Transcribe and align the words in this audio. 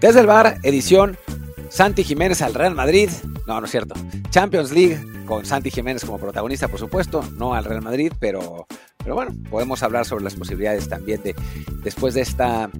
Desde 0.00 0.20
el 0.20 0.26
bar, 0.26 0.58
edición 0.62 1.16
Santi 1.70 2.04
Jiménez 2.04 2.42
al 2.42 2.52
Real 2.52 2.74
Madrid. 2.74 3.08
No, 3.46 3.58
no 3.60 3.64
es 3.64 3.70
cierto. 3.70 3.94
Champions 4.30 4.70
League 4.70 5.00
con 5.24 5.46
Santi 5.46 5.70
Jiménez 5.70 6.04
como 6.04 6.18
protagonista, 6.18 6.68
por 6.68 6.78
supuesto, 6.78 7.24
no 7.36 7.54
al 7.54 7.64
Real 7.64 7.82
Madrid, 7.82 8.12
pero, 8.20 8.66
pero 8.98 9.14
bueno, 9.14 9.32
podemos 9.50 9.82
hablar 9.82 10.04
sobre 10.04 10.24
las 10.24 10.34
posibilidades 10.34 10.88
también 10.88 11.22
de 11.22 11.34
después 11.82 12.14
de 12.14 12.20
esta 12.20 12.70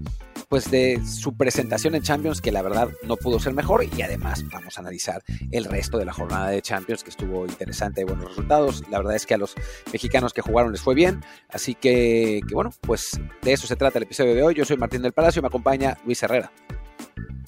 pues 0.49 0.71
de 0.71 1.03
su 1.05 1.37
presentación 1.37 1.96
en 1.96 2.03
Champions, 2.03 2.41
que 2.41 2.53
la 2.53 2.63
verdad 2.63 2.89
no 3.03 3.17
pudo 3.17 3.41
ser 3.41 3.53
mejor, 3.53 3.85
y 3.96 4.03
además 4.03 4.45
vamos 4.53 4.79
a 4.79 4.81
analizar 4.81 5.25
el 5.51 5.64
resto 5.64 5.98
de 5.98 6.04
la 6.04 6.12
jornada 6.12 6.51
de 6.51 6.62
Champions, 6.62 7.03
que 7.03 7.11
estuvo 7.11 7.46
interesante 7.46 8.03
y 8.03 8.04
buenos 8.04 8.29
resultados. 8.29 8.85
La 8.89 8.98
verdad 8.98 9.17
es 9.17 9.26
que 9.26 9.35
a 9.35 9.39
los 9.39 9.54
mexicanos 9.93 10.32
que 10.32 10.43
jugaron 10.43 10.71
les 10.71 10.82
fue 10.82 10.95
bien, 10.95 11.25
así 11.48 11.75
que, 11.75 12.43
que 12.46 12.54
bueno, 12.54 12.71
pues 12.82 13.18
de 13.43 13.53
eso 13.53 13.67
se 13.67 13.75
trata 13.75 13.98
el 13.98 14.04
episodio 14.04 14.37
de 14.37 14.43
hoy. 14.45 14.54
Yo 14.54 14.64
soy 14.64 14.76
Martín 14.76 15.03
del 15.03 15.12
Palacio 15.12 15.40
y 15.40 15.43
me 15.43 15.48
acompaña 15.48 15.98
Luis 16.04 16.23
Herrera. 16.23 16.53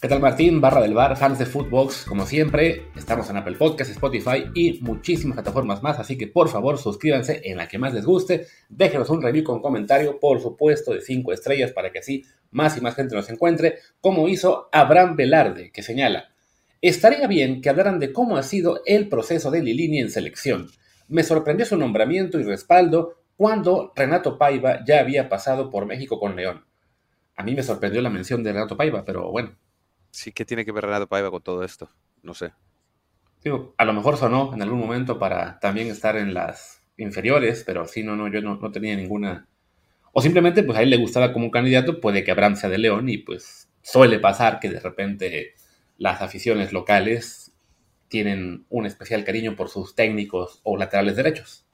¿Qué 0.01 0.07
tal 0.07 0.20
Martín? 0.20 0.61
Barra 0.61 0.80
del 0.80 0.95
bar, 0.95 1.16
fans 1.16 1.41
de 1.41 1.45
Footbox, 1.45 2.05
como 2.05 2.25
siempre, 2.25 2.84
estamos 2.95 3.29
en 3.30 3.37
Apple 3.37 3.56
Podcasts, 3.56 3.95
Spotify 3.95 4.45
y 4.55 4.79
muchísimas 4.80 5.34
plataformas 5.34 5.83
más, 5.83 5.98
así 5.98 6.16
que 6.16 6.29
por 6.29 6.48
favor 6.48 6.79
suscríbanse 6.79 7.41
en 7.43 7.56
la 7.56 7.66
que 7.66 7.79
más 7.79 7.93
les 7.93 8.05
guste, 8.05 8.47
déjenos 8.69 9.11
un 9.11 9.20
review 9.20 9.42
con 9.42 9.61
comentario, 9.61 10.20
por 10.20 10.41
supuesto, 10.41 10.92
de 10.92 11.01
5 11.01 11.33
estrellas 11.33 11.73
para 11.73 11.91
que 11.91 11.98
así 11.98 12.25
más 12.53 12.79
y 12.79 12.80
más 12.80 12.95
gente 12.95 13.16
nos 13.16 13.29
encuentre, 13.29 13.79
como 14.01 14.29
hizo 14.29 14.69
Abraham 14.70 15.16
Velarde, 15.16 15.73
que 15.73 15.83
señala, 15.83 16.28
estaría 16.80 17.27
bien 17.27 17.61
que 17.61 17.69
hablaran 17.69 17.98
de 17.98 18.12
cómo 18.12 18.37
ha 18.37 18.45
sido 18.45 18.83
el 18.87 19.09
proceso 19.09 19.50
de 19.50 19.65
Lilini 19.65 19.98
en 19.98 20.12
selección. 20.12 20.69
Me 21.09 21.25
sorprendió 21.25 21.67
su 21.67 21.77
nombramiento 21.77 22.39
y 22.39 22.44
respaldo 22.44 23.17
cuando 23.37 23.92
Renato 23.97 24.39
Paiva 24.39 24.78
ya 24.87 25.00
había 25.00 25.28
pasado 25.28 25.70
por 25.70 25.87
México 25.87 26.20
con 26.20 26.37
León. 26.37 26.67
A 27.34 27.42
mí 27.42 27.56
me 27.56 27.65
sorprendió 27.65 28.00
la 28.00 28.11
mención 28.11 28.44
de 28.44 28.53
Renato 28.53 28.77
Paiva, 28.77 29.05
pero 29.05 29.33
bueno, 29.33 29.56
Sí, 30.11 30.33
¿qué 30.33 30.45
tiene 30.45 30.64
que 30.64 30.73
ver 30.73 30.84
Renato 30.84 31.06
Paiva 31.06 31.31
con 31.31 31.42
todo 31.42 31.62
esto? 31.64 31.91
No 32.23 32.34
sé. 32.34 32.53
Digo, 33.42 33.75
a 33.77 33.84
lo 33.84 33.92
mejor 33.92 34.17
sonó 34.17 34.53
en 34.55 34.62
algún 34.62 34.81
momento 34.81 35.19
para 35.19 35.59
también 35.61 35.89
estar 35.89 36.17
en 36.17 36.34
las 36.34 36.83
inferiores, 36.97 37.62
pero 37.65 37.87
sí, 37.87 38.03
no, 38.03 38.17
no, 38.17 38.28
yo 38.28 38.41
no, 38.41 38.56
no 38.56 38.73
tenía 38.73 38.97
ninguna... 38.97 39.47
O 40.12 40.20
simplemente, 40.20 40.62
pues 40.62 40.77
a 40.78 40.83
él 40.83 40.91
le 40.91 40.97
gustaba 40.97 41.33
como 41.33 41.50
candidato, 41.50 42.00
puede 42.00 42.25
que 42.25 42.33
Abraham 42.33 42.56
sea 42.56 42.70
de 42.70 42.78
León 42.78 43.09
y 43.09 43.19
pues 43.19 43.69
suele 43.83 44.19
pasar 44.19 44.59
que 44.59 44.69
de 44.69 44.81
repente 44.81 45.55
las 45.97 46.20
aficiones 46.22 46.72
locales 46.72 47.53
tienen 48.09 48.65
un 48.70 48.87
especial 48.87 49.25
cariño 49.25 49.55
por 49.55 49.69
sus 49.69 49.95
técnicos 49.95 50.61
o 50.65 50.77
laterales 50.77 51.15
derechos. 51.17 51.67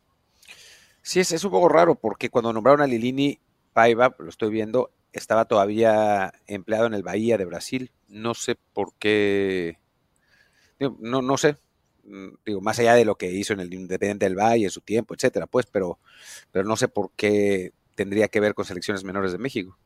Sí, 1.00 1.20
es, 1.20 1.32
es 1.32 1.44
un 1.44 1.50
poco 1.50 1.68
raro 1.68 1.94
porque 1.94 2.28
cuando 2.28 2.52
nombraron 2.52 2.82
a 2.82 2.86
Lilini, 2.86 3.38
Paiva, 3.72 4.14
lo 4.18 4.28
estoy 4.28 4.50
viendo, 4.50 4.90
estaba 5.14 5.46
todavía 5.46 6.32
empleado 6.46 6.86
en 6.86 6.94
el 6.94 7.02
Bahía 7.02 7.38
de 7.38 7.44
Brasil. 7.44 7.90
No 8.08 8.34
sé 8.34 8.56
por 8.72 8.94
qué. 8.98 9.78
no, 10.78 11.22
no 11.22 11.36
sé. 11.36 11.56
Mm, 12.04 12.34
digo, 12.44 12.60
más 12.60 12.78
allá 12.78 12.94
de 12.94 13.04
lo 13.04 13.16
que 13.16 13.30
hizo 13.32 13.52
en 13.54 13.60
el 13.60 13.72
Independiente 13.72 14.26
del 14.26 14.36
Valle 14.36 14.64
en 14.64 14.70
su 14.70 14.80
tiempo, 14.80 15.14
etcétera, 15.14 15.46
pues, 15.46 15.66
pero, 15.66 15.98
pero 16.52 16.66
no 16.66 16.76
sé 16.76 16.88
por 16.88 17.12
qué 17.16 17.72
tendría 17.94 18.28
que 18.28 18.40
ver 18.40 18.54
con 18.54 18.64
selecciones 18.64 19.04
menores 19.04 19.32
de 19.32 19.38
México. 19.38 19.78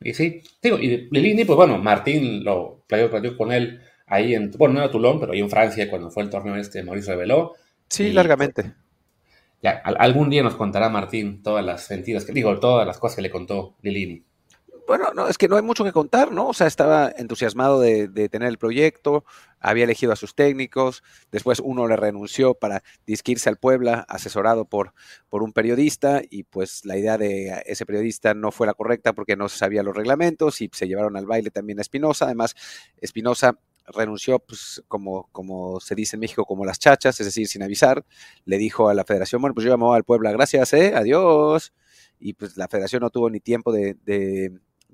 Y 0.00 0.14
sí, 0.14 0.42
digo, 0.62 0.78
y 0.78 1.08
Lilini, 1.10 1.44
pues 1.44 1.56
bueno, 1.56 1.78
Martín 1.78 2.44
lo 2.44 2.82
playó, 2.86 3.10
con 3.36 3.50
él 3.50 3.80
ahí 4.06 4.34
en, 4.34 4.50
bueno, 4.52 4.74
no 4.74 4.80
era 4.80 4.90
Toulon, 4.90 5.18
pero 5.18 5.32
ahí 5.32 5.40
en 5.40 5.50
Francia, 5.50 5.88
cuando 5.90 6.10
fue 6.10 6.22
el 6.22 6.30
torneo 6.30 6.54
este, 6.56 6.82
Mauricio 6.82 7.14
reveló. 7.14 7.54
Sí, 7.88 8.12
largamente. 8.12 8.74
Ya, 9.62 9.82
algún 9.98 10.30
día 10.30 10.42
nos 10.42 10.54
contará 10.54 10.88
Martín 10.88 11.42
todas 11.42 11.64
las 11.64 11.90
mentiras 11.90 12.24
que 12.24 12.32
digo, 12.32 12.58
todas 12.60 12.86
las 12.86 12.98
cosas 12.98 13.16
que 13.16 13.22
le 13.22 13.30
contó 13.30 13.76
Lilini 13.82 14.24
bueno, 14.86 15.12
no, 15.14 15.26
es 15.26 15.36
que 15.36 15.48
no 15.48 15.56
hay 15.56 15.62
mucho 15.62 15.84
que 15.84 15.92
contar, 15.92 16.30
¿no? 16.30 16.48
O 16.48 16.54
sea, 16.54 16.68
estaba 16.68 17.12
entusiasmado 17.16 17.80
de, 17.80 18.28
tener 18.28 18.48
el 18.48 18.58
proyecto, 18.58 19.24
había 19.58 19.84
elegido 19.84 20.12
a 20.12 20.16
sus 20.16 20.34
técnicos, 20.34 21.02
después 21.32 21.60
uno 21.60 21.88
le 21.88 21.96
renunció 21.96 22.54
para 22.54 22.82
disquirse 23.04 23.48
al 23.48 23.56
Puebla, 23.56 24.06
asesorado 24.08 24.64
por, 24.64 24.94
por 25.28 25.42
un 25.42 25.52
periodista, 25.52 26.22
y 26.30 26.44
pues 26.44 26.84
la 26.84 26.96
idea 26.96 27.18
de 27.18 27.62
ese 27.66 27.84
periodista 27.84 28.34
no 28.34 28.52
fue 28.52 28.66
la 28.68 28.74
correcta 28.74 29.12
porque 29.12 29.36
no 29.36 29.48
sabía 29.48 29.82
los 29.82 29.96
reglamentos 29.96 30.60
y 30.60 30.70
se 30.72 30.86
llevaron 30.86 31.16
al 31.16 31.26
baile 31.26 31.50
también 31.50 31.78
a 31.80 31.82
Espinosa. 31.82 32.26
Además, 32.26 32.54
Espinosa 33.00 33.58
renunció, 33.88 34.38
pues, 34.38 34.82
como, 34.88 35.28
como 35.32 35.80
se 35.80 35.94
dice 35.94 36.16
en 36.16 36.20
México, 36.20 36.44
como 36.44 36.64
las 36.64 36.78
chachas, 36.78 37.20
es 37.20 37.26
decir, 37.26 37.46
sin 37.48 37.62
avisar, 37.62 38.04
le 38.44 38.58
dijo 38.58 38.88
a 38.88 38.94
la 38.94 39.04
federación, 39.04 39.40
bueno, 39.40 39.54
pues 39.54 39.64
yo 39.64 39.70
llamo 39.70 39.94
al 39.94 40.04
Puebla, 40.04 40.32
gracias, 40.32 40.72
eh, 40.72 40.94
adiós. 40.94 41.72
Y 42.18 42.32
pues 42.32 42.56
la 42.56 42.66
federación 42.68 43.02
no 43.02 43.10
tuvo 43.10 43.28
ni 43.28 43.40
tiempo 43.40 43.72
de 43.72 43.94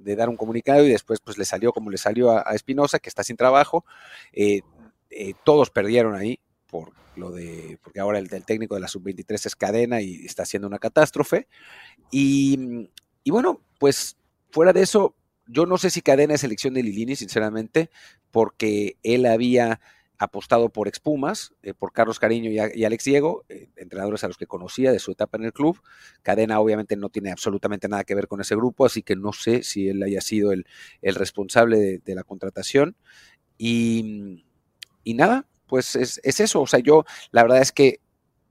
de 0.03 0.17
dar 0.17 0.29
un 0.29 0.37
comunicado 0.37 0.85
y 0.85 0.91
después 0.91 1.21
pues 1.21 1.39
le 1.39 1.45
salió 1.45 1.73
como 1.73 1.91
le 1.91 1.99
salió 1.99 2.31
a, 2.31 2.55
Espinosa, 2.55 2.99
que 2.99 3.09
está 3.09 3.23
sin 3.23 3.37
trabajo. 3.37 3.85
Eh, 4.33 4.61
eh, 5.11 5.35
todos 5.45 5.71
perdieron 5.71 6.15
ahí 6.15 6.41
por 6.67 6.93
lo 7.17 7.31
de, 7.31 7.79
porque 7.83 8.01
ahora 8.01 8.19
el, 8.19 8.29
técnico 8.45 8.75
de 8.75 8.81
la 8.81 8.89
sub-23 8.89 9.47
es 9.47 9.57
cadena 9.57 10.01
y 10.01 10.25
está 10.25 10.45
haciendo 10.45 10.69
una 10.69 10.79
catástrofe. 10.79 11.47
Y, 12.11 12.89
y, 13.23 13.31
bueno, 13.31 13.61
pues 13.79 14.17
fuera 14.51 14.73
de 14.73 14.83
eso, 14.83 15.15
yo 15.53 15.67
no 15.67 15.79
sé 15.79 15.91
si 15.91 16.03
cadena 16.03 16.35
es 16.35 16.45
elección 16.45 16.75
de 16.75 16.83
Lilini, 16.83 17.15
sinceramente, 17.15 17.91
porque 18.31 18.97
él 19.03 19.27
había 19.27 19.81
apostado 20.19 20.69
por 20.69 20.89
Expumas, 20.89 21.53
eh, 21.63 21.75
por 21.75 21.93
Carlos 21.93 22.21
Cariño 22.21 22.51
y, 22.51 22.85
Alex 22.85 23.05
Diego, 23.05 23.45
eh, 23.49 23.69
entrenadores 23.77 24.23
a 24.23 24.29
los 24.29 24.37
que 24.37 24.47
conocía 24.47 24.93
de 24.93 25.01
su 25.01 25.13
etapa 25.13 25.37
en 25.37 25.45
el 25.45 25.53
club. 25.53 25.81
Cadena 26.23 26.61
obviamente 26.61 26.97
no 26.97 27.09
tiene 27.09 27.33
absolutamente 27.33 27.89
nada 27.89 28.05
que 28.05 28.15
ver 28.15 28.29
con 28.29 28.41
ese 28.41 28.55
grupo, 28.55 28.87
así 28.87 29.03
que 29.03 29.17
no 29.17 29.33
sé 29.33 29.63
si 29.65 29.89
él 29.89 30.03
haya 30.03 30.21
sido 30.21 30.53
el, 30.53 30.65
responsable 31.03 32.01
de, 32.05 32.15
la 32.15 32.23
contratación. 32.23 32.97
Y, 33.59 34.45
nada, 35.05 35.47
pues 35.67 35.97
es, 35.97 36.21
eso. 36.25 36.63
O 36.63 36.67
sea, 36.67 36.79
yo 36.81 37.05
la 37.33 37.43
verdad 37.43 37.61
es 37.61 37.73
que 37.73 38.01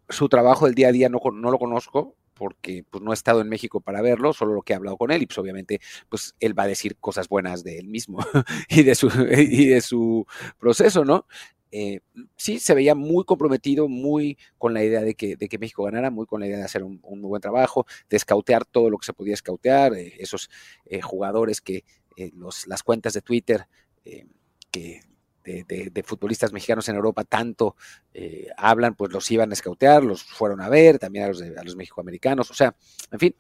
su 0.09 0.27
trabajo 0.27 0.65
del 0.65 0.75
día 0.75 0.89
a 0.89 0.91
día 0.91 1.09
no, 1.09 1.19
no 1.33 1.51
lo 1.51 1.57
conozco, 1.57 2.15
porque 2.41 2.83
pues, 2.89 3.03
no 3.03 3.11
he 3.11 3.13
estado 3.13 3.39
en 3.41 3.49
México 3.49 3.81
para 3.81 4.01
verlo, 4.01 4.33
solo 4.33 4.55
lo 4.55 4.63
que 4.63 4.73
he 4.73 4.75
hablado 4.75 4.97
con 4.97 5.11
él, 5.11 5.21
y 5.21 5.27
pues 5.27 5.37
obviamente 5.37 5.79
pues 6.09 6.33
él 6.39 6.57
va 6.57 6.63
a 6.63 6.67
decir 6.67 6.97
cosas 6.97 7.29
buenas 7.29 7.63
de 7.63 7.77
él 7.77 7.87
mismo 7.87 8.17
y, 8.67 8.81
de 8.81 8.95
su, 8.95 9.11
y 9.29 9.67
de 9.67 9.79
su 9.79 10.25
proceso, 10.57 11.05
¿no? 11.05 11.27
Eh, 11.71 11.99
sí 12.35 12.57
se 12.57 12.73
veía 12.73 12.95
muy 12.95 13.25
comprometido, 13.25 13.87
muy 13.87 14.39
con 14.57 14.73
la 14.73 14.83
idea 14.83 15.01
de 15.01 15.13
que, 15.13 15.35
de 15.35 15.47
que 15.47 15.59
México 15.59 15.83
ganara, 15.83 16.09
muy 16.09 16.25
con 16.25 16.39
la 16.39 16.47
idea 16.47 16.57
de 16.57 16.63
hacer 16.63 16.83
un, 16.83 16.99
buen 17.21 17.43
trabajo, 17.43 17.85
de 18.09 18.17
escautear 18.17 18.65
todo 18.65 18.89
lo 18.89 18.97
que 18.97 19.05
se 19.05 19.13
podía 19.13 19.35
escautear, 19.35 19.93
eh, 19.93 20.15
esos 20.17 20.49
eh, 20.85 20.99
jugadores 20.99 21.61
que 21.61 21.83
los, 22.33 22.65
las 22.65 22.81
cuentas 22.81 23.13
de 23.13 23.21
Twitter 23.21 23.67
que 24.71 25.01
de, 25.43 26.03
futbolistas 26.05 26.53
mexicanos 26.53 26.87
en 26.89 26.95
Europa 26.95 27.23
tanto 27.23 27.75
hablan, 28.57 28.95
pues 28.95 29.11
los 29.11 29.29
iban 29.31 29.51
a 29.51 29.53
escautear, 29.53 30.03
los 30.03 30.23
fueron 30.23 30.61
a 30.61 30.69
ver, 30.69 30.99
también 30.99 31.25
a 31.25 31.27
los, 31.29 31.41
a 31.41 31.63
los 31.63 31.75
mexicoamericanos, 31.75 32.49
o 32.51 32.53
sea, 32.53 32.75
en 33.11 33.19
fin, 33.19 33.35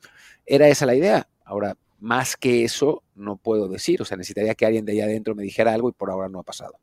era 0.45 0.67
esa 0.67 0.85
la 0.85 0.95
idea. 0.95 1.27
Ahora, 1.43 1.77
más 1.99 2.35
que 2.35 2.63
eso, 2.63 3.03
no 3.15 3.37
puedo 3.37 3.67
decir, 3.67 4.01
o 4.01 4.05
sea, 4.05 4.17
necesitaría 4.17 4.55
que 4.55 4.65
alguien 4.65 4.85
de 4.85 4.93
allá 4.93 5.05
adentro 5.05 5.35
me 5.35 5.43
dijera 5.43 5.73
algo 5.73 5.89
y 5.89 5.93
por 5.93 6.09
ahora 6.09 6.29
no 6.29 6.39
ha 6.39 6.43
pasado. 6.43 6.79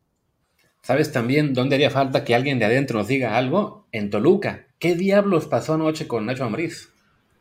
¿Sabes 0.81 1.13
también 1.13 1.53
dónde 1.55 1.75
haría 1.75 1.91
falta 1.91 2.25
que 2.25 2.35
alguien 2.35 2.59
de 2.59 2.65
adentro 2.65 2.99
nos 2.99 3.09
diga 3.09 3.37
algo? 3.37 3.87
En 3.93 4.11
Toluca. 4.11 4.69
¿Qué 4.79 4.95
diablos 4.95 5.47
pasó 5.47 5.75
anoche 5.75 6.07
con 6.07 6.25
Nacho 6.25 6.45
Ambriz? 6.45 6.91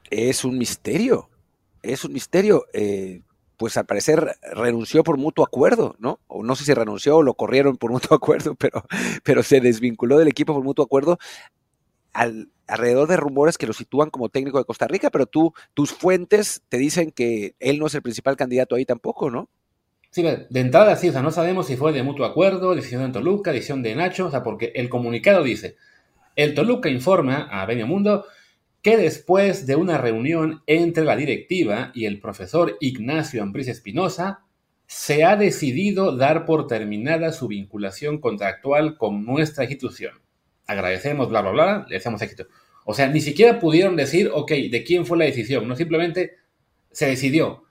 Es 0.10 0.44
un 0.44 0.58
misterio. 0.58 1.30
Es 1.84 2.04
un 2.04 2.14
misterio. 2.14 2.66
Eh, 2.74 3.22
pues 3.58 3.76
al 3.76 3.86
parecer 3.86 4.38
renunció 4.54 5.04
por 5.04 5.18
mutuo 5.18 5.44
acuerdo, 5.44 5.96
¿no? 6.00 6.20
O 6.28 6.44
no 6.44 6.56
sé 6.56 6.64
si 6.64 6.74
renunció 6.74 7.18
o 7.18 7.24
lo 7.24 7.34
corrieron 7.34 7.78
por 7.78 7.92
mutuo 7.92 8.16
acuerdo, 8.16 8.56
pero, 8.56 8.84
pero 9.24 9.44
se 9.44 9.60
desvinculó 9.60 10.18
del 10.18 10.28
equipo 10.28 10.54
por 10.54 10.64
mutuo 10.64 10.86
acuerdo 10.86 11.18
al, 12.14 12.50
alrededor 12.68 13.08
de 13.08 13.18
rumores 13.18 13.58
que 13.58 13.68
lo 13.68 13.74
sitúan 13.74 14.10
como 14.10 14.30
técnico 14.30 14.60
de 14.60 14.66
Costa 14.66 14.88
Rica, 14.88 15.10
pero 15.10 15.26
tú, 15.26 15.54
tus 15.74 15.92
fuentes 15.92 16.62
te 16.70 16.78
dicen 16.78 17.12
que 17.12 17.56
él 17.60 17.80
no 17.80 17.88
es 17.88 17.96
el 17.96 18.02
principal 18.02 18.36
candidato 18.36 18.76
ahí 18.76 18.86
tampoco, 18.86 19.32
¿no? 19.32 19.50
Sí, 20.10 20.24
de 20.24 20.60
entrada 20.60 20.96
sí, 20.96 21.10
o 21.10 21.12
sea, 21.12 21.22
no 21.22 21.32
sabemos 21.32 21.68
si 21.68 21.76
fue 21.76 21.94
de 21.94 22.02
mutuo 22.02 22.26
acuerdo, 22.26 22.74
decisión 22.76 23.06
de 23.06 23.12
Toluca, 23.12 23.52
decisión 23.52 23.84
de 23.84 23.96
Nacho, 23.96 24.28
o 24.28 24.32
sea, 24.32 24.42
porque 24.42 24.72
el 24.76 24.90
comunicado 24.90 25.44
dice, 25.44 25.76
el 26.36 26.54
Toluca 26.54 26.90
informa 26.90 27.48
a 27.52 27.66
Benio 27.66 27.88
Mundo 27.88 28.26
que 28.88 28.96
después 28.96 29.68
de 29.68 29.76
una 29.76 29.98
reunión 29.98 30.64
entre 30.66 31.04
la 31.04 31.18
directiva 31.18 31.92
y 31.94 32.06
el 32.06 32.22
profesor 32.22 32.78
Ignacio 32.80 33.44
Ambriz 33.44 33.68
Espinosa, 33.68 34.46
se 34.86 35.26
ha 35.26 35.36
decidido 35.36 36.16
dar 36.16 36.46
por 36.46 36.68
terminada 36.68 37.34
su 37.34 37.50
vinculación 37.50 38.22
contractual 38.22 38.98
con 38.98 39.26
nuestra 39.26 39.66
institución. 39.66 40.14
Agradecemos, 40.68 41.28
bla, 41.28 41.42
bla, 41.42 41.52
bla, 41.52 41.86
le 41.90 41.96
deseamos 41.96 42.22
éxito. 42.22 42.48
O 42.86 42.94
sea, 42.94 43.10
ni 43.10 43.20
siquiera 43.20 43.60
pudieron 43.60 43.98
decir, 43.98 44.32
ok, 44.34 44.52
de 44.72 44.84
quién 44.88 45.06
fue 45.06 45.18
la 45.18 45.26
decisión, 45.26 45.68
no 45.68 45.76
simplemente 45.76 46.38
se 46.90 47.08
decidió. 47.08 47.66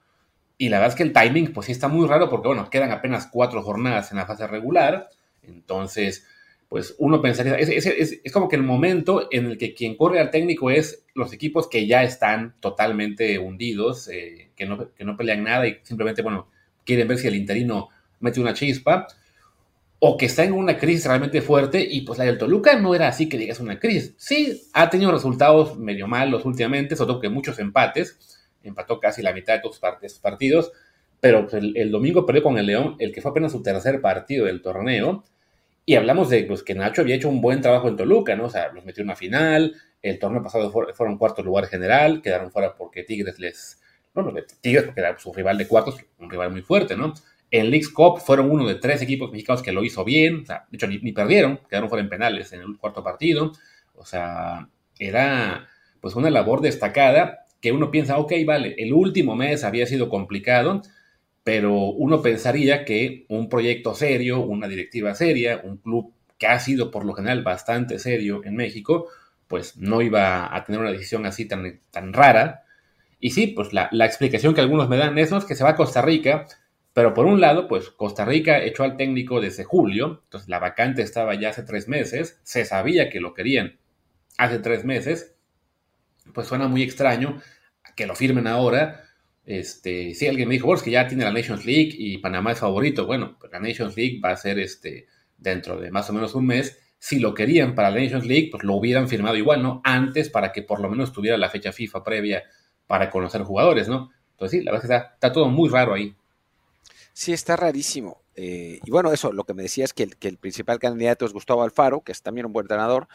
Y 0.59 0.69
la 0.69 0.81
verdad 0.81 0.93
es 0.93 0.97
que 0.97 1.03
el 1.05 1.15
timing, 1.15 1.55
pues 1.55 1.65
sí 1.65 1.73
está 1.73 1.89
muy 1.89 2.07
raro 2.07 2.29
porque, 2.29 2.49
bueno, 2.49 2.69
quedan 2.69 2.93
apenas 2.93 3.27
cuatro 3.33 3.63
jornadas 3.63 4.11
en 4.11 4.19
la 4.19 4.27
fase 4.27 4.47
regular. 4.47 5.09
Entonces, 5.43 6.27
pues 6.69 6.97
uno 6.99 7.23
pensaría, 7.23 7.55
es, 7.57 8.21
como 8.33 8.49
que 8.49 8.57
el 8.57 8.63
momento 8.63 9.29
en 9.31 9.47
el 9.47 9.59
que 9.59 9.75
quien 9.75 9.97
corre 9.97 10.21
al 10.21 10.31
técnico 10.31 10.71
es 10.71 11.05
los 11.15 11.33
equipos 11.33 11.69
que 11.69 11.87
ya 11.87 12.03
están 12.03 12.57
totalmente 12.61 13.39
hundidos, 13.39 14.09
eh, 14.09 14.51
que, 14.57 14.67
no, 14.67 14.93
que 14.93 15.05
no 15.05 15.17
pelean 15.17 15.45
nada 15.45 15.67
y 15.69 15.79
simplemente, 15.83 16.23
bueno, 16.23 16.49
quieren 16.85 17.07
ver 17.07 17.19
si 17.19 17.29
el 17.29 17.37
interino 17.37 17.89
mete 18.21 18.41
una 18.41 18.55
chispa, 18.55 19.07
o 19.99 20.17
que 20.17 20.27
está 20.27 20.45
en 20.45 20.53
una 20.53 20.77
crisis 20.77 21.07
realmente 21.07 21.41
fuerte, 21.41 21.81
y 21.81 22.03
pues 22.03 22.19
la 22.19 22.25
del 22.25 22.39
Toluca 22.39 22.79
no 22.79 22.95
era 22.95 23.09
así 23.09 23.29
que 23.29 23.39
digas 23.39 23.61
una 23.61 23.79
crisis. 23.79 24.15
Sí, 24.17 24.63
ha 24.73 24.91
tenido 24.91 25.13
resultados 25.13 25.79
medio 25.79 26.07
malos 26.07 26.45
últimamente, 26.45 26.97
sobre 26.97 27.13
todo 27.13 27.21
que 27.21 27.29
muchos 27.29 27.59
empates, 27.59 28.41
empató 28.63 29.01
casi 29.01 29.23
la 29.23 29.33
mitad 29.33 29.55
de 29.55 29.61
todos 29.61 29.81
estos 30.03 30.21
partidos, 30.21 30.73
pero 31.21 31.47
pues, 31.49 31.63
el, 31.63 31.91
domingo 31.91 32.27
perdió 32.27 32.43
con 32.43 32.59
el 32.59 32.67
León, 32.67 32.97
el 32.99 33.13
que 33.13 33.23
fue 33.23 33.31
apenas 33.31 33.53
su 33.53 33.63
tercer 33.63 34.01
partido 34.01 34.47
del 34.47 34.61
torneo, 34.61 35.25
y 35.88 35.94
hablamos 35.94 36.29
de 36.29 36.43
pues, 36.43 36.65
que 36.65 36.75
Nacho 36.75 37.03
había 37.03 37.15
hecho 37.15 37.29
un 37.29 37.41
buen 37.41 37.61
trabajo 37.61 37.88
en 37.88 37.97
Toluca, 37.97 38.35
¿no? 38.35 38.47
O 38.47 38.50
sea, 38.50 38.73
los 38.73 38.85
metió 38.85 39.03
en 39.03 39.09
una 39.09 39.17
final, 39.17 39.77
el 40.03 40.19
torneo 40.19 40.43
pasado 40.43 40.71
fueron 40.71 41.17
cuarto 41.17 41.44
lugar 41.44 41.69
general, 41.69 42.21
quedaron 42.21 42.50
fuera 42.50 42.75
porque 42.75 43.05
Tigres 43.05 43.38
les... 43.38 43.81
Bueno, 44.12 44.33
Tigres 44.61 44.85
porque 44.85 45.00
era 45.00 45.17
su 45.17 45.33
rival 45.33 45.56
de 45.56 45.69
cuartos, 45.69 45.97
un 46.19 46.29
rival 46.29 46.50
muy 46.50 46.62
fuerte, 46.62 46.97
¿no? 46.97 47.15
En 47.53 47.71
Leagues 47.71 47.91
Cup 47.91 48.19
fueron 48.19 48.50
uno 48.50 48.67
de 48.67 48.75
tres 48.75 49.00
equipos 49.00 49.31
mexicanos 49.31 49.62
que 49.62 49.71
lo 49.71 49.85
hizo 49.85 50.05
bien, 50.05 50.43
o 50.43 50.47
sea, 50.47 50.67
de 50.69 50.77
hecho 50.77 50.88
ni, 50.88 51.12
perdieron, 51.12 51.61
quedaron 51.71 51.89
fuera 51.89 52.03
en 52.03 52.11
penales 52.11 52.53
en 52.53 52.62
el 52.62 52.77
cuarto 52.79 53.05
partido, 53.05 53.53
o 53.94 54.05
sea, 54.05 54.69
era 54.99 55.69
pues 56.00 56.17
una 56.17 56.31
labor 56.31 56.62
destacada 56.62 57.47
que 57.61 57.71
uno 57.71 57.93
piensa, 57.93 58.19
ok, 58.19 58.32
vale, 58.44 58.75
el 58.79 58.93
último 58.93 59.37
mes 59.37 59.62
había 59.62 59.87
sido 59.87 60.09
complicado, 60.09 60.82
pero 61.46 61.72
uno 61.76 62.22
pensaría 62.22 62.84
que 62.84 63.25
un 63.28 63.48
proyecto 63.48 63.94
serio, 63.94 64.40
una 64.40 64.66
directiva 64.66 65.14
seria, 65.14 65.60
un 65.62 65.76
club 65.76 66.12
que 66.38 66.48
ha 66.48 66.58
sido 66.58 66.90
por 66.90 67.04
lo 67.04 67.12
general 67.14 67.44
bastante 67.44 68.00
serio 68.00 68.40
en 68.44 68.56
México, 68.56 69.06
pues 69.46 69.76
no 69.76 70.02
iba 70.02 70.52
a 70.52 70.64
tener 70.64 70.81
una 70.81 70.90
decisión 70.90 71.25
así 71.25 71.46
tan, 71.46 71.82
tan 71.93 72.12
rara. 72.12 72.64
Y 73.20 73.31
sí, 73.31 73.46
pues 73.46 73.72
la, 73.72 73.88
la 73.93 74.06
explicación 74.06 74.54
que 74.54 74.60
algunos 74.60 74.88
me 74.88 74.96
dan 74.96 75.16
es, 75.19 75.31
que 75.44 75.54
se 75.54 75.62
va 75.62 75.70
a 75.70 75.76
Costa 75.76 76.02
Rica, 76.02 76.48
pero 76.93 77.14
por 77.14 77.26
un 77.26 77.40
lado, 77.40 77.69
pues 77.69 77.90
Costa 77.90 78.25
Rica 78.25 78.60
echó 78.60 78.82
al 78.82 78.96
técnico 78.96 79.40
desde 79.40 79.62
julio, 79.62 80.22
entonces 80.25 80.48
la 80.48 80.58
vacante 80.58 81.02
estaba 81.02 81.37
ya 81.37 81.50
hace 81.50 81.62
tres 81.62 81.87
meses, 81.87 82.40
se 82.43 82.64
sabía 82.64 83.08
que 83.08 83.20
lo 83.20 83.34
querían 83.34 83.78
hace 84.37 84.58
tres 84.58 84.84
meses, 84.84 85.37
pues 86.34 86.48
suena 86.48 86.66
muy 86.66 86.82
extraño 86.82 87.40
que 87.94 88.08
lo 88.08 88.16
firmen 88.16 88.48
ahora. 88.48 89.06
Este, 89.46 90.12
si 90.14 90.26
alguien 90.26 90.48
me 90.48 90.54
dijo, 90.54 90.66
bueno, 90.66 90.78
es 90.78 90.82
que 90.82 90.90
ya 90.90 91.06
tiene 91.06 91.25
la 91.25 91.32
Nations 91.32 91.64
League 91.64 91.94
y 91.96 92.19
Panamá 92.19 92.52
es 92.52 92.58
favorito, 92.58 93.06
bueno, 93.06 93.37
pues 93.38 93.52
la 93.52 93.60
Nations 93.60 93.96
League 93.96 94.20
va 94.22 94.32
a 94.32 94.37
ser 94.37 94.58
este, 94.58 95.06
dentro 95.38 95.78
de 95.78 95.93
más 95.93 96.10
o 96.10 96.12
menos 96.12 96.34
un 96.34 96.46
mes. 96.46 96.81
Si 96.98 97.20
lo 97.20 97.32
querían 97.32 97.76
para 97.76 97.90
la 97.90 98.00
Nations 98.00 98.26
League, 98.26 98.48
pues 98.50 98.64
lo 98.64 98.75
hubieran 98.75 99.08
firmado 99.08 99.37
igual, 99.37 99.62
¿no? 99.62 99.81
Antes 99.84 100.31
para 100.31 100.50
que 100.50 100.62
por 100.62 100.81
lo 100.81 100.90
menos 100.90 101.12
tuviera 101.12 101.37
la 101.37 101.48
fecha 101.48 101.72
FIFA 101.72 102.02
previa 102.02 102.43
para 102.88 103.08
conocer 103.08 103.43
jugadores, 103.43 103.88
¿no? 103.88 104.10
Entonces 104.32 104.58
sí, 104.58 104.64
la 104.64 104.72
verdad 104.72 104.88
que 104.88 104.94
está, 104.94 105.10
está 105.14 105.32
todo 105.32 105.48
muy 105.48 105.69
raro 105.69 105.94
ahí. 105.94 106.14
Sí, 107.12 107.32
está 107.32 107.54
rarísimo. 107.54 108.22
Eh, 108.34 108.81
y 108.84 108.90
bueno, 108.90 109.12
eso, 109.12 109.32
lo 109.32 109.44
que 109.44 109.54
me 109.54 109.62
decía 109.62 109.84
es 109.84 109.94
que 109.94 110.02
el, 110.02 110.16
que 110.16 110.28
el, 110.28 110.38
principal 110.38 110.78
candidato 110.78 111.25
es 111.25 111.32
Gustavo 111.32 111.62
Alfaro, 111.62 112.02
que 112.02 112.12
es 112.12 112.20
también 112.20 112.46
un 112.46 112.52
buen 112.52 112.64
entrenador. 112.64 113.08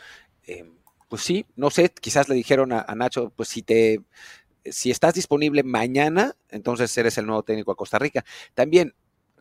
Eh, 0.48 0.66
pues 1.12 1.24
sí, 1.24 1.46
no 1.58 1.70
sé, 1.70 1.90
quizás 1.90 2.30
le 2.30 2.36
dijeron 2.36 2.72
a, 2.72 2.86
Nacho, 2.96 3.34
pues 3.36 3.50
si 3.50 3.64
te, 3.64 4.02
si 4.66 4.92
estás 4.92 5.14
disponible 5.14 5.64
mañana, 5.64 6.36
entonces 6.50 6.96
eres 6.98 7.18
el 7.18 7.26
nuevo 7.26 7.44
técnico 7.44 7.72
a 7.72 7.76
Costa 7.76 8.00
Rica. 8.00 8.24
También, 8.54 8.94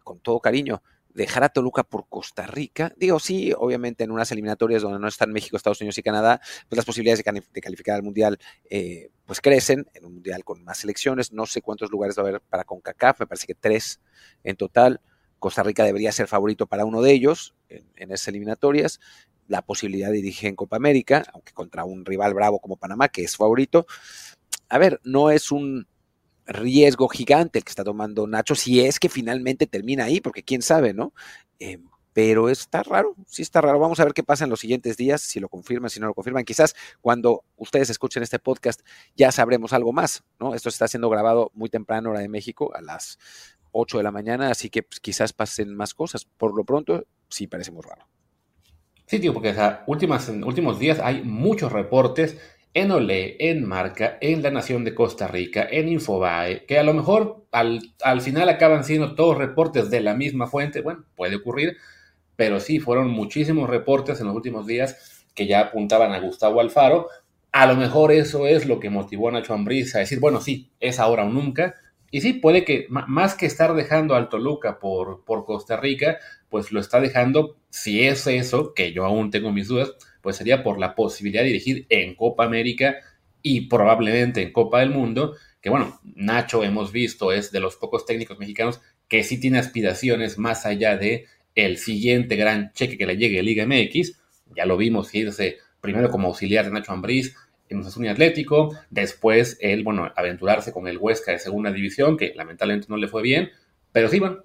con 0.02 0.20
todo 0.20 0.40
cariño, 0.40 0.82
dejar 1.14 1.44
a 1.44 1.48
Toluca 1.48 1.82
por 1.82 2.08
Costa 2.08 2.46
Rica. 2.46 2.92
Digo, 2.96 3.18
sí, 3.18 3.52
obviamente 3.56 4.04
en 4.04 4.10
unas 4.10 4.30
eliminatorias 4.32 4.82
donde 4.82 4.98
no 4.98 5.08
están 5.08 5.32
México, 5.32 5.56
Estados 5.56 5.80
Unidos 5.80 5.98
y 5.98 6.02
Canadá, 6.02 6.40
pues 6.68 6.76
las 6.76 6.84
posibilidades 6.84 7.24
de, 7.24 7.60
calificar 7.60 7.96
al 7.96 8.02
Mundial 8.02 8.38
eh, 8.68 9.10
pues 9.24 9.40
crecen, 9.40 9.86
en 9.94 10.04
un 10.04 10.14
Mundial 10.14 10.44
con 10.44 10.62
más 10.64 10.78
selecciones, 10.78 11.32
no 11.32 11.46
sé 11.46 11.62
cuántos 11.62 11.90
lugares 11.90 12.16
va 12.16 12.22
a 12.22 12.28
haber 12.28 12.40
para 12.40 12.64
CONCACAF, 12.64 13.20
me 13.20 13.26
parece 13.26 13.46
que 13.46 13.54
tres 13.54 14.00
en 14.44 14.56
total. 14.56 15.00
Costa 15.38 15.62
Rica 15.62 15.84
debería 15.84 16.12
ser 16.12 16.28
favorito 16.28 16.66
para 16.66 16.84
uno 16.84 17.00
de 17.00 17.12
ellos 17.12 17.54
en, 17.68 18.12
esas 18.12 18.28
eliminatorias. 18.28 19.00
La 19.48 19.62
posibilidad 19.62 20.08
de 20.08 20.16
dirigir 20.16 20.48
en 20.48 20.54
Copa 20.54 20.76
América, 20.76 21.24
aunque 21.32 21.52
contra 21.52 21.84
un 21.84 22.04
rival 22.04 22.34
bravo 22.34 22.60
como 22.60 22.76
Panamá, 22.76 23.08
que 23.08 23.22
es 23.22 23.36
favorito. 23.36 23.86
A 24.70 24.78
ver, 24.78 25.00
no 25.04 25.30
es 25.30 25.52
un 25.52 25.86
riesgo 26.46 27.08
gigante 27.08 27.58
el 27.58 27.64
que 27.64 27.70
está 27.70 27.84
tomando 27.84 28.26
Nacho, 28.26 28.54
si 28.54 28.80
es 28.80 28.98
que 28.98 29.08
finalmente 29.08 29.66
termina 29.66 30.04
ahí, 30.04 30.20
porque 30.20 30.42
quién 30.42 30.62
sabe, 30.62 30.94
¿no? 30.94 31.12
Eh, 31.58 31.78
pero 32.12 32.48
está 32.48 32.82
raro, 32.82 33.14
sí 33.26 33.42
está 33.42 33.60
raro. 33.60 33.78
Vamos 33.78 34.00
a 34.00 34.04
ver 34.04 34.14
qué 34.14 34.22
pasa 34.22 34.44
en 34.44 34.50
los 34.50 34.60
siguientes 34.60 34.96
días, 34.96 35.22
si 35.22 35.38
lo 35.38 35.48
confirman, 35.48 35.90
si 35.90 36.00
no 36.00 36.06
lo 36.06 36.14
confirman. 36.14 36.44
Quizás 36.44 36.74
cuando 37.00 37.44
ustedes 37.56 37.90
escuchen 37.90 38.22
este 38.22 38.38
podcast 38.38 38.80
ya 39.16 39.30
sabremos 39.30 39.72
algo 39.72 39.92
más, 39.92 40.24
¿no? 40.40 40.54
Esto 40.54 40.68
está 40.68 40.88
siendo 40.88 41.08
grabado 41.08 41.50
muy 41.54 41.68
temprano, 41.68 42.10
hora 42.10 42.20
de 42.20 42.28
México, 42.28 42.74
a 42.74 42.80
las 42.80 43.18
8 43.72 43.98
de 43.98 44.04
la 44.04 44.10
mañana, 44.10 44.50
así 44.50 44.70
que 44.70 44.82
pues, 44.82 44.98
quizás 45.00 45.32
pasen 45.32 45.74
más 45.76 45.94
cosas. 45.94 46.24
Por 46.24 46.54
lo 46.54 46.64
pronto, 46.64 47.04
sí 47.28 47.46
parece 47.46 47.70
muy 47.70 47.82
raro. 47.82 48.06
Sí, 49.06 49.18
tío, 49.18 49.32
porque 49.32 49.50
o 49.50 49.78
últimas, 49.86 50.28
en 50.28 50.44
últimos 50.44 50.78
días 50.78 51.00
hay 51.00 51.22
muchos 51.22 51.72
reportes 51.72 52.38
en 52.72 52.90
Olé, 52.92 53.36
en 53.40 53.66
Marca, 53.66 54.18
en 54.20 54.42
La 54.42 54.50
Nación 54.50 54.84
de 54.84 54.94
Costa 54.94 55.26
Rica, 55.26 55.66
en 55.70 55.88
Infobae, 55.88 56.64
que 56.66 56.78
a 56.78 56.82
lo 56.82 56.94
mejor 56.94 57.44
al, 57.50 57.80
al, 58.02 58.20
final 58.20 58.48
acaban 58.48 58.84
siendo 58.84 59.14
todos 59.14 59.36
reportes 59.36 59.90
de 59.90 60.00
la 60.00 60.14
misma 60.14 60.46
fuente, 60.46 60.80
bueno, 60.80 61.04
puede 61.16 61.36
ocurrir, 61.36 61.76
pero 62.36 62.60
sí 62.60 62.78
fueron 62.78 63.10
muchísimos 63.10 63.68
reportes 63.68 64.20
en 64.20 64.28
los 64.28 64.36
últimos 64.36 64.66
días 64.66 65.26
que 65.34 65.46
ya 65.46 65.60
apuntaban 65.60 66.12
a 66.12 66.20
Gustavo 66.20 66.60
Alfaro. 66.60 67.08
A 67.52 67.66
lo 67.66 67.76
mejor 67.76 68.12
eso 68.12 68.46
es 68.46 68.66
lo 68.66 68.78
que 68.78 68.90
motivó 68.90 69.28
a 69.28 69.32
Nacho 69.32 69.54
Ambriz 69.54 69.94
a 69.94 69.98
decir, 69.98 70.20
bueno, 70.20 70.40
sí, 70.40 70.70
es 70.80 71.00
ahora 71.00 71.24
o 71.24 71.28
nunca. 71.28 71.74
Y 72.10 72.20
sí, 72.20 72.32
puede 72.32 72.64
que 72.64 72.86
más 72.88 73.34
que 73.34 73.46
estar 73.46 73.74
dejando 73.74 74.14
al 74.14 74.28
Toluca 74.28 74.78
por, 74.78 75.24
por 75.24 75.44
Costa 75.44 75.76
Rica, 75.76 76.18
pues 76.48 76.72
lo 76.72 76.80
está 76.80 77.00
dejando, 77.00 77.56
si 77.68 78.06
es 78.06 78.26
eso, 78.26 78.74
que 78.74 78.92
yo 78.92 79.04
aún 79.04 79.30
tengo 79.30 79.52
mis 79.52 79.68
dudas, 79.68 79.94
pues 80.22 80.36
sería 80.36 80.62
por 80.62 80.78
la 80.78 80.94
posibilidad 80.94 81.42
de 81.42 81.48
dirigir 81.48 81.86
en 81.88 82.14
Copa 82.14 82.44
América 82.44 82.96
y 83.42 83.62
probablemente 83.62 84.42
en 84.42 84.52
Copa 84.52 84.80
del 84.80 84.90
Mundo, 84.90 85.36
que 85.60 85.70
bueno, 85.70 86.00
Nacho 86.14 86.64
hemos 86.64 86.92
visto 86.92 87.32
es 87.32 87.52
de 87.52 87.60
los 87.60 87.76
pocos 87.76 88.06
técnicos 88.06 88.38
mexicanos 88.38 88.80
que 89.08 89.24
sí 89.24 89.40
tiene 89.40 89.58
aspiraciones 89.58 90.38
más 90.38 90.66
allá 90.66 90.96
de 90.96 91.26
el 91.54 91.78
siguiente 91.78 92.36
gran 92.36 92.72
cheque 92.72 92.96
que 92.96 93.06
le 93.06 93.16
llegue 93.16 93.40
a 93.40 93.42
Liga 93.42 93.66
MX, 93.66 94.18
ya 94.54 94.66
lo 94.66 94.76
vimos 94.76 95.14
irse 95.14 95.58
primero 95.80 96.10
como 96.10 96.28
auxiliar 96.28 96.64
de 96.64 96.70
Nacho 96.70 96.92
Ambriz 96.92 97.34
en 97.68 97.78
un 97.78 98.08
Atlético, 98.08 98.76
después 98.90 99.56
él, 99.60 99.84
bueno, 99.84 100.10
aventurarse 100.16 100.72
con 100.72 100.88
el 100.88 100.98
Huesca 100.98 101.32
de 101.32 101.38
segunda 101.38 101.70
división, 101.70 102.16
que 102.16 102.32
lamentablemente 102.34 102.88
no 102.88 102.96
le 102.96 103.06
fue 103.06 103.22
bien, 103.22 103.50
pero 103.92 104.08
sí, 104.08 104.18
bueno, 104.18 104.42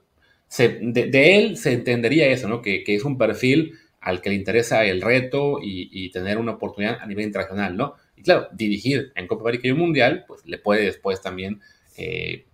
de, 0.57 1.38
él 1.38 1.57
se 1.57 1.73
entendería 1.73 2.27
eso, 2.27 2.47
¿no? 2.47 2.61
Que 2.61 2.83
es 2.85 3.03
un 3.03 3.17
perfil 3.17 3.73
al 4.05 4.21
que 4.21 4.29
le 4.29 4.35
interesa 4.35 4.85
el 4.85 5.01
reto 5.01 5.57
y, 5.62 6.12
tener 6.12 6.38
una 6.38 6.53
oportunidad 6.53 7.00
a 7.01 7.07
nivel 7.07 7.25
internacional, 7.25 7.75
¿no? 7.75 7.95
Y 8.15 8.21
claro, 8.21 8.47
dirigir 8.53 9.12
en 9.15 9.25
Copa 9.25 9.41
América 9.41 9.67
y 9.67 9.71
un 9.71 9.79
Mundial, 9.79 10.25
pues 10.27 10.45
le 10.45 10.59
puede 10.59 10.85
después 10.85 11.21
también 11.21 11.59
eh, 11.97 12.45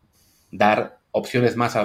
dar 0.50 1.00
opciones 1.12 1.58
más, 1.58 1.78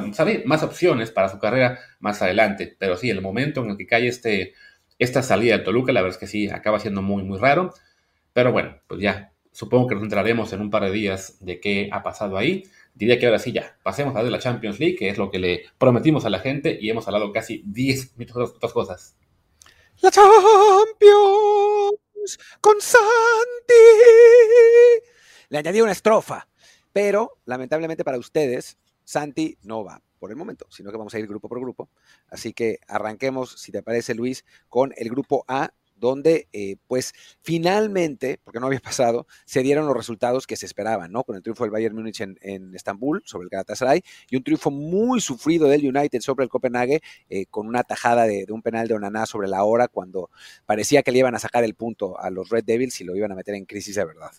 más 0.44 0.62
opciones 0.62 1.10
para 1.10 1.28
su 1.28 1.40
carrera 1.40 1.80
más 1.98 2.22
adelante. 2.22 2.76
Pero 2.78 2.96
sí, 2.96 3.10
el 3.10 3.20
momento 3.20 3.64
en 3.64 3.70
el 3.70 3.76
que 3.76 3.88
cae 3.88 4.06
este, 4.06 4.54
esta 5.00 5.22
salida 5.22 5.58
de 5.58 5.64
Toluca, 5.64 5.92
la 5.92 6.00
verdad 6.00 6.14
es 6.14 6.20
que 6.20 6.28
sí, 6.28 6.48
acaba 6.48 6.78
siendo 6.78 7.02
muy, 7.02 7.24
muy 7.24 7.38
raro. 7.38 7.74
Pero 8.32 8.52
bueno, 8.52 8.78
pues 8.86 9.00
ya, 9.00 9.32
supongo 9.50 9.88
que 9.88 9.96
nos 9.96 10.04
entraremos 10.04 10.52
en 10.52 10.60
un 10.60 10.70
par 10.70 10.84
de 10.84 10.92
días 10.92 11.38
de 11.40 11.58
qué 11.58 11.88
ha 11.90 12.04
pasado 12.04 12.38
ahí. 12.38 12.62
Diría 12.94 13.18
que 13.18 13.26
ahora 13.26 13.40
sí 13.40 13.50
ya, 13.50 13.76
pasemos 13.82 14.14
a 14.14 14.22
la 14.22 14.38
Champions 14.38 14.78
League, 14.78 14.94
que 14.94 15.08
es 15.08 15.18
lo 15.18 15.28
que 15.28 15.40
le 15.40 15.64
prometimos 15.76 16.24
a 16.24 16.30
la 16.30 16.38
gente 16.38 16.78
y 16.80 16.88
hemos 16.88 17.08
hablado 17.08 17.32
casi 17.32 17.64
10 17.66 18.16
minutos 18.16 18.52
de 18.52 18.56
otras 18.58 18.72
cosas. 18.72 19.16
La 20.00 20.10
Champions 20.10 21.96
con 22.60 22.80
Santi. 22.80 23.02
Le 25.48 25.58
añadí 25.58 25.80
una 25.80 25.92
estrofa, 25.92 26.48
pero 26.92 27.38
lamentablemente 27.44 28.04
para 28.04 28.18
ustedes, 28.18 28.76
Santi 29.04 29.56
no 29.62 29.84
va 29.84 30.02
por 30.18 30.30
el 30.30 30.36
momento, 30.36 30.66
sino 30.70 30.90
que 30.90 30.98
vamos 30.98 31.14
a 31.14 31.18
ir 31.18 31.26
grupo 31.26 31.48
por 31.48 31.60
grupo. 31.60 31.88
Así 32.28 32.52
que 32.52 32.80
arranquemos, 32.88 33.52
si 33.52 33.72
te 33.72 33.82
parece 33.82 34.14
Luis, 34.14 34.44
con 34.68 34.92
el 34.96 35.08
grupo 35.08 35.44
A, 35.48 35.72
donde 35.96 36.48
eh, 36.52 36.76
pues 36.86 37.12
finalmente, 37.40 38.38
porque 38.44 38.60
no 38.60 38.66
había 38.66 38.80
pasado, 38.80 39.26
se 39.44 39.62
dieron 39.62 39.86
los 39.86 39.96
resultados 39.96 40.46
que 40.46 40.56
se 40.56 40.66
esperaban, 40.66 41.10
¿no? 41.10 41.24
Con 41.24 41.36
el 41.36 41.42
triunfo 41.42 41.64
del 41.64 41.70
Bayern 41.70 41.94
Múnich 41.94 42.20
en, 42.20 42.74
Estambul 42.74 43.22
sobre 43.24 43.44
el 43.44 43.50
Galatasaray 43.50 44.02
y 44.30 44.36
un 44.36 44.44
triunfo 44.44 44.70
muy 44.70 45.20
sufrido 45.20 45.68
del 45.68 45.86
United 45.86 46.20
sobre 46.20 46.44
el 46.44 46.50
Copenhague 46.50 47.00
eh, 47.28 47.46
con 47.46 47.66
una 47.66 47.82
tajada 47.82 48.24
de, 48.24 48.46
un 48.50 48.62
penal 48.62 48.88
de 48.88 48.94
Onaná 48.94 49.26
sobre 49.26 49.48
la 49.48 49.64
hora 49.64 49.88
cuando 49.88 50.30
parecía 50.66 51.02
que 51.02 51.12
le 51.12 51.18
iban 51.20 51.34
a 51.34 51.38
sacar 51.38 51.64
el 51.64 51.74
punto 51.74 52.18
a 52.18 52.30
los 52.30 52.50
Red 52.50 52.64
Devils 52.64 53.00
y 53.00 53.04
lo 53.04 53.16
iban 53.16 53.32
a 53.32 53.34
meter 53.34 53.54
en 53.54 53.64
crisis 53.64 53.96
de 53.96 54.04
verdad. 54.04 54.30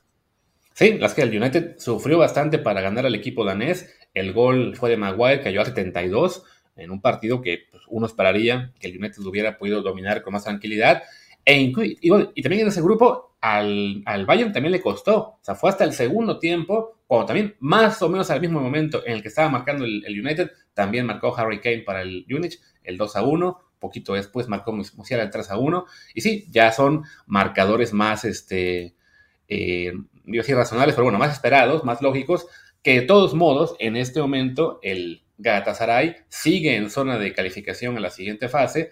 Sí, 0.73 0.93
las 0.99 1.15
que 1.15 1.23
el 1.23 1.35
United 1.35 1.79
sufrió 1.79 2.19
bastante 2.19 2.59
para 2.59 2.81
ganar 2.81 3.05
al 3.05 3.15
equipo 3.15 3.43
danés. 3.43 3.91
El 4.13 4.31
gol 4.33 4.75
fue 4.75 4.91
de 4.91 4.97
Maguire, 4.97 5.41
cayó 5.41 5.61
a 5.61 5.65
72 5.65 6.43
en 6.75 6.91
un 6.91 7.01
partido 7.01 7.41
que 7.41 7.65
pues, 7.71 7.83
uno 7.87 8.05
esperaría 8.05 8.71
que 8.79 8.87
el 8.87 8.97
United 8.97 9.23
hubiera 9.23 9.57
podido 9.57 9.81
dominar 9.81 10.21
con 10.21 10.33
más 10.33 10.43
tranquilidad. 10.43 11.03
E 11.49 11.71
y, 12.01 12.41
también 12.41 12.63
en 12.63 12.67
ese 12.67 12.81
grupo 12.81 13.37
al, 13.39 14.03
Bayern 14.25 14.51
también 14.51 14.73
le 14.73 14.81
costó. 14.81 15.17
O 15.17 15.39
sea, 15.41 15.55
fue 15.55 15.69
hasta 15.69 15.85
el 15.85 15.93
segundo 15.93 16.39
tiempo 16.39 16.97
cuando 17.07 17.27
también 17.27 17.55
más 17.59 18.01
o 18.01 18.09
menos 18.09 18.29
al 18.29 18.41
mismo 18.41 18.59
momento 18.59 19.01
en 19.05 19.13
el 19.13 19.21
que 19.21 19.29
estaba 19.29 19.47
marcando 19.47 19.85
el, 19.85 20.03
United, 20.07 20.51
también 20.73 21.05
marcó 21.05 21.33
Harry 21.37 21.61
Kane 21.61 21.83
para 21.85 22.01
el 22.01 22.25
Unich, 22.29 22.59
el 22.83 22.97
2 22.97 23.15
a 23.15 23.23
1, 23.23 23.61
poquito 23.79 24.13
después 24.15 24.49
marcó 24.49 24.73
Musiala 24.73 25.23
el 25.23 25.29
3 25.29 25.49
a 25.51 25.57
1, 25.57 25.85
y 26.15 26.19
sí, 26.19 26.47
ya 26.49 26.73
son 26.73 27.05
marcadores 27.27 27.93
más, 27.93 28.25
este, 28.25 28.93
eh, 29.47 29.93
digo 30.25 30.41
así, 30.41 30.53
razonables, 30.53 30.95
pero 30.95 31.05
bueno, 31.05 31.17
más 31.17 31.31
esperados, 31.31 31.85
más 31.85 32.01
lógicos, 32.01 32.47
que 32.83 32.99
de 32.99 33.07
todos 33.07 33.33
modos, 33.33 33.77
en 33.79 33.95
este 33.95 34.19
momento, 34.19 34.79
el 34.83 35.23
Galatasaray 35.37 36.17
sigue 36.27 36.75
en 36.75 36.89
zona 36.89 37.17
de 37.17 37.31
calificación 37.31 37.95
en 37.95 38.01
la 38.01 38.09
siguiente 38.09 38.49
fase, 38.49 38.89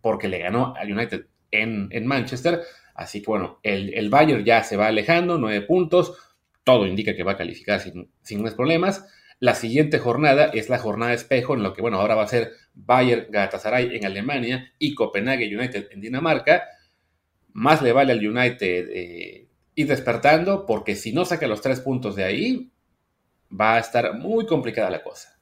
porque 0.00 0.26
le 0.26 0.40
ganó 0.40 0.74
al 0.76 0.92
United 0.92 1.26
en, 1.62 2.06
Manchester, 2.06 2.62
así 2.94 3.20
que 3.20 3.26
bueno, 3.26 3.60
el, 3.62 3.94
el 3.94 4.10
Bayern 4.10 4.44
ya 4.44 4.62
se 4.62 4.76
va 4.76 4.86
alejando, 4.86 5.38
nueve 5.38 5.62
puntos, 5.62 6.16
todo 6.64 6.86
indica 6.86 7.14
que 7.14 7.22
va 7.22 7.32
a 7.32 7.36
calificar 7.36 7.80
sin, 7.80 8.10
sin 8.22 8.42
problemas. 8.54 9.06
La 9.40 9.54
siguiente 9.54 9.98
jornada 9.98 10.46
es 10.46 10.68
la 10.68 10.78
jornada 10.78 11.12
espejo, 11.12 11.54
en 11.54 11.62
lo 11.62 11.74
que, 11.74 11.82
bueno, 11.82 12.00
ahora 12.00 12.14
va 12.14 12.22
a 12.22 12.28
ser 12.28 12.52
Bayern 12.72 13.26
Galatasaray 13.30 13.96
en 13.96 14.06
Alemania 14.06 14.72
y 14.78 14.94
Copenhague 14.94 15.54
United 15.54 15.88
en 15.90 16.00
Dinamarca. 16.00 16.64
Más 17.52 17.82
le 17.82 17.92
vale 17.92 18.12
al 18.12 18.26
United 18.26 18.88
eh, 18.90 19.48
ir 19.74 19.86
despertando, 19.86 20.64
porque 20.66 20.96
si 20.96 21.12
no 21.12 21.24
saca 21.24 21.46
los 21.46 21.60
tres 21.60 21.80
puntos 21.80 22.16
de 22.16 22.24
ahí, 22.24 22.72
va 23.52 23.74
a 23.74 23.80
estar 23.80 24.14
muy 24.14 24.46
complicada 24.46 24.90
la 24.90 25.02
cosa. 25.02 25.33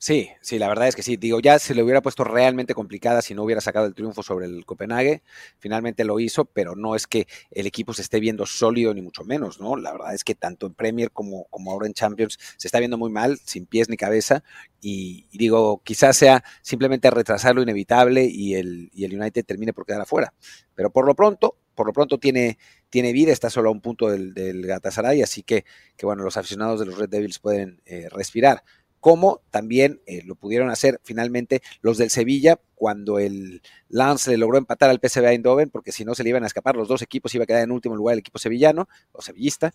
Sí, 0.00 0.28
sí, 0.40 0.60
la 0.60 0.68
verdad 0.68 0.86
es 0.86 0.94
que 0.94 1.02
sí. 1.02 1.16
Digo, 1.16 1.40
ya 1.40 1.58
se 1.58 1.74
le 1.74 1.82
hubiera 1.82 2.00
puesto 2.00 2.22
realmente 2.22 2.72
complicada 2.72 3.20
si 3.20 3.34
no 3.34 3.42
hubiera 3.42 3.60
sacado 3.60 3.84
el 3.86 3.94
triunfo 3.94 4.22
sobre 4.22 4.46
el 4.46 4.64
Copenhague. 4.64 5.22
Finalmente 5.58 6.04
lo 6.04 6.20
hizo, 6.20 6.44
pero 6.44 6.76
no 6.76 6.94
es 6.94 7.08
que 7.08 7.26
el 7.50 7.66
equipo 7.66 7.92
se 7.92 8.02
esté 8.02 8.20
viendo 8.20 8.46
sólido 8.46 8.94
ni 8.94 9.02
mucho 9.02 9.24
menos, 9.24 9.60
¿no? 9.60 9.76
La 9.76 9.90
verdad 9.90 10.14
es 10.14 10.22
que 10.22 10.36
tanto 10.36 10.66
en 10.68 10.74
Premier 10.74 11.10
como, 11.10 11.48
ahora 11.50 11.88
en 11.88 11.94
Champions 11.94 12.38
se 12.56 12.68
está 12.68 12.78
viendo 12.78 12.96
muy 12.96 13.10
mal, 13.10 13.38
sin 13.44 13.66
pies 13.66 13.88
ni 13.88 13.96
cabeza. 13.96 14.44
Y, 14.80 15.26
digo, 15.36 15.82
quizás 15.82 16.16
sea 16.16 16.44
simplemente 16.62 17.10
retrasar 17.10 17.56
lo 17.56 17.62
inevitable 17.62 18.24
y 18.24 18.54
el, 18.54 18.90
y 18.94 19.04
el 19.04 19.18
United 19.20 19.44
termine 19.44 19.72
por 19.72 19.84
quedar 19.84 20.02
afuera. 20.02 20.32
Pero 20.76 20.90
por 20.90 21.06
lo 21.06 21.16
pronto, 21.16 21.56
por 21.74 21.88
lo 21.88 21.92
pronto 21.92 22.18
tiene, 22.18 22.56
tiene 22.88 23.12
vida, 23.12 23.32
está 23.32 23.50
solo 23.50 23.68
a 23.68 23.72
un 23.72 23.80
punto 23.80 24.08
del, 24.08 24.32
del 24.32 24.64
Gatasaray, 24.64 25.22
así 25.22 25.42
que, 25.42 25.64
que, 25.96 26.06
bueno, 26.06 26.22
los 26.22 26.36
aficionados 26.36 26.78
de 26.78 26.86
los 26.86 26.98
Red 26.98 27.08
Devils 27.08 27.40
pueden 27.40 27.82
eh, 27.84 28.08
respirar 28.10 28.62
como 29.00 29.42
también 29.50 30.00
eh, 30.06 30.22
lo 30.24 30.34
pudieron 30.34 30.70
hacer 30.70 31.00
finalmente 31.04 31.62
los 31.80 31.98
del 31.98 32.10
Sevilla 32.10 32.60
cuando 32.74 33.18
el 33.18 33.62
Lance 33.88 34.30
le 34.30 34.36
logró 34.36 34.58
empatar 34.58 34.90
al 34.90 35.00
PSV 35.02 35.24
Eindhoven, 35.24 35.70
porque 35.70 35.92
si 35.92 36.04
no 36.04 36.14
se 36.14 36.22
le 36.22 36.30
iban 36.30 36.44
a 36.44 36.46
escapar 36.46 36.76
los 36.76 36.88
dos 36.88 37.02
equipos, 37.02 37.34
iba 37.34 37.44
a 37.44 37.46
quedar 37.46 37.62
en 37.62 37.70
último 37.70 37.96
lugar 37.96 38.14
el 38.14 38.20
equipo 38.20 38.38
sevillano 38.38 38.88
o 39.12 39.22
sevillista, 39.22 39.72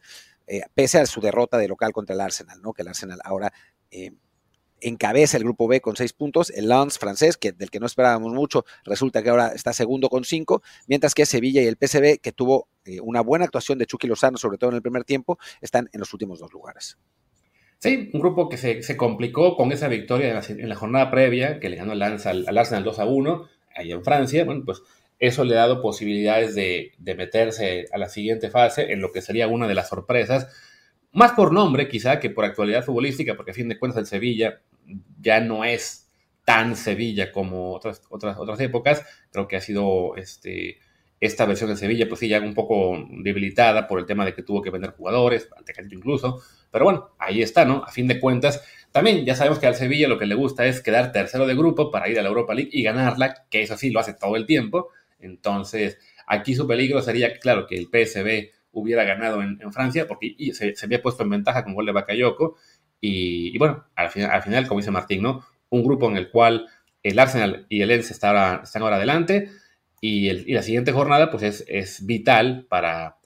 eh, 0.47 0.61
pese 0.73 0.99
a 0.99 1.05
su 1.05 1.21
derrota 1.21 1.57
de 1.57 1.67
local 1.67 1.91
contra 1.91 2.15
el 2.15 2.21
Arsenal, 2.21 2.61
¿no? 2.61 2.73
que 2.73 2.81
el 2.81 2.87
Arsenal 2.89 3.19
ahora 3.23 3.53
eh, 3.91 4.11
encabeza 4.79 5.37
el 5.37 5.43
grupo 5.43 5.67
B 5.67 5.79
con 5.79 5.95
seis 5.95 6.11
puntos, 6.13 6.49
el 6.49 6.67
Lance 6.67 6.99
francés, 6.99 7.37
que, 7.37 7.53
del 7.53 7.71
que 7.71 7.79
no 7.79 7.85
esperábamos 7.85 8.33
mucho, 8.33 8.65
resulta 8.83 9.23
que 9.23 9.29
ahora 9.29 9.49
está 9.49 9.71
segundo 9.71 10.09
con 10.09 10.25
cinco, 10.25 10.61
mientras 10.87 11.13
que 11.13 11.25
Sevilla 11.25 11.61
y 11.61 11.67
el 11.67 11.77
PSV, 11.77 12.19
que 12.19 12.33
tuvo 12.33 12.67
una 13.01 13.21
buena 13.21 13.45
actuación 13.45 13.79
de 13.79 13.85
Chucky 13.85 14.07
Lozano, 14.07 14.37
sobre 14.37 14.57
todo 14.57 14.71
en 14.71 14.75
el 14.75 14.81
primer 14.81 15.05
tiempo, 15.05 15.39
están 15.61 15.89
en 15.93 16.01
los 16.01 16.11
últimos 16.13 16.39
dos 16.39 16.51
lugares. 16.51 16.97
Sí, 17.83 18.09
un 18.13 18.21
grupo 18.21 18.47
que 18.47 18.55
se, 18.55 18.95
complicó 18.95 19.57
con 19.57 19.73
esa 19.73 19.89
victoria 19.89 20.41
en 20.47 20.69
la, 20.69 20.75
jornada 20.75 21.11
previa, 21.11 21.59
que 21.59 21.67
le 21.67 21.75
ganó 21.75 21.91
el 21.91 21.99
Lance 21.99 22.29
al, 22.29 22.57
Arsenal 22.57 22.85
2 22.85 22.99
a 22.99 23.05
1, 23.05 23.49
ahí 23.75 23.91
en 23.91 24.05
Francia. 24.05 24.45
Bueno, 24.45 24.63
pues 24.63 24.83
eso 25.19 25.43
le 25.43 25.55
ha 25.55 25.67
dado 25.67 25.81
posibilidades 25.81 26.55
de, 26.55 26.93
meterse 27.03 27.87
a 27.91 27.97
la 27.97 28.07
siguiente 28.07 28.49
fase, 28.49 28.93
en 28.93 29.01
lo 29.01 29.11
que 29.11 29.21
sería 29.21 29.49
una 29.49 29.67
de 29.67 29.75
las 29.75 29.89
sorpresas, 29.89 30.47
más 31.11 31.33
por 31.33 31.51
nombre 31.51 31.89
quizá 31.89 32.21
que 32.21 32.29
por 32.29 32.45
actualidad 32.45 32.85
futbolística, 32.85 33.35
porque 33.35 33.51
a 33.51 33.53
fin 33.53 33.67
de 33.67 33.77
cuentas 33.77 33.99
el 33.99 34.05
Sevilla 34.05 34.61
ya 35.19 35.41
no 35.41 35.65
es 35.65 36.09
tan 36.45 36.77
Sevilla 36.77 37.33
como 37.33 37.73
otras, 37.73 38.01
otras, 38.09 38.37
otras 38.37 38.61
épocas. 38.61 39.05
Creo 39.29 39.49
que 39.49 39.57
ha 39.57 39.61
sido 39.61 40.15
este, 40.15 40.77
esta 41.19 41.45
versión 41.45 41.69
de 41.69 41.75
Sevilla, 41.75 42.07
pues 42.07 42.21
sí, 42.21 42.29
ya 42.29 42.39
un 42.39 42.53
poco 42.53 42.97
debilitada 43.09 43.89
por 43.89 43.99
el 43.99 44.05
tema 44.05 44.23
de 44.23 44.33
que 44.33 44.43
tuvo 44.43 44.61
que 44.61 44.69
vender 44.69 44.91
jugadores, 44.91 45.49
Tecatito 45.65 45.95
incluso, 45.95 46.41
pero 46.73 46.85
bueno, 46.85 47.11
ahí 47.19 47.43
está, 47.43 47.65
¿no? 47.65 47.83
A 47.85 47.91
fin 47.91 48.07
de 48.07 48.19
cuentas, 48.19 48.63
también 48.91 49.25
ya 49.25 49.35
sabemos 49.35 49.59
que 49.59 49.67
al 49.67 49.75
Sevilla 49.75 50.07
lo 50.07 50.17
que 50.17 50.25
le 50.25 50.33
gusta 50.33 50.65
es 50.65 50.81
quedar 50.81 51.11
tercero 51.11 51.45
de 51.45 51.55
grupo 51.55 51.91
para 51.91 52.09
ir 52.09 52.19
a 52.19 52.23
la 52.23 52.29
Europa 52.29 52.55
League 52.55 52.71
y 52.73 52.81
ganarla, 52.81 53.45
que 53.51 53.61
eso 53.61 53.77
sí 53.77 53.91
lo 53.91 53.99
hace 53.99 54.15
todo 54.15 54.35
el 54.35 54.47
tiempo, 54.47 54.89
entonces 55.19 55.99
aquí 56.25 56.55
su 56.55 56.67
peligro 56.67 57.01
sería, 57.03 57.37
claro, 57.37 57.67
que 57.67 57.77
el 57.77 57.85
PSB 57.85 58.51
hubiera 58.71 59.03
ganado 59.03 59.43
en, 59.43 59.71
Francia, 59.71 60.07
porque 60.07 60.35
se, 60.51 60.73
había 60.83 61.01
puesto 61.01 61.21
en 61.21 61.29
ventaja 61.29 61.63
con 61.63 61.75
gol 61.75 61.85
de 61.85 61.91
Bakayoko, 61.91 62.57
y, 62.99 63.55
bueno, 63.59 63.85
al 63.95 64.09
final, 64.09 64.31
al 64.31 64.41
final, 64.41 64.67
como 64.67 64.79
dice 64.79 64.89
Martín, 64.89 65.21
¿no? 65.21 65.45
Un 65.69 65.83
grupo 65.83 66.09
en 66.09 66.17
el 66.17 66.31
cual 66.31 66.67
el 67.03 67.19
Arsenal 67.19 67.67
y 67.69 67.81
el 67.81 67.89
Lens 67.89 68.09
están 68.09 68.35
ahora 68.35 68.95
adelante, 68.95 69.51
y, 70.05 70.53
la 70.53 70.63
siguiente 70.63 70.91
jornada, 70.91 71.31
pues 71.31 71.63
es, 71.65 72.05
vital 72.05 72.65
para, 72.67 73.17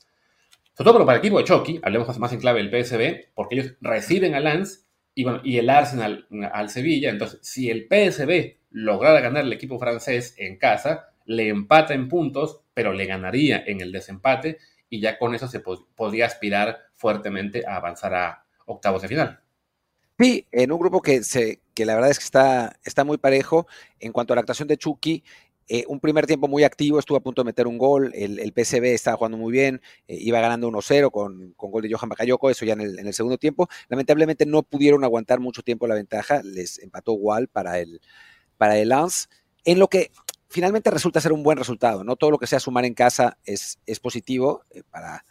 sobre 0.78 0.92
todo 0.92 1.06
para 1.08 1.18
el 1.18 1.26
equipo 1.26 1.40
de 1.40 1.44
Chucky, 1.44 1.80
hablemos 1.82 2.20
más 2.20 2.32
en 2.34 2.40
clave 2.40 2.64
del 2.64 2.70
PSB, 2.70 3.34
porque 3.34 3.56
ellos 3.56 3.74
reciben 3.82 4.36
al 4.36 4.44
Lance 4.44 4.82
y, 5.16 5.24
bueno, 5.24 5.42
y 5.44 5.58
el 5.58 5.72
Arsenal 5.72 6.28
al 6.54 6.70
Sevilla. 6.70 7.10
Entonces, 7.10 7.40
si 7.42 7.72
el 7.72 7.88
PSB 7.88 8.58
lograra 8.70 9.20
ganar 9.20 9.44
el 9.44 9.54
equipo 9.54 9.80
francés 9.80 10.36
en 10.38 10.60
casa, 10.60 11.10
le 11.26 11.48
empata 11.48 11.96
en 11.96 12.08
puntos, 12.08 12.62
pero 12.76 12.94
le 12.94 13.08
ganaría 13.08 13.64
en 13.66 13.82
el 13.82 13.92
desempate 13.92 14.60
y 14.88 15.02
ya 15.02 15.18
con 15.18 15.34
eso 15.34 15.48
se 15.48 15.62
podría 15.62 16.28
aspirar 16.28 16.78
fuertemente 16.96 17.66
a 17.66 17.78
avanzar 17.78 18.14
a 18.14 18.46
octavos 18.68 19.02
de 19.02 19.08
final. 19.08 19.40
Sí, 20.20 20.46
en 20.52 20.72
un 20.72 20.80
grupo 20.80 21.02
que, 21.02 21.24
se, 21.24 21.62
que 21.74 21.86
la 21.86 21.96
verdad 21.96 22.12
es 22.12 22.20
que 22.20 22.26
está, 22.26 22.80
está 22.84 23.04
muy 23.04 23.18
parejo. 23.18 23.68
En 24.00 24.12
cuanto 24.12 24.34
a 24.34 24.36
la 24.36 24.42
actuación 24.42 24.68
de 24.68 24.78
Chucky, 24.78 25.24
eh, 25.70 25.84
un 25.88 26.00
primer 26.00 26.26
tiempo 26.26 26.48
muy 26.48 26.64
activo, 26.64 26.98
estuvo 26.98 27.18
a 27.18 27.22
punto 27.22 27.42
de 27.42 27.48
meter 27.48 27.68
un 27.68 27.78
gol, 27.78 28.12
el, 28.16 28.40
el 28.40 28.54
PSV 28.54 28.86
estaba 28.86 29.18
jugando 29.18 29.38
muy 29.38 29.52
bien, 29.52 29.82
eh, 30.08 30.18
iba 30.18 30.40
ganando 30.40 30.70
1-0 30.70 31.12
con, 31.12 31.54
con, 31.58 31.72
gol 31.72 31.84
de 31.84 31.92
Johan 31.92 32.08
Bakayoko, 32.08 32.50
eso 32.50 32.66
ya 32.66 32.74
en 32.74 32.82
el, 32.82 33.00
en 33.00 33.08
el, 33.08 33.14
segundo 33.14 33.38
tiempo. 33.38 33.68
Lamentablemente 33.90 34.46
no 34.46 34.64
pudieron 34.64 35.04
aguantar 35.04 35.40
mucho 35.42 35.64
tiempo 35.64 35.86
la 35.86 35.96
ventaja, 35.96 36.42
les 36.44 36.80
empató 36.80 37.14
igual 37.14 37.50
para 37.50 37.80
el, 37.80 38.00
para 38.58 38.78
el 38.78 38.90
Lance, 38.90 39.28
en 39.66 39.80
lo 39.80 39.90
que 39.90 40.12
finalmente 40.48 40.90
resulta 40.90 41.20
ser 41.20 41.34
un 41.34 41.44
buen 41.44 41.58
resultado, 41.58 42.04
¿no? 42.06 42.16
Todo 42.16 42.32
lo 42.32 42.38
que 42.38 42.48
sea 42.48 42.62
sumar 42.62 42.86
en 42.86 42.94
casa 42.94 43.38
es, 43.44 43.80
es 43.86 44.00
positivo 44.00 44.64
eh, 44.70 44.84
para, 44.90 45.26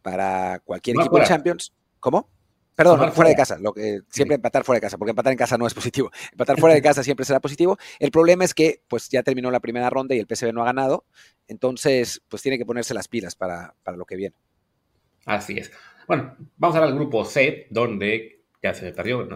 para 0.00 0.60
cualquier 0.60 0.96
equipo 0.96 1.18
de 1.18 1.26
Champions. 1.26 1.74
¿Cómo? 2.00 2.30
Perdón, 2.76 3.10
fuera, 3.12 3.30
de 3.30 3.36
casa, 3.36 3.58
lo 3.58 3.72
que 3.72 4.02
siempre 4.10 4.34
empatar 4.34 4.62
fuera 4.62 4.76
de 4.76 4.82
casa, 4.82 4.98
porque 4.98 5.10
empatar 5.10 5.32
en 5.32 5.38
casa 5.38 5.56
no 5.56 5.66
es 5.66 5.72
positivo. 5.72 6.10
Empatar 6.32 6.60
fuera 6.60 6.74
de 6.74 6.82
casa 6.82 7.02
siempre 7.02 7.24
será 7.24 7.40
positivo. 7.40 7.78
El 7.98 8.10
problema 8.10 8.44
es 8.44 8.52
que 8.52 8.82
pues 8.86 9.08
ya 9.08 9.22
terminó 9.22 9.50
la 9.50 9.60
primera 9.60 9.88
ronda 9.88 10.14
y 10.14 10.18
el 10.18 10.26
PSV 10.26 10.52
no 10.52 10.60
ha 10.60 10.66
ganado, 10.66 11.06
entonces 11.48 12.20
pues 12.28 12.42
tiene 12.42 12.58
que 12.58 12.66
ponerse 12.66 12.92
las 12.92 13.08
pilas 13.08 13.34
para, 13.34 13.74
lo 13.96 14.04
que 14.04 14.16
viene. 14.16 14.36
Así 15.24 15.56
es. 15.56 15.72
Bueno, 16.06 16.36
vamos 16.58 16.76
a 16.76 16.80
ver 16.80 16.90
al 16.90 16.94
grupo 16.94 17.24
C, 17.24 17.66
donde 17.70 18.42
ya 18.62 18.74
se 18.74 18.92
perdió, 18.92 19.26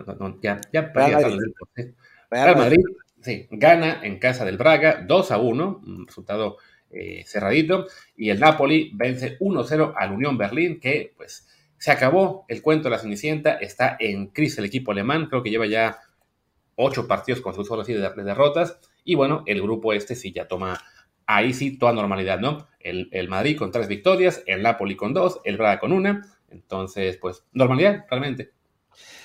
ya, 0.42 0.60
ya 0.70 0.92
Real 0.94 1.12
Madrid. 1.12 1.32
El 1.32 1.40
grupo 1.40 1.68
C. 1.74 1.94
Real, 2.30 2.56
Madrid, 2.56 2.84
sí, 3.22 3.48
gana 3.50 4.00
en 4.02 4.18
casa 4.18 4.44
del 4.44 4.58
Braga 4.58 5.02
2 5.06 5.30
a 5.30 5.38
1, 5.38 5.82
un 5.86 6.06
resultado 6.06 6.58
eh, 6.90 7.24
cerradito, 7.26 7.86
y 8.16 8.28
el 8.28 8.38
Napoli 8.38 8.92
vence 8.94 9.38
1-0 9.38 9.94
al 9.96 10.12
Unión 10.12 10.36
Berlín, 10.36 10.78
que 10.78 11.14
pues 11.16 11.46
se 11.80 11.90
acabó 11.90 12.44
el 12.48 12.60
cuento 12.60 12.84
de 12.84 12.90
la 12.90 12.98
Cenicienta, 12.98 13.54
está 13.54 13.96
en 13.98 14.26
crisis 14.26 14.58
el 14.58 14.66
equipo 14.66 14.92
alemán, 14.92 15.28
creo 15.30 15.42
que 15.42 15.48
lleva 15.48 15.66
ya 15.66 15.98
ocho 16.74 17.08
partidos 17.08 17.40
con 17.40 17.54
sus 17.54 17.70
así 17.72 17.94
de, 17.94 18.00
de 18.00 18.22
derrotas, 18.22 18.78
y 19.02 19.14
bueno, 19.14 19.42
el 19.46 19.62
grupo 19.62 19.94
este 19.94 20.14
sí 20.14 20.30
ya 20.30 20.46
toma 20.46 20.78
ahí 21.24 21.54
sí 21.54 21.78
toda 21.78 21.94
normalidad, 21.94 22.38
¿no? 22.38 22.68
El, 22.80 23.28
Madrid 23.30 23.56
con 23.56 23.72
tres 23.72 23.88
victorias, 23.88 24.42
el 24.46 24.62
Napoli 24.62 24.94
con 24.94 25.14
dos, 25.14 25.40
el 25.44 25.56
Braga 25.56 25.80
con 25.80 25.92
una, 25.92 26.20
entonces 26.50 27.16
pues 27.16 27.44
normalidad 27.52 28.04
realmente. 28.10 28.52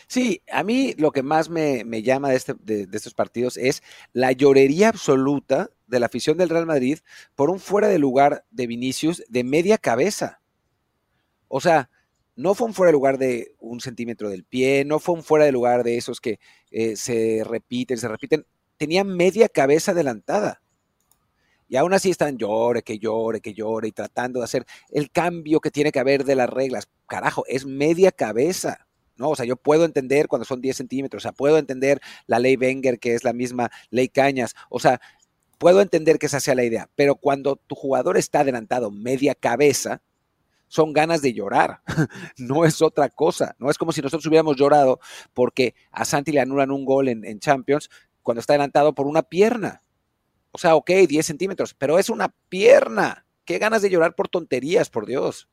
Sí, 0.08 0.42
a 0.50 0.64
mí 0.64 0.94
lo 0.98 1.12
que 1.12 1.24
más 1.24 1.50
me, 1.50 1.84
llama 2.04 2.30
de, 2.30 2.36
este, 2.38 2.54
de, 2.54 2.88
estos 2.94 3.14
partidos 3.14 3.58
es 3.58 3.84
la 4.14 4.32
llorería 4.32 4.88
absoluta 4.88 5.72
de 5.88 6.00
la 6.00 6.06
afición 6.06 6.38
del 6.38 6.50
Real 6.50 6.66
Madrid 6.66 7.00
por 7.36 7.50
un 7.50 7.60
fuera 7.60 7.90
de 7.90 8.00
lugar 8.00 8.46
de 8.50 8.68
Vinicius 8.68 9.26
de 9.28 9.44
media 9.44 9.78
cabeza. 9.78 10.40
O 11.50 11.60
sea, 11.60 11.90
no 12.36 12.54
fue 12.54 12.68
un 12.68 12.74
fuera 12.74 12.90
de 12.90 12.94
lugar 12.94 13.18
de 13.18 13.54
un 13.60 13.80
centímetro 13.80 14.30
del 14.30 14.44
pie, 14.44 14.84
no 14.86 15.00
fue 15.00 15.16
un 15.16 15.24
fuera 15.24 15.46
de 15.46 15.52
lugar 15.52 15.84
de 15.84 15.98
esos 15.98 16.20
que 16.20 16.40
eh, 16.72 16.96
se 16.96 17.44
repiten, 17.46 17.98
se 17.98 18.08
repiten. 18.08 18.46
Tenía 18.78 19.04
media 19.04 19.48
cabeza 19.48 19.92
adelantada. 19.92 20.62
Y 21.68 21.78
aún 21.78 21.94
así 21.94 22.12
están 22.12 22.38
llore, 22.38 22.84
que 22.84 23.00
llore, 23.00 23.42
que 23.42 23.54
llore 23.54 23.88
y 23.88 23.92
tratando 23.92 24.40
de 24.40 24.46
hacer 24.46 24.66
el 24.92 25.10
cambio 25.12 25.60
que 25.60 25.72
tiene 25.72 25.92
que 25.92 26.00
haber 26.00 26.24
de 26.24 26.36
las 26.36 26.50
reglas. 26.50 26.90
Carajo, 27.08 27.44
es 27.48 27.66
media 27.66 28.12
cabeza. 28.12 28.86
¿no? 29.18 29.30
O 29.30 29.36
sea, 29.36 29.46
yo 29.46 29.56
puedo 29.56 29.86
entender 29.86 30.28
cuando 30.28 30.46
son 30.46 30.62
10 30.62 30.78
centímetros, 30.78 31.22
o 31.22 31.24
sea, 31.24 31.32
puedo 31.32 31.58
entender 31.58 32.02
la 32.28 32.40
ley 32.40 32.58
Wenger, 32.58 33.00
que 33.00 33.16
es 33.16 33.24
la 33.24 33.34
misma 33.34 33.72
ley 33.90 34.10
Cañas, 34.10 34.56
o 34.70 34.80
sea, 34.80 35.00
puedo 35.58 35.82
entender 35.82 36.20
que 36.20 36.26
esa 36.26 36.40
sea 36.40 36.56
la 36.56 36.66
idea, 36.66 36.90
pero 36.96 37.16
cuando 37.16 37.56
tu 37.56 37.76
jugador 37.76 38.18
está 38.18 38.42
adelantado 38.42 38.92
media 38.92 39.34
cabeza, 39.36 40.02
son 40.68 40.94
ganas 40.94 41.22
de 41.22 41.34
llorar, 41.34 41.82
no 42.38 42.66
es 42.66 42.82
otra 42.82 43.10
cosa, 43.10 43.56
no 43.60 43.70
es 43.70 43.78
como 43.78 43.92
si 43.92 44.02
nosotros 44.02 44.26
hubiéramos 44.26 44.58
llorado 44.58 45.00
porque 45.34 45.76
a 45.92 46.06
Santi 46.06 46.32
le 46.32 46.42
anulan 46.42 46.72
un 46.72 46.86
gol 46.86 47.08
en, 47.08 47.40
Champions 47.40 47.90
cuando 48.24 48.40
está 48.40 48.54
adelantado 48.54 48.96
por 48.96 49.08
una 49.08 49.24
pierna. 49.24 49.84
O 50.52 50.58
sea, 50.58 50.76
ok, 50.76 50.90
10 51.08 51.26
centímetros, 51.26 51.74
pero 51.74 52.00
es 52.00 52.10
una 52.10 52.34
pierna. 52.50 53.26
Qué 53.44 53.60
ganas 53.60 53.82
de 53.82 53.90
llorar 53.90 54.16
por 54.16 54.30
tonterías, 54.30 54.90
por 54.90 55.06
Dios. 55.06 55.50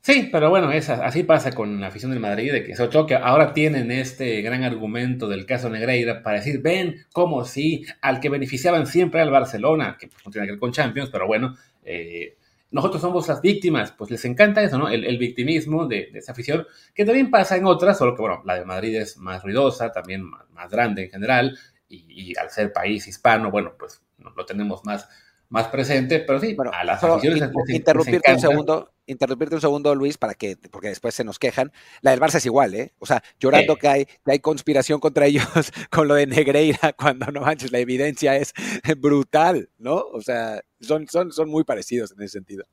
Sí, 0.00 0.28
pero 0.32 0.50
bueno, 0.50 0.68
así 0.68 1.22
pasa 1.22 1.52
con 1.52 1.80
la 1.80 1.86
afición 1.86 2.10
del 2.10 2.18
Madrid, 2.18 2.52
de 2.52 2.64
que 2.64 2.74
sobre 2.74 2.90
todo 2.90 3.06
que 3.06 3.14
ahora 3.14 3.52
tienen 3.52 3.92
este 3.92 4.42
gran 4.42 4.64
argumento 4.64 5.28
del 5.28 5.46
caso 5.46 5.70
Negreira 5.70 6.24
para 6.24 6.38
decir, 6.38 6.60
ven, 6.60 7.06
como 7.12 7.44
si 7.44 7.84
al 8.00 8.18
que 8.18 8.28
beneficiaban 8.28 8.88
siempre 8.88 9.20
al 9.20 9.30
Barcelona, 9.30 9.96
que 10.00 10.08
pues, 10.08 10.24
no 10.24 10.32
tiene 10.32 10.48
que 10.48 10.52
ver 10.52 10.60
con 10.60 10.72
Champions, 10.72 11.08
pero 11.10 11.28
bueno, 11.28 11.56
eh, 11.84 12.36
nosotros 12.72 13.00
somos 13.00 13.28
las 13.28 13.40
víctimas, 13.40 13.92
pues 13.92 14.10
les 14.10 14.24
encanta 14.24 14.62
eso, 14.62 14.78
¿no? 14.78 14.88
El, 14.88 15.18
victimismo 15.18 15.86
de, 15.86 16.10
esa 16.14 16.32
afición, 16.32 16.66
que 16.94 17.04
también 17.04 17.30
pasa 17.30 17.56
en 17.56 17.66
otras, 17.66 17.98
solo 17.98 18.16
que 18.16 18.22
bueno, 18.22 18.42
la 18.44 18.54
de 18.54 18.64
Madrid 18.64 18.96
es 18.96 19.16
más 19.18 19.42
ruidosa, 19.42 19.92
también 19.92 20.24
más, 20.24 20.70
grande 20.70 21.04
en 21.04 21.10
general, 21.10 21.58
y, 21.88 22.04
y, 22.08 22.38
al 22.38 22.50
ser 22.50 22.72
país 22.72 23.06
hispano, 23.06 23.50
bueno, 23.50 23.74
pues 23.78 24.02
lo 24.36 24.46
tenemos 24.46 24.84
más 24.84 25.08
más 25.52 25.68
presente, 25.68 26.20
pero 26.20 26.40
sí, 26.40 26.54
bueno, 26.54 26.70
a 26.74 26.82
las 26.82 27.04
aficiones 27.04 27.50
interrumpirte 27.68 28.32
un 28.32 28.40
segundo, 28.40 28.92
interrumpirte 29.12 29.54
un 29.54 29.60
segundo, 29.60 29.94
Luis, 29.94 30.18
para 30.18 30.34
que, 30.34 30.56
porque 30.70 30.88
después 30.88 31.14
se 31.14 31.24
nos 31.24 31.38
quejan. 31.38 31.72
La 32.00 32.10
del 32.10 32.20
Barça 32.20 32.36
es 32.36 32.46
igual, 32.46 32.74
¿eh? 32.74 32.92
O 32.98 33.06
sea, 33.06 33.22
llorando 33.38 33.76
que 33.76 33.88
hay, 33.88 34.04
que 34.06 34.32
hay 34.32 34.40
conspiración 34.40 35.00
contra 35.00 35.26
ellos 35.26 35.44
con 35.90 36.08
lo 36.08 36.14
de 36.14 36.26
Negreira, 36.26 36.92
cuando 36.98 37.26
no 37.26 37.42
manches, 37.42 37.72
la 37.72 37.78
evidencia 37.78 38.36
es 38.36 38.52
brutal, 38.98 39.70
¿no? 39.78 39.96
O 39.96 40.20
sea, 40.20 40.62
son, 40.80 41.06
son, 41.08 41.32
son 41.32 41.48
muy 41.48 41.64
parecidos 41.64 42.12
en 42.12 42.22
ese 42.22 42.32
sentido. 42.32 42.64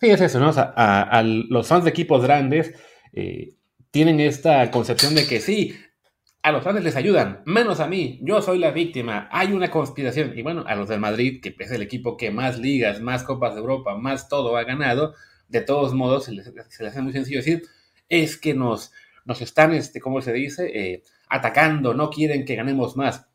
Sí, 0.00 0.10
es 0.10 0.20
eso, 0.20 0.38
¿no? 0.40 0.50
O 0.50 0.52
sea, 0.52 0.72
a, 0.76 1.22
los 1.22 1.66
fans 1.66 1.84
de 1.84 1.90
equipos 1.90 2.22
grandes 2.22 2.74
eh, 3.12 3.54
tienen 3.90 4.20
esta 4.20 4.70
concepción 4.70 5.14
de 5.14 5.26
que 5.26 5.40
sí, 5.40 5.74
a 6.46 6.52
los 6.52 6.62
grandes 6.62 6.84
les 6.84 6.94
ayudan, 6.94 7.42
menos 7.44 7.80
a 7.80 7.88
mí, 7.88 8.20
yo 8.22 8.40
soy 8.40 8.60
la 8.60 8.70
víctima, 8.70 9.28
hay 9.32 9.52
una 9.52 9.68
conspiración. 9.68 10.38
Y 10.38 10.42
bueno, 10.42 10.62
a 10.68 10.76
los 10.76 10.88
del 10.88 11.00
Madrid, 11.00 11.40
que 11.42 11.52
es 11.58 11.72
el 11.72 11.82
equipo 11.82 12.16
que 12.16 12.30
más 12.30 12.60
ligas, 12.60 13.00
más 13.00 13.24
Copas 13.24 13.54
de 13.54 13.60
Europa, 13.62 13.96
más 13.96 14.28
todo 14.28 14.56
ha 14.56 14.62
ganado, 14.62 15.16
de 15.48 15.60
todos 15.60 15.92
modos 15.92 16.26
se 16.26 16.32
les, 16.34 16.46
hace 16.46 17.02
muy 17.02 17.12
sencillo 17.12 17.38
decir, 17.38 17.64
es 18.08 18.36
que 18.36 18.54
nos, 18.54 18.92
nos 19.24 19.42
están, 19.42 19.74
este, 19.74 20.00
¿cómo 20.00 20.20
se 20.20 20.32
dice?, 20.32 20.70
eh, 20.72 21.02
atacando, 21.28 21.94
no 21.94 22.10
quieren 22.10 22.44
que 22.44 22.54
ganemos 22.54 22.96
más. 22.96 23.26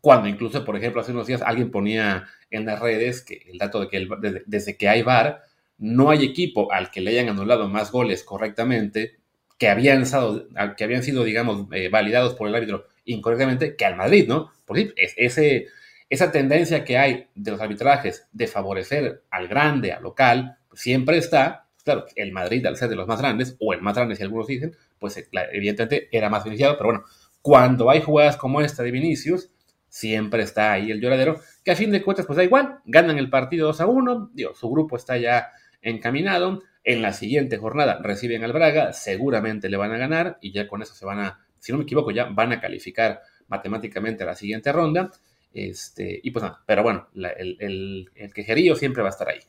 Cuando 0.00 0.26
incluso, 0.26 0.64
por 0.64 0.78
ejemplo, 0.78 1.02
hace 1.02 1.12
unos 1.12 1.26
días 1.26 1.42
alguien 1.42 1.70
ponía 1.70 2.26
en 2.50 2.64
las 2.64 2.80
redes 2.80 3.20
que 3.20 3.42
el 3.48 3.58
dato 3.58 3.80
de 3.80 3.88
que 3.88 4.08
desde 4.46 4.78
que 4.78 4.88
hay 4.88 5.02
VAR, 5.02 5.42
no 5.76 6.08
hay 6.08 6.24
equipo 6.24 6.72
al 6.72 6.90
que 6.90 7.02
le 7.02 7.10
hayan 7.10 7.28
anulado 7.28 7.68
más 7.68 7.92
goles 7.92 8.24
correctamente 8.24 9.19
que 9.60 9.68
habían, 9.68 10.06
sido, 10.06 11.22
digamos, 11.22 11.66
eh, 11.72 11.90
validados 11.90 12.34
por 12.34 12.48
el 12.48 12.54
árbitro 12.54 12.86
incorrectamente 13.04 13.76
que 13.76 13.84
al 13.84 13.94
Madrid, 13.94 14.26
¿no? 14.26 14.50
Porque 14.64 14.94
ese, 14.96 15.66
esa 16.08 16.32
tendencia 16.32 16.82
que 16.82 16.96
hay 16.96 17.28
de 17.34 17.50
los 17.50 17.60
arbitrajes 17.60 18.26
de 18.32 18.46
favorecer 18.46 19.22
al 19.30 19.48
grande, 19.48 19.92
al 19.92 20.02
local, 20.02 20.56
pues 20.66 20.80
siempre 20.80 21.18
está. 21.18 21.66
Claro, 21.84 22.06
el 22.16 22.32
Madrid, 22.32 22.64
al 22.64 22.78
ser 22.78 22.88
de 22.88 22.96
los 22.96 23.06
más 23.06 23.20
grandes, 23.20 23.54
o 23.60 23.74
el 23.74 23.82
más 23.82 23.94
grande, 23.94 24.16
si 24.16 24.22
algunos 24.22 24.46
dicen, 24.46 24.74
pues 24.98 25.18
eh, 25.18 25.28
evidentemente 25.52 26.08
era 26.10 26.30
más 26.30 26.42
beneficiado, 26.42 26.78
pero 26.78 26.88
bueno, 26.88 27.04
cuando 27.42 27.90
hay 27.90 28.00
jugadas 28.00 28.38
como 28.38 28.62
esta 28.62 28.82
de 28.82 28.92
Vinicius, 28.92 29.50
siempre 29.90 30.42
está 30.42 30.72
ahí 30.72 30.90
el 30.90 31.02
lloradero, 31.02 31.38
que 31.62 31.72
a 31.72 31.76
fin 31.76 31.90
de 31.90 32.02
cuentas, 32.02 32.24
pues 32.24 32.38
da 32.38 32.44
igual, 32.44 32.78
ganan 32.86 33.18
el 33.18 33.28
partido 33.28 33.66
2 33.66 33.80
a 33.82 33.86
1, 33.86 34.30
digo, 34.32 34.54
su 34.54 34.70
grupo 34.70 34.96
está 34.96 35.18
ya 35.18 35.50
encaminado, 35.82 36.62
en 36.84 37.02
la 37.02 37.12
siguiente 37.12 37.58
jornada 37.58 38.00
reciben 38.02 38.44
al 38.44 38.52
Braga, 38.52 38.92
seguramente 38.92 39.68
le 39.68 39.76
van 39.76 39.92
a 39.92 39.98
ganar 39.98 40.38
y 40.40 40.52
ya 40.52 40.68
con 40.68 40.82
eso 40.82 40.94
se 40.94 41.04
van 41.06 41.20
a, 41.20 41.46
si 41.58 41.72
no 41.72 41.78
me 41.78 41.84
equivoco, 41.84 42.10
ya 42.10 42.24
van 42.24 42.52
a 42.52 42.60
calificar 42.60 43.22
matemáticamente 43.48 44.22
a 44.22 44.26
la 44.26 44.34
siguiente 44.34 44.72
ronda. 44.72 45.10
Este, 45.52 46.20
y 46.22 46.30
pues 46.30 46.42
nada, 46.44 46.62
pero 46.66 46.82
bueno, 46.82 47.08
el, 47.14 47.56
el, 47.60 48.10
el 48.14 48.32
quejerío 48.32 48.76
siempre 48.76 49.02
va 49.02 49.08
a 49.08 49.12
estar 49.12 49.28
ahí. 49.28 49.40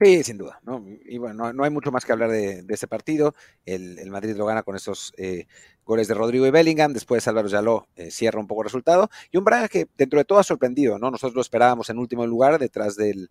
Sí, 0.00 0.24
sin 0.24 0.38
duda. 0.38 0.58
¿no? 0.62 0.82
Y 1.04 1.18
bueno, 1.18 1.52
no, 1.52 1.62
hay 1.62 1.70
mucho 1.70 1.92
más 1.92 2.06
que 2.06 2.12
hablar 2.12 2.30
de, 2.30 2.64
ese 2.70 2.88
partido. 2.88 3.34
El, 3.66 4.10
Madrid 4.10 4.34
lo 4.34 4.46
gana 4.46 4.62
con 4.62 4.74
esos 4.74 5.12
eh, 5.18 5.46
goles 5.84 6.08
de 6.08 6.14
Rodrigo 6.14 6.46
y 6.46 6.50
Bellingham. 6.50 6.94
Después 6.94 7.28
Álvaro 7.28 7.48
Yaló 7.48 7.86
eh, 7.96 8.10
cierra 8.10 8.40
un 8.40 8.46
poco 8.46 8.62
el 8.62 8.68
resultado. 8.68 9.10
Y 9.30 9.36
un 9.36 9.44
Braga 9.44 9.68
que 9.68 9.88
dentro 9.98 10.18
de 10.18 10.24
todo 10.24 10.38
ha 10.38 10.42
sorprendido. 10.42 10.98
¿no? 10.98 11.10
Nosotros 11.10 11.34
lo 11.34 11.42
esperábamos 11.42 11.90
en 11.90 11.98
último 11.98 12.26
lugar 12.26 12.58
detrás 12.58 12.96
del, 12.96 13.30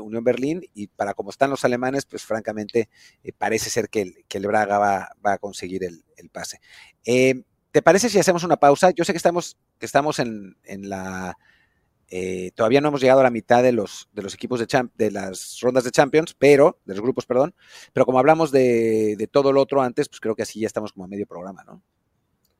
Unión 0.00 0.24
Berlín. 0.24 0.64
Y 0.74 0.88
para 0.88 1.14
como 1.14 1.30
están 1.30 1.50
los 1.50 1.64
alemanes, 1.64 2.06
pues 2.06 2.24
francamente 2.24 2.88
eh, 3.22 3.32
parece 3.32 3.70
ser 3.70 3.88
que 3.88 4.02
el, 4.02 4.24
que 4.26 4.38
el 4.38 4.48
Braga 4.48 4.78
va, 4.78 5.12
a 5.22 5.38
conseguir 5.38 5.84
el, 5.84 6.02
pase. 6.32 6.60
¿Te 7.04 7.82
parece 7.82 8.08
si 8.08 8.18
hacemos 8.18 8.42
una 8.42 8.56
pausa? 8.56 8.90
Yo 8.90 9.04
sé 9.04 9.12
que 9.12 9.18
estamos, 9.18 9.56
que 9.78 9.86
estamos 9.86 10.18
en, 10.18 10.56
en 10.64 10.88
la 10.88 11.38
eh, 12.10 12.52
todavía 12.54 12.80
no 12.80 12.88
hemos 12.88 13.02
llegado 13.02 13.20
a 13.20 13.24
la 13.24 13.30
mitad 13.30 13.62
de 13.62 13.72
los, 13.72 14.08
de 14.12 14.22
los 14.22 14.32
equipos 14.34 14.60
de, 14.60 14.88
de 14.96 15.10
las 15.10 15.58
rondas 15.60 15.84
de 15.84 15.90
Champions, 15.90 16.34
pero, 16.38 16.78
de 16.86 16.94
los 16.94 17.02
grupos, 17.02 17.26
perdón, 17.26 17.54
pero 17.92 18.06
como 18.06 18.18
hablamos 18.18 18.50
de, 18.50 19.28
todo 19.30 19.52
lo 19.52 19.60
otro 19.60 19.82
antes, 19.82 20.08
pues 20.08 20.20
creo 20.20 20.34
que 20.34 20.42
así 20.42 20.60
ya 20.60 20.66
estamos 20.66 20.92
como 20.92 21.04
a 21.04 21.08
medio 21.08 21.26
programa, 21.26 21.64
¿no? 21.64 21.82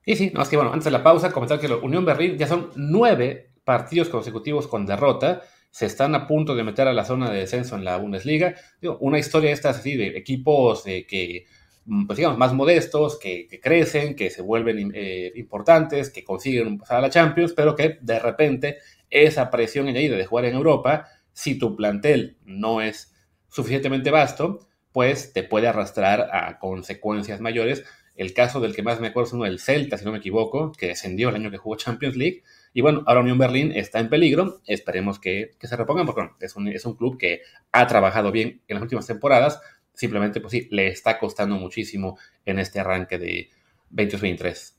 Sí, 0.05 0.17
sí, 0.17 0.31
no, 0.35 0.43
es 0.43 0.49
que 0.49 0.57
bueno, 0.57 0.73
antes 0.73 0.85
de 0.85 0.91
la 0.91 1.03
pausa, 1.03 1.33
comentar 1.33 1.61
que 1.61 1.69
la 1.69 1.77
Unión 1.77 2.05
Berlín 2.05 2.37
ya 2.37 2.47
son 2.47 2.71
nueve 2.77 3.53
partidos 3.65 4.09
consecutivos 4.09 4.67
con 4.67 4.87
derrota, 4.87 5.43
se 5.71 5.87
están 5.87 6.15
a 6.15 6.27
punto 6.27 6.55
de 6.55 6.65
meter 6.65 6.89
a 6.89 6.93
la 6.93 7.05
zona 7.05 7.31
de 7.31 7.41
descenso 7.41 7.77
en 7.77 7.85
la 7.85 7.97
Bundesliga. 7.99 8.55
una 9.01 9.19
historia 9.19 9.53
esta 9.53 9.71
así 9.71 9.97
de 9.97 10.17
equipos 10.17 10.85
que, 10.85 11.47
mm, 11.85 12.07
pues 12.07 12.17
digamos, 12.17 12.39
más 12.39 12.55
modestos, 12.55 13.19
que, 13.19 13.49
crecen, 13.63 14.17
que 14.17 14.31
se 14.31 14.41
vuelven 14.43 14.93
eh, 14.95 15.33
importantes, 15.37 16.11
que 16.11 16.25
consiguen 16.25 16.79
pasar 16.79 16.99
a 16.99 17.03
la 17.03 17.11
Champions, 17.11 17.53
pero 17.53 17.75
que 17.77 17.99
de 18.01 18.19
repente 18.19 18.79
esa 19.11 19.51
presión 19.51 19.89
añadida 19.89 20.17
de 20.17 20.27
jugar 20.27 20.45
en 20.45 20.55
Europa, 20.55 21.09
si 21.33 21.59
tu 21.59 21.77
plantel 21.77 22.37
no 22.45 22.83
es 22.83 23.15
suficientemente 23.49 24.11
vasto, 24.11 24.69
pues 24.93 25.33
te 25.33 25.43
puede 25.43 25.69
arrastrar 25.69 26.31
a 26.33 26.59
consecuencias 26.59 27.41
mayores. 27.41 27.85
El 28.17 28.35
caso 28.35 28.61
del 28.61 28.75
que 28.75 28.83
más 28.83 29.01
me 29.01 29.09
acuerdo 29.09 29.29
es 29.29 29.33
uno 29.35 29.45
del 29.45 29.61
Celta, 29.61 29.97
si 29.97 30.05
no 30.05 30.11
me 30.11 30.19
equivoco, 30.19 30.73
que 30.73 30.89
descendió 30.89 31.29
el 31.29 31.37
año 31.37 31.51
que 31.51 31.59
jugó 31.59 31.77
Champions 31.77 32.17
League. 32.17 32.43
Y 32.75 32.81
bueno, 32.81 33.05
ahora 33.07 33.21
Unión 33.21 33.39
Berlín 33.39 33.73
está 33.73 34.01
en 34.01 34.09
peligro. 34.09 34.61
Esperemos 34.67 35.21
que, 35.21 35.53
se 35.61 35.77
repongan, 35.77 36.07
porque 36.07 36.29
es, 36.41 36.57
un, 36.57 36.67
es 36.69 36.85
un 36.85 36.97
club 36.97 37.17
que 37.17 37.43
ha 37.71 37.87
trabajado 37.87 38.33
bien 38.33 38.63
en 38.67 38.75
las 38.75 38.83
últimas 38.83 39.07
temporadas. 39.07 39.61
Simplemente, 39.95 40.41
pues 40.41 40.51
sí, 40.51 40.69
le 40.71 40.89
está 40.89 41.19
costando 41.19 41.57
muchísimo 41.57 42.19
en 42.45 42.59
este 42.59 42.81
arranque 42.81 43.19
de 43.19 43.51
2023. 43.91 44.78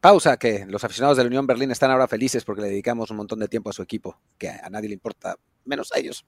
Pausa, 0.00 0.38
que 0.38 0.64
los 0.66 0.82
aficionados 0.82 1.18
de 1.18 1.24
la 1.24 1.28
Unión 1.28 1.46
Berlín 1.46 1.70
están 1.70 1.90
ahora 1.90 2.08
felices 2.08 2.44
porque 2.44 2.62
le 2.62 2.68
dedicamos 2.68 3.10
un 3.10 3.18
montón 3.18 3.38
de 3.38 3.48
tiempo 3.48 3.70
a 3.70 3.72
su 3.72 3.82
equipo, 3.82 4.18
que 4.38 4.48
a 4.48 4.68
nadie 4.70 4.88
le 4.88 4.94
importa, 4.94 5.36
menos 5.64 5.92
a 5.92 5.98
ellos. 5.98 6.24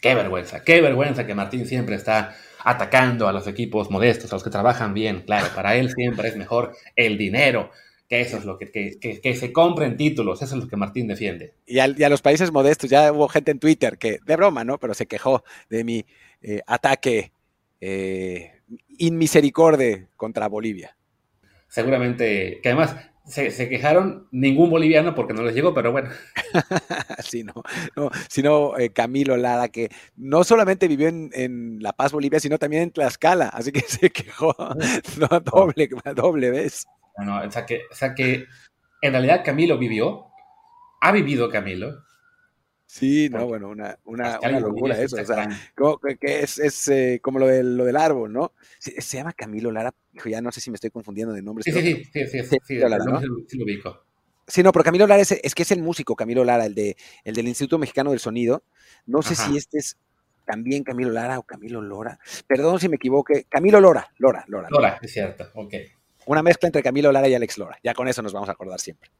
Qué 0.00 0.14
vergüenza, 0.14 0.64
qué 0.64 0.80
vergüenza 0.80 1.26
que 1.26 1.34
Martín 1.34 1.66
siempre 1.66 1.94
está 1.94 2.34
atacando 2.64 3.28
a 3.28 3.32
los 3.32 3.46
equipos 3.46 3.90
modestos, 3.90 4.32
a 4.32 4.36
los 4.36 4.42
que 4.42 4.50
trabajan 4.50 4.94
bien. 4.94 5.22
Claro, 5.22 5.46
para 5.54 5.76
él 5.76 5.90
siempre 5.92 6.28
es 6.28 6.36
mejor 6.36 6.76
el 6.96 7.16
dinero, 7.16 7.70
que 8.08 8.20
eso 8.20 8.36
es 8.36 8.44
lo 8.44 8.58
que, 8.58 8.70
que, 8.70 9.34
se 9.34 9.52
compren 9.52 9.96
títulos, 9.96 10.42
eso 10.42 10.56
es 10.56 10.64
lo 10.64 10.68
que 10.68 10.76
Martín 10.76 11.06
defiende. 11.06 11.54
Y 11.66 11.78
a, 11.78 11.88
los 11.88 12.20
países 12.20 12.52
modestos, 12.52 12.90
ya 12.90 13.12
hubo 13.12 13.28
gente 13.28 13.52
en 13.52 13.60
Twitter 13.60 13.96
que, 13.96 14.18
de 14.24 14.36
broma, 14.36 14.64
¿no? 14.64 14.78
Pero 14.78 14.92
se 14.92 15.06
quejó 15.06 15.44
de 15.70 15.84
mi 15.84 16.04
eh, 16.42 16.60
ataque 16.66 17.32
eh, 17.80 18.53
inmisericordia 18.98 20.08
contra 20.16 20.48
Bolivia. 20.48 20.96
Seguramente, 21.68 22.60
que 22.62 22.68
además 22.68 22.96
se, 23.26 23.68
quejaron 23.68 24.28
ningún 24.32 24.70
boliviano 24.70 25.14
porque 25.14 25.32
no 25.32 25.42
les 25.42 25.54
llegó, 25.54 25.72
pero 25.72 25.92
bueno. 25.92 26.10
sí, 27.24 27.42
no, 27.42 27.54
no 27.96 28.10
sino 28.28 28.78
eh, 28.78 28.90
Camilo 28.90 29.36
Lara, 29.36 29.68
que 29.68 29.90
no 30.16 30.44
solamente 30.44 30.88
vivió 30.88 31.08
en, 31.08 31.78
La 31.80 31.92
Paz, 31.92 32.12
Bolivia, 32.12 32.38
sino 32.38 32.58
también 32.58 32.82
en 32.82 32.90
Tlaxcala, 32.90 33.48
así 33.48 33.72
que 33.72 33.80
se 33.86 34.10
quejó 34.10 34.54
no, 35.18 35.40
doble, 35.40 35.88
doble 36.14 36.50
vez. 36.50 36.86
No, 37.18 37.40
o 37.40 37.50
sea, 37.50 37.64
que, 37.64 37.82
o 37.90 37.94
sea 37.94 38.14
que 38.14 38.46
en 39.00 39.12
realidad 39.12 39.42
Camilo 39.44 39.78
vivió, 39.78 40.26
ha 41.00 41.12
vivido 41.12 41.48
Camilo, 41.48 42.04
Sí, 42.94 43.28
no, 43.28 43.48
bueno, 43.48 43.70
una, 43.70 43.98
una, 44.04 44.38
locura 44.60 44.96
eso. 45.02 45.16
O 45.20 45.24
sea, 45.24 45.48
como, 45.74 45.98
que 45.98 46.44
es, 46.44 46.60
es 46.60 46.86
eh, 46.86 47.18
como 47.20 47.40
lo 47.40 47.48
del, 47.48 47.76
lo 47.76 47.84
del 47.84 47.96
árbol, 47.96 48.32
¿no? 48.32 48.52
Se, 48.78 49.16
llama 49.16 49.32
Camilo 49.32 49.72
Lara, 49.72 49.92
ya 50.24 50.40
no 50.40 50.52
sé 50.52 50.60
si 50.60 50.70
me 50.70 50.76
estoy 50.76 50.90
confundiendo 50.90 51.34
de 51.34 51.42
nombre. 51.42 51.64
Sí, 51.64 51.72
sí, 51.72 51.80
sí, 51.82 52.04
sí, 52.12 52.26
sí, 52.28 52.42
sí, 52.48 52.56
sí, 52.62 52.74
Lara, 52.76 52.98
¿no? 53.04 53.20
sí 53.48 53.58
lo 53.58 53.64
ubico. 53.64 54.04
Sí, 54.46 54.62
no, 54.62 54.70
pero 54.70 54.84
Camilo 54.84 55.08
Lara 55.08 55.20
es, 55.20 55.32
es, 55.32 55.54
que 55.56 55.64
es 55.64 55.72
el 55.72 55.82
músico, 55.82 56.14
Camilo 56.14 56.44
Lara, 56.44 56.66
el, 56.66 56.76
de, 56.76 56.96
el 57.24 57.34
del 57.34 57.48
Instituto 57.48 57.78
Mexicano 57.78 58.12
del 58.12 58.20
Sonido. 58.20 58.62
No 59.06 59.22
sé 59.22 59.34
si 59.34 59.56
este 59.56 59.78
es 59.78 59.98
también 60.46 60.84
Camilo 60.84 61.10
Lara 61.10 61.40
o 61.40 61.42
Camilo 61.42 61.82
Lora. 61.82 62.20
Perdón 62.46 62.78
si 62.78 62.88
me 62.88 62.94
equivoqué. 62.94 63.44
Camilo 63.48 63.80
Lora, 63.80 64.08
Lora, 64.18 64.44
Lora. 64.46 64.68
Lora, 64.70 65.00
es 65.02 65.12
cierto, 65.12 65.50
ok. 65.54 65.74
Una 66.26 66.44
mezcla 66.44 66.68
entre 66.68 66.80
Camilo 66.80 67.10
Lara 67.10 67.26
y 67.26 67.34
Alex 67.34 67.58
Lora. 67.58 67.76
Ya 67.82 67.92
con 67.92 68.06
eso 68.06 68.22
nos 68.22 68.32
vamos 68.32 68.48
a 68.48 68.52
acordar 68.52 68.78
siempre. 68.78 69.10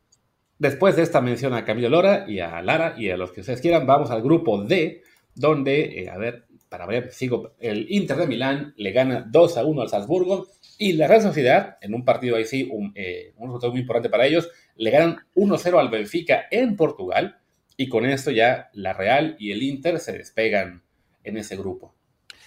Después 0.59 0.97
de 0.97 1.03
esta 1.03 1.21
mención 1.21 1.53
a 1.53 1.65
Camilo 1.65 1.89
Lora 1.89 2.25
y 2.29 2.41
a 2.41 2.63
Lara 2.63 2.95
y 2.97 3.11
a 3.11 3.17
los 3.17 3.33
que 3.33 3.41
ustedes 3.41 3.61
quieran, 3.61 3.87
vamos 3.87 4.11
al 4.11 4.23
grupo 4.23 4.63
D, 4.63 5.03
donde, 5.35 6.09
a 6.13 6.17
ver, 6.17 6.45
para 6.69 6.87
ver, 6.87 7.13
sigo, 7.13 7.55
el 7.59 7.87
Inter 7.91 8.17
de 8.17 8.27
Milán 8.27 8.75
le 8.77 8.93
gana 8.93 9.27
2 9.29 9.59
a 9.59 9.65
1 9.65 9.83
al 9.83 9.89
Salzburgo 9.89 10.49
y 10.79 10.93
la 10.95 11.09
Real 11.09 11.23
Sociedad, 11.23 11.77
en 11.81 11.95
un 11.95 12.05
partido 12.05 12.37
ahí 12.37 12.45
sí, 12.45 12.69
un, 12.71 12.95
un 13.37 13.47
resultado 13.47 13.73
muy 13.73 13.81
importante 13.81 14.09
para 14.09 14.27
ellos, 14.27 14.49
le 14.77 14.91
ganan 14.91 15.19
1-0 15.35 15.79
al 15.79 15.89
Benfica 15.89 16.47
en 16.51 16.77
Portugal 16.77 17.39
y 17.77 17.89
con 17.89 18.07
esto 18.07 18.31
ya 18.31 18.71
la 18.73 18.93
Real 18.93 19.37
y 19.39 19.53
el 19.53 19.63
Inter 19.63 19.99
se 19.99 20.13
despegan 20.13 20.83
en 21.25 21.37
ese 21.37 21.57
grupo. 21.57 21.95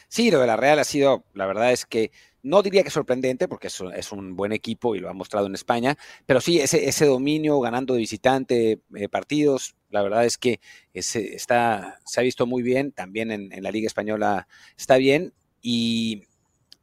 Sí, 0.08 0.32
lo 0.32 0.40
de 0.40 0.48
la 0.48 0.56
Real 0.56 0.80
ha 0.80 0.84
sido, 0.84 1.26
la 1.34 1.46
verdad 1.46 1.72
es 1.72 1.86
que 1.86 2.12
no 2.44 2.62
diría 2.62 2.84
que 2.84 2.90
sorprendente, 2.90 3.48
porque 3.48 3.68
es, 3.68 4.12
un 4.12 4.36
buen 4.36 4.52
equipo 4.52 4.96
y 4.96 5.00
lo 5.00 5.10
ha 5.10 5.14
mostrado 5.14 5.48
en 5.48 5.56
España, 5.56 5.98
pero 6.26 6.42
sí, 6.42 6.60
ese, 6.60 7.06
dominio 7.06 7.60
ganando 7.60 7.94
de 7.94 8.00
visitante 8.00 8.82
eh, 8.96 9.10
partidos, 9.10 9.76
la 9.90 10.02
verdad 10.02 10.26
es 10.26 10.38
que 10.38 10.60
está, 10.94 12.00
se 12.06 12.20
ha 12.20 12.24
visto 12.24 12.46
muy 12.46 12.64
bien, 12.64 12.92
también 12.92 13.32
en, 13.32 13.52
en 13.52 13.64
la 13.64 13.72
Liga 13.72 13.88
Española 13.88 14.48
está 14.76 14.98
bien, 14.98 15.34
y 15.62 16.28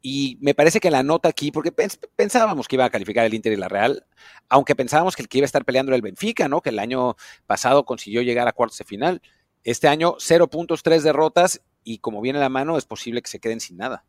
y 0.07 0.37
me 0.43 0.53
parece 0.53 0.81
que 0.81 0.91
la 0.91 1.03
nota 1.03 1.31
aquí, 1.31 1.51
porque 1.51 1.73
pensábamos 1.73 2.69
que 2.69 2.77
iba 2.77 2.85
a 2.85 2.91
calificar 2.91 3.25
el 3.25 3.33
Inter 3.33 3.55
y 3.55 3.57
la 3.57 3.71
Real, 3.71 4.05
aunque 4.51 4.77
pensábamos 4.77 5.17
que 5.17 5.23
el 5.23 5.29
que 5.29 5.39
iba 5.39 5.47
a 5.47 5.47
estar 5.47 5.65
peleando 5.65 5.91
era 5.91 5.97
el 5.97 6.03
Benfica, 6.03 6.47
¿no? 6.47 6.61
Que 6.61 6.69
el 6.69 6.79
año 6.79 7.17
pasado 7.47 7.87
consiguió 7.87 8.21
llegar 8.21 8.47
a 8.47 8.53
cuartos 8.53 8.77
de 8.77 8.85
final. 8.85 9.23
Este 9.63 9.89
año, 9.89 10.17
cero 10.19 10.51
puntos, 10.51 10.83
tres 10.83 11.05
derrotas, 11.05 11.63
y 11.85 12.01
como 12.01 12.21
viene 12.21 12.39
la 12.39 12.51
mano, 12.51 12.77
es 12.77 12.85
posible 12.85 13.23
que 13.23 13.31
se 13.31 13.41
queden 13.41 13.61
sin 13.61 13.79
nada. 13.79 14.05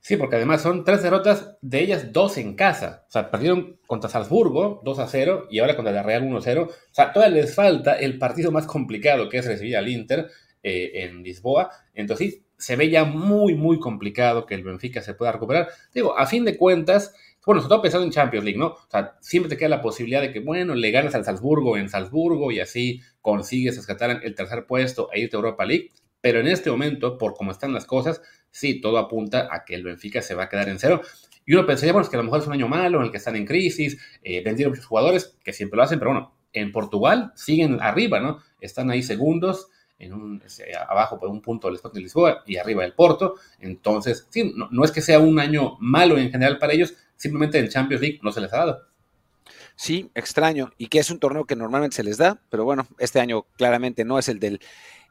Sí, 0.00 0.16
porque 0.16 0.36
además 0.36 0.62
son 0.62 0.84
tres 0.84 1.02
derrotas, 1.02 1.56
de 1.60 1.80
ellas 1.80 2.12
dos 2.12 2.38
en 2.38 2.54
casa. 2.54 3.04
O 3.08 3.10
sea, 3.10 3.30
perdieron 3.30 3.78
contra 3.86 4.08
Salzburgo 4.08 4.80
2 4.84 4.98
a 5.00 5.06
0 5.06 5.48
y 5.50 5.58
ahora 5.58 5.76
contra 5.76 5.92
la 5.92 6.02
Real 6.02 6.22
1 6.22 6.38
a 6.38 6.40
0. 6.40 6.68
O 6.70 6.94
sea, 6.94 7.12
todavía 7.12 7.42
les 7.42 7.54
falta 7.54 7.94
el 7.94 8.18
partido 8.18 8.50
más 8.50 8.66
complicado 8.66 9.28
que 9.28 9.38
es 9.38 9.46
recibir 9.46 9.76
al 9.76 9.88
Inter 9.88 10.28
eh, 10.62 10.90
en 11.04 11.22
Lisboa. 11.22 11.70
Entonces, 11.94 12.40
se 12.56 12.76
ve 12.76 12.90
ya 12.90 13.04
muy, 13.04 13.54
muy 13.54 13.78
complicado 13.78 14.46
que 14.46 14.54
el 14.54 14.64
Benfica 14.64 15.02
se 15.02 15.14
pueda 15.14 15.32
recuperar. 15.32 15.68
Digo, 15.94 16.18
a 16.18 16.26
fin 16.26 16.44
de 16.44 16.56
cuentas, 16.56 17.14
bueno, 17.46 17.60
sobre 17.60 17.70
todo 17.70 17.82
pensando 17.82 18.04
en 18.04 18.12
Champions 18.12 18.44
League, 18.44 18.58
¿no? 18.58 18.66
O 18.66 18.88
sea, 18.90 19.16
siempre 19.20 19.48
te 19.48 19.56
queda 19.56 19.70
la 19.70 19.80
posibilidad 19.80 20.20
de 20.20 20.32
que, 20.32 20.40
bueno, 20.40 20.74
le 20.74 20.90
ganas 20.90 21.14
al 21.14 21.24
Salzburgo 21.24 21.76
en 21.76 21.88
Salzburgo 21.88 22.52
y 22.52 22.60
así 22.60 23.00
consigues 23.22 23.76
rescatar 23.76 24.20
el 24.22 24.34
tercer 24.34 24.66
puesto 24.66 25.08
e 25.12 25.20
irte 25.20 25.36
a 25.36 25.38
Europa 25.38 25.64
League. 25.64 25.90
Pero 26.20 26.40
en 26.40 26.48
este 26.48 26.70
momento, 26.70 27.18
por 27.18 27.34
cómo 27.34 27.52
están 27.52 27.72
las 27.72 27.86
cosas, 27.86 28.20
sí, 28.50 28.80
todo 28.80 28.98
apunta 28.98 29.48
a 29.50 29.64
que 29.64 29.74
el 29.74 29.84
Benfica 29.84 30.22
se 30.22 30.34
va 30.34 30.44
a 30.44 30.48
quedar 30.48 30.68
en 30.68 30.78
cero. 30.78 31.00
Y 31.46 31.54
uno 31.54 31.66
pensaría, 31.66 31.92
bueno, 31.92 32.04
es 32.04 32.10
que 32.10 32.16
a 32.16 32.18
lo 32.18 32.24
mejor 32.24 32.40
es 32.40 32.46
un 32.46 32.52
año 32.52 32.68
malo 32.68 32.98
en 32.98 33.06
el 33.06 33.10
que 33.10 33.16
están 33.16 33.36
en 33.36 33.46
crisis, 33.46 33.98
eh, 34.22 34.42
vendieron 34.44 34.72
muchos 34.72 34.86
jugadores, 34.86 35.36
que 35.42 35.52
siempre 35.52 35.76
lo 35.76 35.82
hacen, 35.82 35.98
pero 35.98 36.10
bueno, 36.12 36.34
en 36.52 36.72
Portugal 36.72 37.32
siguen 37.34 37.78
arriba, 37.80 38.20
¿no? 38.20 38.40
Están 38.60 38.90
ahí 38.90 39.02
segundos, 39.02 39.70
en 39.98 40.12
un, 40.12 40.42
abajo 40.88 41.18
por 41.18 41.28
un 41.28 41.42
punto 41.42 41.68
del 41.68 41.76
Sporting 41.76 41.98
de 41.98 42.02
Lisboa 42.02 42.42
y 42.46 42.56
arriba 42.56 42.82
del 42.82 42.94
Porto. 42.94 43.34
Entonces, 43.58 44.26
sí, 44.30 44.54
no, 44.54 44.84
es 44.84 44.92
que 44.92 45.00
sea 45.00 45.18
un 45.18 45.38
año 45.38 45.76
malo 45.80 46.18
en 46.18 46.30
general 46.30 46.58
para 46.58 46.72
ellos, 46.72 46.94
simplemente 47.16 47.58
el 47.58 47.68
Champions 47.68 48.00
League 48.00 48.20
no 48.22 48.32
se 48.32 48.40
les 48.40 48.52
ha 48.52 48.58
dado. 48.58 48.82
Sí, 49.74 50.10
extraño. 50.14 50.72
Y 50.76 50.88
que 50.88 50.98
es 50.98 51.10
un 51.10 51.18
torneo 51.18 51.44
que 51.44 51.56
normalmente 51.56 51.96
se 51.96 52.02
les 52.02 52.18
da, 52.18 52.40
pero 52.50 52.64
bueno, 52.64 52.86
este 52.98 53.20
año 53.20 53.46
claramente 53.56 54.04
no 54.04 54.18
es 54.18 54.28
el 54.28 54.40
del, 54.40 54.60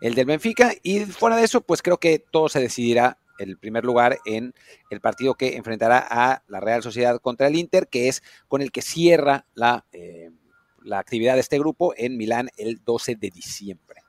el 0.02 0.16
del 0.16 0.26
Benfica. 0.26 0.74
Y 0.84 1.02
fuera 1.02 1.36
de 1.36 1.44
eso, 1.44 1.62
pues 1.62 1.82
creo 1.82 1.98
que 1.98 2.20
todo 2.20 2.50
se 2.50 2.60
decidirá 2.60 3.18
el 3.40 3.58
primer 3.58 3.86
lugar 3.86 4.18
en 4.26 4.54
el 4.90 5.02
partido 5.02 5.36
que 5.36 5.56
enfrentará 5.56 6.06
a 6.10 6.44
la 6.48 6.60
Real 6.60 6.82
Sociedad 6.82 7.20
contra 7.20 7.48
el 7.48 7.56
Inter, 7.56 7.88
que 7.88 8.08
es 8.08 8.24
con 8.48 8.62
el 8.62 8.72
que 8.72 8.82
cierra 8.82 9.46
la, 9.54 9.86
eh, 9.92 10.32
la 10.84 11.00
actividad 11.00 11.36
de 11.36 11.42
este 11.42 11.60
grupo 11.60 11.94
en 11.98 12.18
Milán 12.18 12.50
el 12.58 12.84
12 12.84 13.16
de 13.16 13.30
diciembre. 13.30 14.02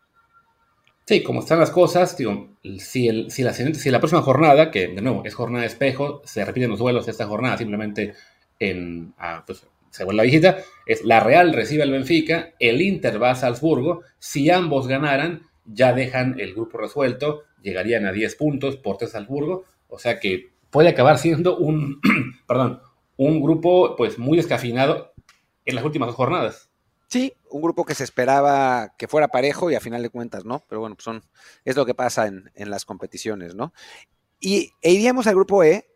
Sí, 1.09 1.23
como 1.23 1.41
están 1.41 1.59
las 1.59 1.71
cosas, 1.71 2.19
digo, 2.19 2.59
si, 2.79 3.09
el, 3.09 3.31
si, 3.31 3.43
la, 3.43 3.55
si 3.55 3.91
la 3.91 3.99
próxima 3.99 4.21
jornada, 4.21 4.71
que 4.71 4.89
de 4.89 5.01
nuevo 5.01 5.23
es 5.25 5.35
jornada 5.35 5.63
de 5.63 5.69
espejo, 5.69 6.21
se 6.27 6.45
repiten 6.45 6.69
los 6.69 6.79
duelos 6.79 7.07
de 7.07 7.13
esta 7.13 7.27
jornada, 7.27 7.57
simplemente 7.57 8.13
en, 8.59 9.15
ah, 9.17 9.43
pues, 9.47 9.67
según 9.91 10.17
la 10.17 10.23
visita, 10.23 10.59
es 10.85 11.05
la 11.05 11.21
Real 11.21 11.55
recibe 11.55 11.83
al 11.83 11.93
Benfica, 11.93 12.53
el 12.59 12.83
Inter 12.83 13.23
va 13.23 13.31
a 13.31 13.37
Salzburgo, 13.37 14.03
si 14.19 14.51
ambos 14.51 14.87
ganaran, 14.87 15.48
ya 15.73 15.93
dejan 15.93 16.39
el 16.41 16.55
grupo 16.55 16.79
resuelto, 16.79 17.45
llegarían 17.63 18.07
a 18.07 18.13
10 18.13 18.35
puntos 18.37 18.77
por 18.77 18.97
tres 18.97 19.13
Salzburgo, 19.13 19.65
o 19.89 19.99
sea 19.99 20.21
que 20.21 20.51
puede 20.71 20.89
acabar 20.89 21.19
siendo 21.19 21.57
un, 21.57 22.01
perdón, 22.47 22.81
un 23.17 23.43
grupo 23.43 23.97
pues 23.97 24.19
muy 24.19 24.37
descafinado 24.37 25.13
en 25.65 25.75
las 25.75 25.85
últimas 25.85 26.09
dos 26.09 26.17
jornadas. 26.17 26.71
Sí, 27.09 27.33
un 27.51 27.63
grupo 27.63 27.85
que 27.85 27.95
se 27.95 28.05
esperaba 28.05 28.95
que 28.99 29.09
fuera 29.09 29.29
parejo 29.29 29.71
y 29.71 29.75
a 29.75 29.81
final 29.81 30.03
de 30.03 30.11
cuentas, 30.11 30.45
¿no? 30.45 30.63
Pero 30.69 30.81
bueno, 30.81 30.95
pues 30.95 31.05
son, 31.05 31.23
es 31.65 31.75
lo 31.75 31.87
que 31.87 31.95
pasa 31.95 32.27
en, 32.27 32.71
las 32.71 32.85
competiciones, 32.85 33.55
¿no? 33.55 33.73
Y 34.41 34.73
e 34.83 34.93
iríamos 34.93 35.27
al 35.27 35.35
grupo 35.35 35.65
E, 35.65 35.89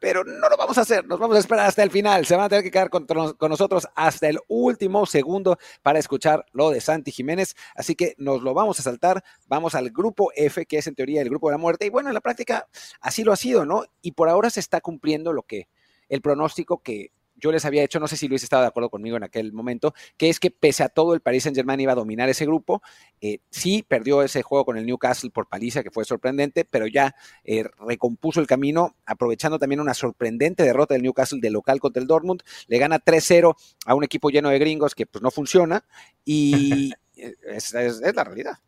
pero 0.00 0.24
no 0.24 0.48
lo 0.48 0.56
vamos 0.56 0.78
a 0.78 0.82
hacer, 0.82 1.06
nos 1.06 1.18
vamos 1.18 1.36
a 1.36 1.40
esperar 1.40 1.66
hasta 1.66 1.82
el 1.82 1.90
final, 1.90 2.26
se 2.26 2.36
van 2.36 2.46
a 2.46 2.48
tener 2.48 2.64
que 2.64 2.70
quedar 2.70 2.90
con, 2.90 3.06
con, 3.06 3.50
nosotros 3.50 3.88
hasta 3.94 4.28
el 4.28 4.38
último 4.48 5.06
segundo 5.06 5.58
para 5.82 5.98
escuchar 5.98 6.46
lo 6.52 6.70
de 6.70 6.80
Santi 6.80 7.10
Jiménez, 7.10 7.54
así 7.74 7.94
que 7.94 8.14
nos 8.18 8.42
lo 8.42 8.54
vamos 8.54 8.78
a 8.80 8.82
saltar, 8.82 9.22
vamos 9.46 9.74
al 9.74 9.90
grupo 9.90 10.30
F, 10.34 10.66
que 10.66 10.78
es 10.78 10.86
en 10.86 10.94
teoría 10.94 11.22
el 11.22 11.28
grupo 11.28 11.48
de 11.48 11.54
la 11.54 11.58
muerte, 11.58 11.86
y 11.86 11.90
bueno, 11.90 12.10
en 12.10 12.14
la 12.14 12.20
práctica 12.20 12.68
así 13.00 13.24
lo 13.24 13.32
ha 13.32 13.36
sido, 13.36 13.64
¿no? 13.64 13.84
Y 14.02 14.12
por 14.12 14.28
ahora 14.28 14.50
se 14.50 14.60
está 14.60 14.80
cumpliendo 14.80 15.32
lo 15.32 15.42
que, 15.42 15.68
el 16.08 16.20
pronóstico 16.20 16.82
que 16.82 17.12
yo 17.38 17.52
les 17.52 17.64
había 17.64 17.82
hecho, 17.82 18.00
no 18.00 18.08
sé 18.08 18.16
si 18.16 18.28
Luis 18.28 18.42
estaba 18.42 18.62
de 18.62 18.68
acuerdo 18.68 18.90
conmigo 18.90 19.16
en 19.16 19.22
aquel 19.22 19.52
momento, 19.52 19.94
que 20.16 20.28
es 20.28 20.40
que 20.40 20.50
pese 20.50 20.82
a 20.82 20.88
todo 20.88 21.14
el 21.14 21.20
Paris 21.20 21.44
Saint 21.44 21.56
Germain 21.56 21.80
iba 21.80 21.92
a 21.92 21.96
dominar 21.96 22.28
ese 22.28 22.44
grupo, 22.44 22.82
eh, 23.20 23.38
sí 23.50 23.84
perdió 23.86 24.22
ese 24.22 24.42
juego 24.42 24.64
con 24.64 24.76
el 24.76 24.86
Newcastle 24.86 25.30
por 25.30 25.48
paliza, 25.48 25.82
que 25.82 25.90
fue 25.90 26.04
sorprendente, 26.04 26.64
pero 26.64 26.86
ya 26.86 27.14
eh, 27.44 27.64
recompuso 27.86 28.40
el 28.40 28.46
camino, 28.46 28.96
aprovechando 29.06 29.58
también 29.58 29.80
una 29.80 29.94
sorprendente 29.94 30.62
derrota 30.62 30.94
del 30.94 31.02
Newcastle 31.02 31.40
de 31.40 31.50
local 31.50 31.80
contra 31.80 32.00
el 32.00 32.06
Dortmund, 32.06 32.42
le 32.66 32.78
gana 32.78 32.98
3-0 32.98 33.54
a 33.86 33.94
un 33.94 34.04
equipo 34.04 34.30
lleno 34.30 34.50
de 34.50 34.58
gringos 34.58 34.94
que 34.94 35.06
pues 35.06 35.22
no 35.22 35.30
funciona 35.30 35.84
y 36.24 36.92
es 37.14 37.72
la 37.72 38.24
realidad. 38.24 38.58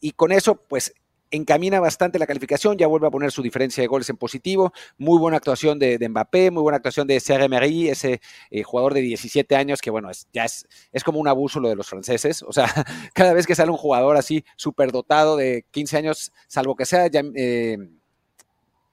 Y 0.00 0.12
con 0.12 0.32
eso, 0.32 0.56
pues 0.56 0.92
encamina 1.34 1.80
bastante 1.80 2.18
la 2.18 2.26
calificación, 2.26 2.78
ya 2.78 2.86
vuelve 2.86 3.06
a 3.06 3.10
poner 3.10 3.30
su 3.32 3.42
diferencia 3.42 3.82
de 3.82 3.88
goles 3.88 4.08
en 4.10 4.16
positivo, 4.16 4.72
muy 4.98 5.18
buena 5.18 5.36
actuación 5.36 5.78
de, 5.78 5.98
Mbappé, 6.08 6.50
muy 6.50 6.62
buena 6.62 6.76
actuación 6.76 7.06
de 7.06 7.20
CRMRI, 7.20 7.88
ese 7.88 8.20
eh, 8.50 8.62
jugador 8.62 8.94
de 8.94 9.00
17 9.00 9.56
años 9.56 9.80
que 9.80 9.90
bueno, 9.90 10.10
es, 10.10 10.28
ya 10.32 10.44
es, 10.44 10.66
es 10.92 11.04
como 11.04 11.18
un 11.18 11.28
abuso 11.28 11.60
lo 11.60 11.68
de 11.68 11.76
los 11.76 11.88
franceses, 11.88 12.42
o 12.42 12.52
sea, 12.52 12.66
cada 13.14 13.32
vez 13.32 13.46
que 13.46 13.54
sale 13.54 13.70
un 13.70 13.76
jugador 13.76 14.16
así 14.16 14.44
súper 14.56 14.92
dotado 14.92 15.36
de 15.36 15.64
15 15.70 15.96
años, 15.96 16.32
salvo 16.46 16.76
que 16.76 16.86
sea 16.86 17.06
eh, 17.06 17.78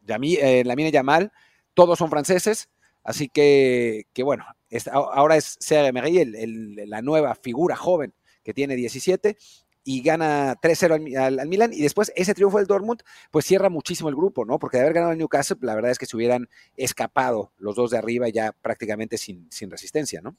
eh, 0.07 0.63
la 0.65 0.75
mine 0.75 0.91
Yamal, 0.91 1.31
todos 1.73 1.99
son 1.99 2.09
franceses, 2.09 2.69
así 3.03 3.29
que, 3.29 4.07
que 4.13 4.23
bueno, 4.23 4.45
ahora 4.93 5.37
es 5.37 5.57
CRMRI, 5.67 6.85
la 6.87 7.01
nueva 7.01 7.35
figura 7.35 7.75
joven 7.75 8.13
que 8.43 8.53
tiene 8.53 8.75
17 8.75 9.37
y 9.83 10.01
gana 10.01 10.55
3-0 10.61 11.17
al, 11.17 11.47
Milan 11.47 11.71
y 11.73 11.81
después 11.81 12.11
ese 12.15 12.33
triunfo 12.33 12.57
del 12.57 12.67
Dortmund 12.67 13.01
pues 13.31 13.45
cierra 13.45 13.69
muchísimo 13.69 14.09
el 14.09 14.15
grupo, 14.15 14.45
¿no? 14.45 14.59
Porque 14.59 14.77
de 14.77 14.83
haber 14.83 14.93
ganado 14.93 15.11
el 15.13 15.17
Newcastle 15.17 15.57
la 15.61 15.75
verdad 15.75 15.91
es 15.91 15.97
que 15.97 16.05
se 16.05 16.15
hubieran 16.15 16.49
escapado 16.77 17.51
los 17.57 17.75
dos 17.75 17.91
de 17.91 17.97
arriba 17.97 18.29
ya 18.29 18.51
prácticamente 18.51 19.17
sin, 19.17 19.51
sin 19.51 19.71
resistencia, 19.71 20.21
¿no? 20.21 20.35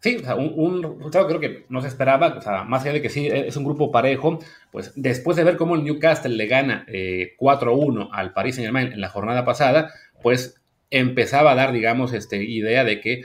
Sí, 0.00 0.16
o 0.16 0.20
sea, 0.20 0.34
un, 0.34 0.82
resultado 0.82 1.26
creo 1.26 1.40
que 1.40 1.66
no 1.68 1.82
se 1.82 1.88
esperaba, 1.88 2.38
o 2.38 2.40
sea, 2.40 2.64
más 2.64 2.82
allá 2.82 2.94
de 2.94 3.02
que 3.02 3.10
sí 3.10 3.26
es 3.26 3.54
un 3.56 3.64
grupo 3.64 3.92
parejo, 3.92 4.38
pues 4.72 4.92
después 4.96 5.36
de 5.36 5.44
ver 5.44 5.58
cómo 5.58 5.74
el 5.74 5.84
Newcastle 5.84 6.34
le 6.34 6.46
gana 6.46 6.86
4-1 6.88 8.06
eh, 8.06 8.08
al 8.10 8.32
Paris 8.32 8.54
Saint 8.54 8.66
Germain 8.66 8.92
en 8.92 9.00
la 9.00 9.10
jornada 9.10 9.44
pasada, 9.44 9.92
pues 10.22 10.58
empezaba 10.88 11.52
a 11.52 11.54
dar, 11.54 11.72
digamos, 11.72 12.14
este, 12.14 12.42
idea 12.42 12.84
de 12.84 13.02
que 13.02 13.24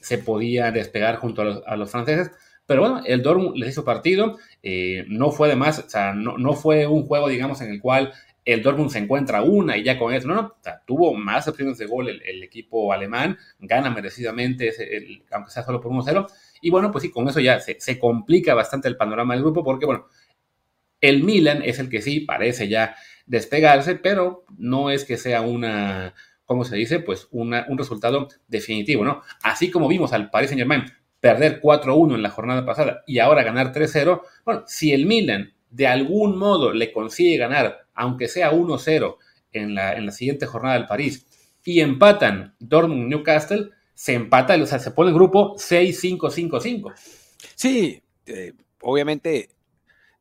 se 0.00 0.16
podía 0.16 0.70
despegar 0.70 1.16
junto 1.16 1.42
a 1.66 1.76
los 1.76 1.90
franceses, 1.90 2.30
pero 2.66 2.80
bueno, 2.80 3.02
el 3.06 3.22
Dortmund 3.22 3.56
les 3.56 3.70
hizo 3.70 3.84
partido, 3.84 4.38
eh, 4.62 5.04
no 5.08 5.30
fue 5.30 5.48
además, 5.48 5.84
o 5.86 5.88
sea, 5.88 6.12
no, 6.14 6.52
fue 6.54 6.86
un 6.86 7.06
juego, 7.06 7.28
digamos, 7.28 7.60
en 7.60 7.70
el 7.70 7.80
cual 7.80 8.12
el 8.44 8.62
Dortmund 8.62 8.90
se 8.90 8.98
encuentra 8.98 9.42
una 9.42 9.76
y 9.76 9.84
ya 9.84 9.98
con 9.98 10.12
eso, 10.12 10.28
no, 10.28 10.34
no, 10.34 10.54
tuvo 10.84 11.14
más 11.14 11.46
opciones 11.48 11.78
de 11.78 11.86
gol 11.86 12.08
el, 12.08 12.42
equipo 12.42 12.92
alemán, 12.92 13.38
gana 13.60 13.90
merecidamente, 13.90 14.72
aunque 15.30 15.50
sea 15.50 15.62
solo 15.62 15.80
por 15.80 15.92
1-0, 15.92 16.26
y 16.60 16.70
bueno, 16.70 16.90
pues 16.90 17.02
sí, 17.02 17.10
con 17.10 17.28
eso 17.28 17.40
ya 17.40 17.60
se, 17.60 17.78
se, 17.80 17.98
complica 17.98 18.54
bastante 18.54 18.88
el 18.88 18.96
panorama 18.96 19.34
del 19.34 19.42
grupo, 19.44 19.62
porque 19.62 19.86
bueno, 19.86 20.06
el 21.00 21.22
Milan 21.22 21.62
es 21.62 21.78
el 21.78 21.88
que 21.88 22.02
sí 22.02 22.20
parece 22.20 22.68
ya 22.68 22.96
despegarse, 23.26 23.96
pero 23.96 24.44
no 24.56 24.90
es 24.90 25.04
que 25.04 25.16
sea 25.16 25.40
una, 25.42 26.14
¿cómo 26.44 26.64
se 26.64 26.76
dice? 26.76 27.00
Pues 27.00 27.28
una, 27.30 27.66
un 27.68 27.78
resultado 27.78 28.28
definitivo, 28.48 29.04
¿no? 29.04 29.22
Así 29.42 29.70
como 29.70 29.88
vimos 29.88 30.12
al 30.12 30.30
Paris 30.30 30.50
Saint 30.50 30.60
Germain 30.60 30.84
perder 31.20 31.60
4-1 31.60 32.14
en 32.14 32.22
la 32.22 32.30
jornada 32.30 32.64
pasada 32.64 33.02
y 33.06 33.18
ahora 33.18 33.42
ganar 33.42 33.72
3-0, 33.72 34.22
bueno, 34.44 34.64
si 34.66 34.92
el 34.92 35.06
Milan 35.06 35.52
de 35.70 35.86
algún 35.86 36.38
modo 36.38 36.72
le 36.72 36.92
consigue 36.92 37.36
ganar, 37.36 37.86
aunque 37.94 38.28
sea 38.28 38.52
1-0 38.52 39.16
en 39.52 39.74
la, 39.74 39.94
en 39.94 40.06
la 40.06 40.12
siguiente 40.12 40.46
jornada 40.46 40.76
del 40.76 40.86
París, 40.86 41.26
y 41.64 41.80
empatan 41.80 42.54
Dortmund-Newcastle, 42.60 43.70
se 43.92 44.14
empata, 44.14 44.54
o 44.54 44.66
sea, 44.66 44.78
se 44.78 44.92
pone 44.92 45.10
el 45.10 45.14
grupo 45.14 45.56
6-5-5-5. 45.56 46.94
Sí, 47.54 48.02
eh, 48.26 48.52
obviamente 48.80 49.50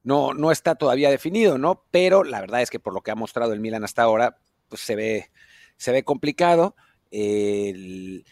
no, 0.04 0.52
está 0.52 0.76
todavía 0.76 1.10
definido, 1.10 1.58
¿no? 1.58 1.84
Pero 1.92 2.24
la 2.24 2.40
verdad 2.40 2.62
es 2.62 2.70
que 2.70 2.80
por 2.80 2.94
lo 2.94 3.02
que 3.02 3.12
ha 3.12 3.16
mostrado 3.16 3.54
el 3.54 3.60
Milan 3.60 3.84
hasta 3.84 4.04
ahora, 4.04 4.38
pues 4.70 4.82
se 4.82 4.96
ve, 4.96 5.30
se 5.78 5.92
ve 5.92 6.04
complicado. 6.04 6.76
El, 7.12 8.26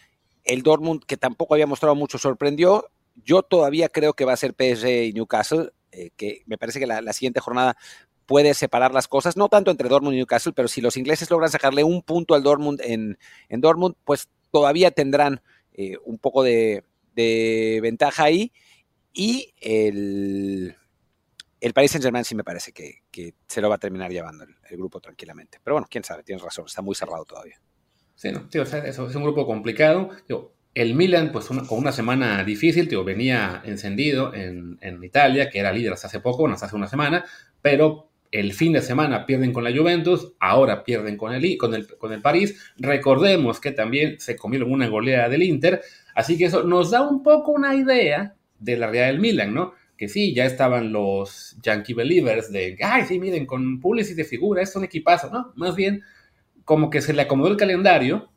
el 0.44 0.64
Dortmund, 0.64 1.04
que 1.06 1.18
tampoco 1.18 1.54
había 1.54 1.68
mostrado 1.68 1.96
mucho, 1.96 2.18
sorprendió. 2.18 2.90
Yo 3.16 3.44
todavía 3.44 3.90
creo 3.90 4.14
que 4.14 4.26
va 4.26 4.34
a 4.34 4.38
ser 4.38 4.56
PSG 4.58 4.88
y 5.06 5.14
Newcastle, 5.14 5.72
eh, 5.92 6.12
que 6.16 6.42
me 6.46 6.58
parece 6.58 6.80
que 6.80 6.88
la, 6.88 7.14
siguiente 7.14 7.40
jornada 7.40 7.78
puede 8.26 8.54
separar 8.54 8.94
las 8.94 9.08
cosas, 9.08 9.38
no 9.38 9.50
tanto 9.50 9.72
entre 9.72 9.90
Dortmund 9.90 10.16
y 10.16 10.18
Newcastle, 10.18 10.54
pero 10.54 10.68
si 10.68 10.82
los 10.82 10.98
ingleses 10.98 11.30
logran 11.30 11.52
sacarle 11.52 11.84
un 11.84 12.02
punto 12.02 12.36
al 12.36 12.44
Dortmund 12.44 12.82
en, 12.84 13.18
Dortmund, 13.50 13.96
pues 14.04 14.30
todavía 14.52 14.92
tendrán 14.92 15.42
eh, 15.74 15.98
un 16.06 16.18
poco 16.18 16.44
de, 16.44 16.84
ventaja 17.16 18.24
ahí. 18.24 18.52
Y 19.16 19.54
el, 19.62 20.76
el 21.60 21.74
Paris 21.74 21.92
Saint 21.92 22.04
Germain 22.04 22.26
sí 22.26 22.34
me 22.34 22.44
parece 22.44 22.72
que, 22.72 23.04
que 23.12 23.36
se 23.48 23.62
lo 23.62 23.70
va 23.70 23.76
a 23.76 23.78
terminar 23.78 24.12
llevando 24.12 24.44
el, 24.46 24.56
el, 24.70 24.78
grupo 24.78 25.00
tranquilamente. 25.00 25.60
Pero 25.64 25.76
bueno, 25.76 25.88
quién 25.90 26.04
sabe, 26.04 26.24
tienes 26.24 26.44
razón, 26.44 26.66
está 26.66 26.82
muy 26.82 26.96
cerrado 26.96 27.24
todavía. 27.26 27.62
Sí, 28.16 28.32
no, 28.32 28.48
tío, 28.48 28.62
o 28.62 28.66
sea, 28.66 28.80
es 28.86 28.98
un 28.98 29.24
grupo 29.24 29.46
complicado. 29.46 30.10
Tío, 30.28 30.54
el 30.74 30.96
Milan, 30.96 31.32
pues 31.32 31.50
una, 31.50 31.64
con 31.64 31.80
una 31.80 31.92
semana 31.92 32.44
difícil, 32.44 32.88
tío, 32.88 33.04
venía 33.04 33.62
encendido 33.66 34.34
en, 34.34 34.78
en, 34.82 35.04
Italia, 35.04 35.50
que 35.50 35.60
era 35.60 35.72
líder 35.72 35.94
hasta 35.94 36.08
hace 36.08 36.20
poco, 36.20 36.40
bueno, 36.40 36.56
hasta 36.56 36.66
hace 36.66 36.76
una 36.76 36.88
semana, 36.88 37.26
pero 37.62 38.10
el 38.32 38.54
fin 38.54 38.74
de 38.74 38.82
semana 38.82 39.28
pierden 39.28 39.54
con 39.54 39.64
la 39.64 39.72
Juventus, 39.72 40.34
ahora 40.40 40.84
pierden 40.84 41.18
con 41.18 41.34
el, 41.34 41.58
con 41.58 41.76
el, 41.76 41.86
con 41.86 42.12
el 42.14 42.22
París. 42.22 42.74
Recordemos 42.78 43.60
que 43.60 43.72
también 43.72 44.20
se 44.20 44.36
comieron 44.36 44.72
una 44.72 44.88
goleada 44.88 45.30
del 45.30 45.44
Inter, 45.44 45.82
así 46.16 46.38
que 46.38 46.46
eso 46.46 46.64
nos 46.64 46.90
da 46.90 47.08
un 47.08 47.22
poco 47.22 47.52
una 47.52 47.76
idea 47.76 48.34
de 48.58 48.78
la 48.78 48.88
realidad 48.88 49.08
del 49.08 49.20
Milan, 49.20 49.54
¿no? 49.54 49.74
Que 49.96 50.10
sí, 50.10 50.34
ya 50.34 50.46
estaban 50.46 50.92
los 50.92 51.56
Yankee 51.62 51.94
Believers 51.94 52.52
de, 52.52 52.76
ay, 52.82 53.04
sí, 53.06 53.20
miren, 53.20 53.46
con 53.46 53.80
Pulisic 53.80 54.16
de 54.16 54.24
figura, 54.24 54.64
es 54.64 54.76
un 54.76 54.84
equipazo, 54.84 55.30
¿no? 55.30 55.54
Más 55.56 55.76
bien, 55.76 56.02
como 56.66 56.90
que 56.90 57.02
se 57.02 57.14
le 57.14 57.22
acomodó 57.22 57.50
el 57.50 57.58
calendario 57.58 58.30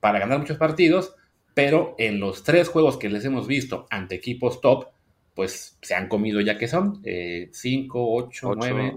para 0.00 0.18
ganar 0.18 0.38
muchos 0.38 0.58
partidos, 0.58 1.14
pero 1.54 1.94
en 1.98 2.20
los 2.20 2.42
tres 2.42 2.68
juegos 2.68 2.96
que 2.96 3.08
les 3.08 3.24
hemos 3.24 3.46
visto 3.46 3.86
ante 3.90 4.14
equipos 4.14 4.60
top, 4.60 4.88
pues 5.34 5.78
se 5.80 5.94
han 5.94 6.08
comido 6.08 6.40
ya 6.40 6.58
que 6.58 6.68
son 6.68 7.02
5, 7.04 8.14
8, 8.14 8.54
9, 8.56 8.94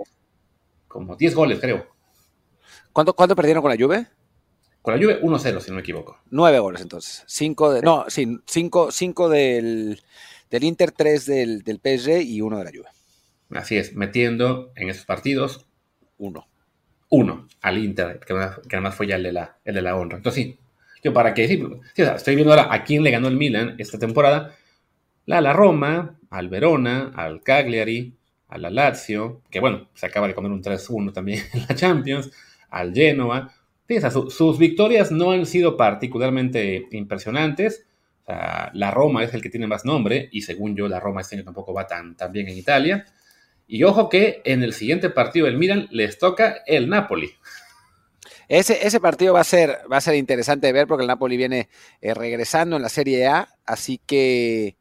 como 0.87 1.15
10 1.15 1.35
goles, 1.35 1.59
creo. 1.59 1.87
¿Cuánto, 2.91 3.13
¿Cuánto, 3.13 3.35
perdieron 3.35 3.61
con 3.61 3.71
la 3.71 3.77
Juve? 3.77 4.07
Con 4.81 4.93
la 4.93 5.01
Juve 5.01 5.21
1-0, 5.21 5.59
si 5.59 5.69
no 5.69 5.75
me 5.75 5.81
equivoco. 5.81 6.19
9 6.29 6.59
goles 6.59 6.81
entonces. 6.81 7.23
5 7.27 7.73
de, 7.73 7.81
no, 7.81 8.05
sí, 8.07 8.39
5 8.45 8.91
cinco 8.91 9.29
del, 9.29 10.01
del, 10.49 10.63
Inter, 10.63 10.91
3 10.91 11.25
del, 11.25 11.61
del, 11.63 11.77
PSG 11.77 12.21
y 12.21 12.41
1 12.41 12.57
de 12.57 12.63
la 12.63 12.71
Juve. 12.71 12.89
Así 13.51 13.77
es, 13.77 13.93
metiendo 13.95 14.71
en 14.75 14.89
esos 14.89 15.05
partidos 15.05 15.67
1. 16.17 16.47
1 17.09 17.47
al 17.61 17.77
Inter, 17.77 18.19
que 18.19 18.33
además, 18.33 18.59
que 18.67 18.91
fue 18.91 19.07
ya 19.07 19.15
el 19.15 19.23
de, 19.23 19.31
la, 19.31 19.57
el 19.63 19.75
de 19.75 19.81
la 19.81 19.95
honra. 19.95 20.17
Entonces 20.17 20.43
sí, 20.43 20.57
yo 21.03 21.13
para 21.13 21.33
qué 21.33 21.47
sí, 21.47 21.63
sí 21.93 22.01
o 22.01 22.05
sea, 22.05 22.15
estoy 22.15 22.35
viendo 22.35 22.53
ahora 22.53 22.73
a 22.73 22.83
quién 22.83 23.03
le 23.03 23.11
ganó 23.11 23.27
el 23.27 23.37
Milan 23.37 23.75
esta 23.77 23.99
temporada. 23.99 24.55
La, 25.25 25.41
la 25.41 25.53
Roma, 25.53 26.19
al 26.29 26.49
Verona, 26.49 27.11
al 27.15 27.41
Cagliari, 27.41 28.13
a 28.47 28.57
la 28.57 28.69
Lazio, 28.69 29.41
que 29.49 29.59
bueno, 29.59 29.89
se 29.93 30.05
acaba 30.05 30.27
de 30.27 30.35
comer 30.35 30.51
un 30.51 30.61
3-1 30.61 31.13
también 31.13 31.43
en 31.53 31.61
la 31.61 31.75
Champions, 31.75 32.31
al 32.69 32.93
Genoa. 32.93 33.51
Fíjense, 33.85 34.11
su, 34.11 34.29
sus 34.29 34.57
victorias 34.57 35.11
no 35.11 35.31
han 35.31 35.45
sido 35.45 35.77
particularmente 35.77 36.87
impresionantes. 36.91 37.85
O 38.23 38.25
sea, 38.25 38.71
la 38.73 38.91
Roma 38.91 39.23
es 39.23 39.33
el 39.33 39.41
que 39.41 39.49
tiene 39.49 39.67
más 39.67 39.85
nombre, 39.85 40.29
y 40.31 40.41
según 40.41 40.75
yo, 40.75 40.87
la 40.87 40.99
Roma 40.99 41.21
este 41.21 41.35
año 41.35 41.45
tampoco 41.45 41.73
va 41.73 41.85
tan, 41.85 42.15
tan 42.15 42.31
bien 42.31 42.47
en 42.49 42.57
Italia. 42.57 43.05
Y 43.67 43.83
ojo 43.83 44.09
que 44.09 44.41
en 44.45 44.63
el 44.63 44.73
siguiente 44.73 45.09
partido 45.09 45.45
del 45.47 45.57
Milan 45.57 45.87
les 45.91 46.19
toca 46.19 46.63
el 46.67 46.89
Napoli. 46.89 47.33
Ese, 48.47 48.85
ese, 48.85 48.99
partido 48.99 49.33
va 49.33 49.41
a, 49.41 49.45
ser, 49.45 49.79
va 49.91 49.97
a 49.97 50.01
ser 50.01 50.15
interesante 50.15 50.67
de 50.67 50.73
ver 50.73 50.87
porque 50.87 51.01
el 51.01 51.07
Napoli 51.07 51.35
viene 51.35 51.67
eh, 52.01 52.13
regresando 52.13 52.75
en 52.75 52.83
la 52.83 52.89
Serie 52.89 53.25
A, 53.25 53.49
así 53.65 53.99
que, 54.05 54.77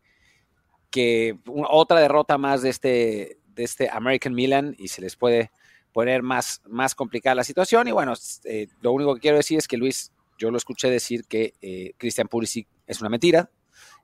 que 0.90 1.38
otra 1.46 2.00
derrota 2.00 2.36
más 2.36 2.60
de 2.60 2.68
este, 2.68 3.38
de 3.54 3.64
este 3.64 3.88
American 3.90 4.34
Milan 4.34 4.74
y 4.78 4.88
se 4.88 5.00
les 5.00 5.16
puede 5.16 5.50
poner 5.94 6.22
más, 6.22 6.60
más 6.66 6.94
complicada 6.94 7.36
la 7.36 7.44
situación. 7.44 7.88
Y 7.88 7.92
bueno, 7.92 8.14
eh, 8.44 8.66
lo 8.82 8.92
único 8.92 9.14
que 9.14 9.20
quiero 9.20 9.36
decir 9.38 9.58
es 9.58 9.68
que 9.68 9.76
Luis, 9.76 10.12
yo 10.36 10.50
lo 10.50 10.58
escuché 10.58 10.90
decir 10.90 11.24
que 11.26 11.54
eh, 11.62 11.94
Christian 11.96 12.28
Pulisic 12.28 12.68
es 12.86 13.00
una 13.00 13.08
mentira. 13.08 13.48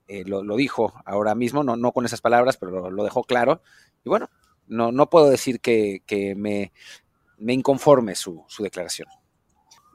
Eh, 0.07 0.25
lo, 0.25 0.57
dijo 0.57 0.93
ahora 1.05 1.35
mismo, 1.35 1.63
no, 1.63 1.77
no 1.77 1.93
con 1.93 2.05
esas 2.05 2.21
palabras, 2.21 2.57
pero 2.57 2.91
lo 2.91 3.05
dejó 3.05 3.25
claro. 3.25 3.61
Y 4.05 4.09
bueno, 4.09 4.31
no, 4.71 4.93
no 4.93 5.11
puedo 5.11 5.29
decir 5.29 5.61
que, 5.61 6.03
que 6.07 6.35
me, 6.35 6.73
me, 7.39 7.53
inconforme 7.53 8.15
su, 8.15 8.45
su, 8.49 8.63
declaración. 8.63 9.09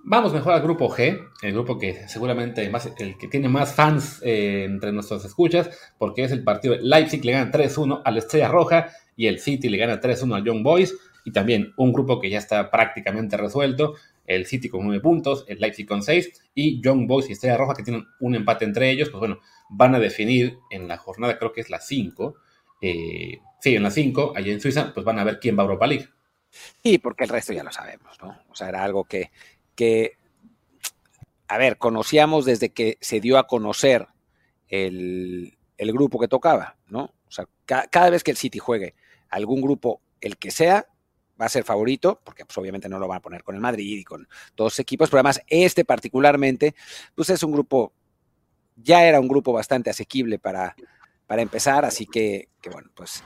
Vamos 0.03 0.33
mejor 0.33 0.53
al 0.53 0.61
grupo 0.61 0.89
G, 0.89 1.19
el 1.41 1.53
grupo 1.53 1.79
que 1.79 2.07
seguramente 2.07 2.69
más, 2.69 2.91
el 2.99 3.17
que 3.17 3.27
tiene 3.27 3.49
más 3.49 3.73
fans 3.73 4.21
eh, 4.23 4.65
entre 4.65 4.91
nuestros 4.91 5.25
escuchas, 5.25 5.69
porque 5.97 6.23
es 6.23 6.31
el 6.31 6.43
partido 6.43 6.75
de 6.75 6.83
Leipzig 6.83 7.25
le 7.25 7.31
gana 7.31 7.51
3-1 7.51 8.01
a 8.05 8.11
la 8.11 8.19
Estrella 8.19 8.49
Roja 8.49 8.89
y 9.15 9.27
el 9.27 9.39
City 9.39 9.69
le 9.69 9.77
gana 9.77 9.99
3-1 9.99 10.35
al 10.35 10.43
Young 10.43 10.61
Boys, 10.61 10.95
y 11.23 11.31
también 11.31 11.73
un 11.77 11.91
grupo 11.91 12.19
que 12.19 12.29
ya 12.29 12.37
está 12.37 12.69
prácticamente 12.69 13.35
resuelto, 13.35 13.95
el 14.27 14.45
City 14.45 14.69
con 14.69 14.85
9 14.85 15.01
puntos, 15.01 15.45
el 15.47 15.59
Leipzig 15.59 15.87
con 15.87 16.03
6, 16.03 16.51
y 16.53 16.81
Young 16.81 17.07
Boys 17.07 17.29
y 17.29 17.33
Estrella 17.33 17.57
Roja 17.57 17.73
que 17.73 17.83
tienen 17.83 18.05
un 18.19 18.35
empate 18.35 18.65
entre 18.65 18.91
ellos, 18.91 19.09
pues 19.09 19.19
bueno, 19.19 19.39
van 19.69 19.95
a 19.95 19.99
definir 19.99 20.59
en 20.69 20.87
la 20.87 20.97
jornada, 20.97 21.37
creo 21.37 21.53
que 21.53 21.61
es 21.61 21.69
la 21.69 21.79
5, 21.79 22.35
eh, 22.81 23.39
sí, 23.59 23.75
en 23.75 23.83
la 23.83 23.91
5, 23.91 24.33
allá 24.35 24.51
en 24.51 24.61
Suiza, 24.61 24.93
pues 24.93 25.05
van 25.05 25.19
a 25.19 25.23
ver 25.23 25.39
quién 25.39 25.57
va 25.57 25.63
a 25.63 25.65
Europa 25.65 25.87
League. 25.87 26.09
Sí, 26.83 26.97
porque 26.97 27.23
el 27.25 27.29
resto 27.29 27.53
ya 27.53 27.63
lo 27.63 27.71
sabemos, 27.71 28.17
¿no? 28.21 28.37
O 28.49 28.55
sea, 28.55 28.69
era 28.69 28.83
algo 28.83 29.03
que, 29.03 29.31
que 29.75 30.17
a 31.47 31.57
ver, 31.57 31.77
conocíamos 31.77 32.45
desde 32.45 32.69
que 32.69 32.97
se 33.01 33.19
dio 33.19 33.37
a 33.37 33.47
conocer 33.47 34.07
el, 34.67 35.57
el 35.77 35.91
grupo 35.91 36.19
que 36.19 36.27
tocaba, 36.27 36.77
¿no? 36.87 37.13
O 37.27 37.31
sea, 37.31 37.45
ca 37.65 37.87
cada 37.87 38.09
vez 38.09 38.23
que 38.23 38.31
el 38.31 38.37
City 38.37 38.59
juegue 38.59 38.95
algún 39.29 39.61
grupo, 39.61 40.01
el 40.21 40.37
que 40.37 40.51
sea, 40.51 40.87
va 41.39 41.45
a 41.45 41.49
ser 41.49 41.63
favorito, 41.63 42.21
porque 42.23 42.45
pues, 42.45 42.57
obviamente 42.57 42.89
no 42.89 42.99
lo 42.99 43.07
van 43.07 43.17
a 43.17 43.21
poner 43.21 43.43
con 43.43 43.55
el 43.55 43.61
Madrid 43.61 43.99
y 43.99 44.03
con 44.03 44.27
todos 44.55 44.73
los 44.73 44.79
equipos, 44.79 45.09
pero 45.09 45.19
además 45.19 45.41
este 45.47 45.85
particularmente, 45.85 46.75
pues 47.13 47.29
es 47.29 47.43
un 47.43 47.51
grupo, 47.51 47.93
ya 48.75 49.03
era 49.05 49.19
un 49.19 49.27
grupo 49.27 49.51
bastante 49.51 49.89
asequible 49.89 50.39
para, 50.39 50.75
para 51.27 51.41
empezar, 51.41 51.85
así 51.85 52.05
que, 52.05 52.49
que 52.61 52.69
bueno, 52.69 52.89
pues 52.95 53.23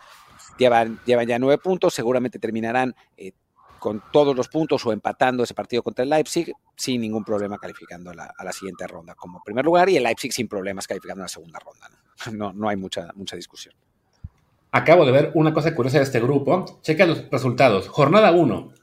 llevan, 0.60 1.00
llevan, 1.06 1.26
ya 1.26 1.40
nueve 1.40 1.58
puntos, 1.58 1.94
seguramente 1.94 2.38
terminarán 2.38 2.96
eh, 3.18 3.32
con 3.80 4.04
todos 4.12 4.36
los 4.36 4.50
puntos 4.50 4.86
o 4.86 4.92
empatando 4.92 5.44
ese 5.44 5.56
partido 5.56 5.82
contra 5.82 6.04
el 6.04 6.10
Leipzig 6.10 6.54
sin 6.76 7.02
ningún 7.02 7.24
problema 7.24 7.58
calificando 7.58 8.12
a 8.12 8.14
la, 8.14 8.34
a 8.38 8.44
la, 8.44 8.52
siguiente 8.52 8.86
ronda 8.86 9.16
como 9.16 9.42
primer 9.44 9.66
lugar 9.66 9.90
y 9.90 9.98
el 9.98 10.04
Leipzig 10.04 10.34
sin 10.34 10.48
problemas 10.48 10.86
calificando 10.86 11.24
a 11.24 11.26
la 11.26 11.30
segunda 11.30 11.60
ronda. 11.60 11.90
No, 12.28 12.32
no, 12.52 12.54
no 12.54 12.70
hay 12.70 12.76
mucha, 12.76 13.10
mucha 13.16 13.36
discusión. 13.36 13.74
Acabo 14.72 15.06
de 15.06 15.12
ver 15.12 15.32
una 15.34 15.54
cosa 15.54 15.74
curiosa 15.74 15.98
de 15.98 16.04
este 16.04 16.20
grupo. 16.20 16.80
Checa 16.84 17.06
los 17.06 17.28
resultados. 17.32 17.88
Jornada 17.88 18.32
1. 18.32 18.74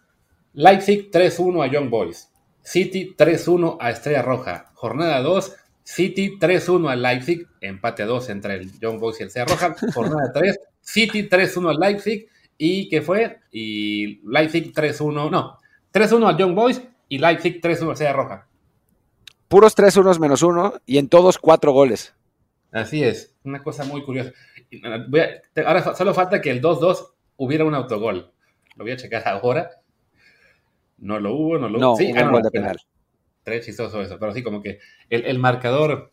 Leipzig 0.55 1.11
3-1 1.13 1.65
a 1.65 1.67
Young 1.69 1.91
Boys. 1.91 2.29
City 2.63 3.15
3-1 3.17 3.77
a 3.79 3.91
Estrella 3.91 4.23
Roja. 4.23 4.73
Jornada 4.75 5.21
2. 5.21 5.55
City 5.85 6.39
3-1 6.41 6.91
a 6.91 6.97
Leipzig. 6.97 7.47
Empate 7.61 8.03
a 8.03 8.07
2 8.07 8.31
entre 8.31 8.55
el 8.55 8.81
Young 8.81 8.99
Boys 8.99 9.21
y 9.21 9.23
el 9.23 9.29
Estrella 9.29 9.47
Roja. 9.47 9.77
Jornada 9.95 10.33
3. 10.35 10.59
City 10.87 11.29
3-1 11.29 11.71
a 11.71 11.79
Leipzig. 11.79 12.29
¿Y 12.57 12.89
qué 12.89 13.03
fue? 13.03 13.41
Y 13.51 14.21
Leipzig 14.27 14.73
3-1. 14.73 15.31
No. 15.31 15.59
3-1 15.93 16.35
a 16.35 16.37
Young 16.39 16.55
Boys 16.55 16.83
y 17.09 17.19
Leipzig 17.19 17.61
3-1 17.61 17.89
a 17.89 17.93
Estrella 17.93 18.13
Roja. 18.13 18.49
Puros 19.49 19.77
3-1 19.77 20.19
menos 20.19 20.43
1 20.43 20.75
y 20.87 20.99
en 20.99 21.09
todos 21.09 21.39
4 21.39 21.73
goles. 21.73 22.15
Así 22.73 23.03
es. 23.03 23.35
Una 23.45 23.63
cosa 23.63 23.85
muy 23.85 24.05
curiosa. 24.05 24.33
Voy 25.09 25.21
a, 25.21 25.43
ahora 25.67 25.95
solo 25.95 26.15
falta 26.15 26.41
que 26.41 26.51
el 26.51 26.63
2-2 26.63 27.11
hubiera 27.37 27.65
un 27.65 27.75
autogol. 27.75 28.33
Lo 28.77 28.85
voy 28.85 28.93
a 28.93 28.97
checar 28.97 29.27
ahora. 29.27 29.71
No 30.99 31.21
lo 31.21 31.35
hubo, 31.35 31.59
no 31.59 31.69
lo 31.69 31.79
no, 31.79 31.91
hubo. 31.91 31.97
Sí, 31.97 32.13
un 32.13 32.31
gol 32.31 32.43
de 32.43 32.51
penal. 32.51 32.81
Tres 33.43 33.67
chistoso 33.67 34.03
eso, 34.03 34.19
pero 34.19 34.33
sí, 34.33 34.43
como 34.43 34.63
que 34.63 34.81
el, 35.09 35.25
el, 35.25 35.39
marcador 35.39 36.11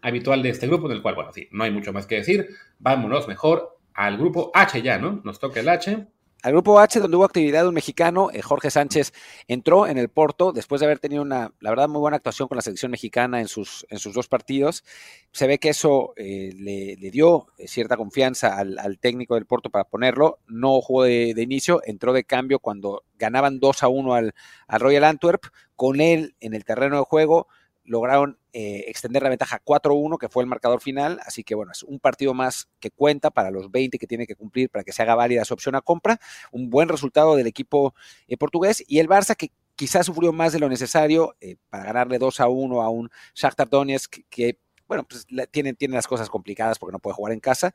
habitual 0.00 0.42
de 0.42 0.48
este 0.48 0.66
grupo, 0.66 0.86
en 0.86 0.96
el 0.96 1.02
cual, 1.02 1.14
bueno, 1.14 1.32
sí, 1.32 1.48
no 1.52 1.62
hay 1.62 1.70
mucho 1.70 1.92
más 1.92 2.06
que 2.06 2.16
decir. 2.16 2.48
Vámonos 2.78 3.28
mejor 3.28 3.75
al 3.96 4.18
grupo 4.18 4.50
H 4.54 4.82
ya, 4.82 4.98
¿no? 4.98 5.20
Nos 5.24 5.38
toca 5.38 5.60
el 5.60 5.68
H. 5.68 6.06
Al 6.42 6.52
grupo 6.52 6.78
H, 6.78 7.00
donde 7.00 7.16
hubo 7.16 7.24
actividad 7.24 7.66
un 7.66 7.74
mexicano, 7.74 8.28
eh, 8.30 8.42
Jorge 8.42 8.70
Sánchez 8.70 9.12
entró 9.48 9.86
en 9.86 9.96
el 9.96 10.10
Porto 10.10 10.52
después 10.52 10.80
de 10.80 10.84
haber 10.84 10.98
tenido 10.98 11.22
una, 11.22 11.50
la 11.60 11.70
verdad, 11.70 11.88
muy 11.88 11.98
buena 11.98 12.18
actuación 12.18 12.46
con 12.46 12.56
la 12.56 12.62
selección 12.62 12.90
mexicana 12.90 13.40
en 13.40 13.48
sus, 13.48 13.86
en 13.88 13.98
sus 13.98 14.14
dos 14.14 14.28
partidos. 14.28 14.84
Se 15.32 15.46
ve 15.46 15.58
que 15.58 15.70
eso 15.70 16.12
eh, 16.16 16.52
le, 16.54 17.10
dio 17.10 17.46
cierta 17.64 17.96
confianza 17.96 18.56
al, 18.58 18.98
técnico 19.00 19.34
del 19.34 19.46
Porto 19.46 19.70
para 19.70 19.84
ponerlo. 19.84 20.38
No 20.46 20.80
jugó 20.82 21.04
de, 21.04 21.32
de, 21.34 21.42
inicio, 21.42 21.80
entró 21.84 22.12
de 22.12 22.24
cambio 22.24 22.58
cuando 22.58 23.02
ganaban 23.18 23.58
2 23.58 23.82
a 23.82 23.88
1 23.88 24.14
al, 24.14 24.34
al 24.68 24.80
Royal 24.80 25.04
Antwerp. 25.04 25.46
Con 25.74 26.00
él 26.00 26.36
en 26.40 26.54
el 26.54 26.64
terreno 26.64 26.98
de 26.98 27.04
juego, 27.04 27.48
lograron 27.86 28.38
eh, 28.52 28.84
extender 28.88 29.22
la 29.22 29.28
ventaja 29.28 29.60
4-1, 29.64 30.18
que 30.18 30.28
fue 30.28 30.42
el 30.42 30.48
marcador 30.48 30.80
final. 30.80 31.20
Así 31.24 31.44
que 31.44 31.54
bueno, 31.54 31.72
es 31.72 31.82
un 31.82 31.98
partido 31.98 32.34
más 32.34 32.68
que 32.80 32.90
cuenta 32.90 33.30
para 33.30 33.50
los 33.50 33.70
20 33.70 33.98
que 33.98 34.06
tiene 34.06 34.26
que 34.26 34.34
cumplir 34.34 34.70
para 34.70 34.84
que 34.84 34.92
se 34.92 35.02
haga 35.02 35.14
válida 35.14 35.44
su 35.44 35.54
opción 35.54 35.74
a 35.74 35.80
compra. 35.80 36.18
Un 36.52 36.68
buen 36.70 36.88
resultado 36.88 37.36
del 37.36 37.46
equipo 37.46 37.94
eh, 38.26 38.36
portugués. 38.36 38.84
Y 38.86 38.98
el 38.98 39.08
Barça 39.08 39.36
que 39.36 39.52
quizás 39.74 40.06
sufrió 40.06 40.32
más 40.32 40.52
de 40.52 40.58
lo 40.58 40.68
necesario 40.68 41.36
eh, 41.40 41.56
para 41.70 41.84
ganarle 41.84 42.18
2 42.18 42.40
a 42.40 42.48
1 42.48 42.82
a 42.82 42.88
un 42.88 43.10
Shakhtar 43.34 43.68
Donetsk 43.68 44.18
que, 44.28 44.58
bueno, 44.88 45.04
pues 45.04 45.26
tiene, 45.50 45.74
tiene 45.74 45.94
las 45.94 46.06
cosas 46.06 46.28
complicadas 46.28 46.78
porque 46.78 46.92
no 46.92 46.98
puede 46.98 47.14
jugar 47.14 47.32
en 47.32 47.40
casa. 47.40 47.74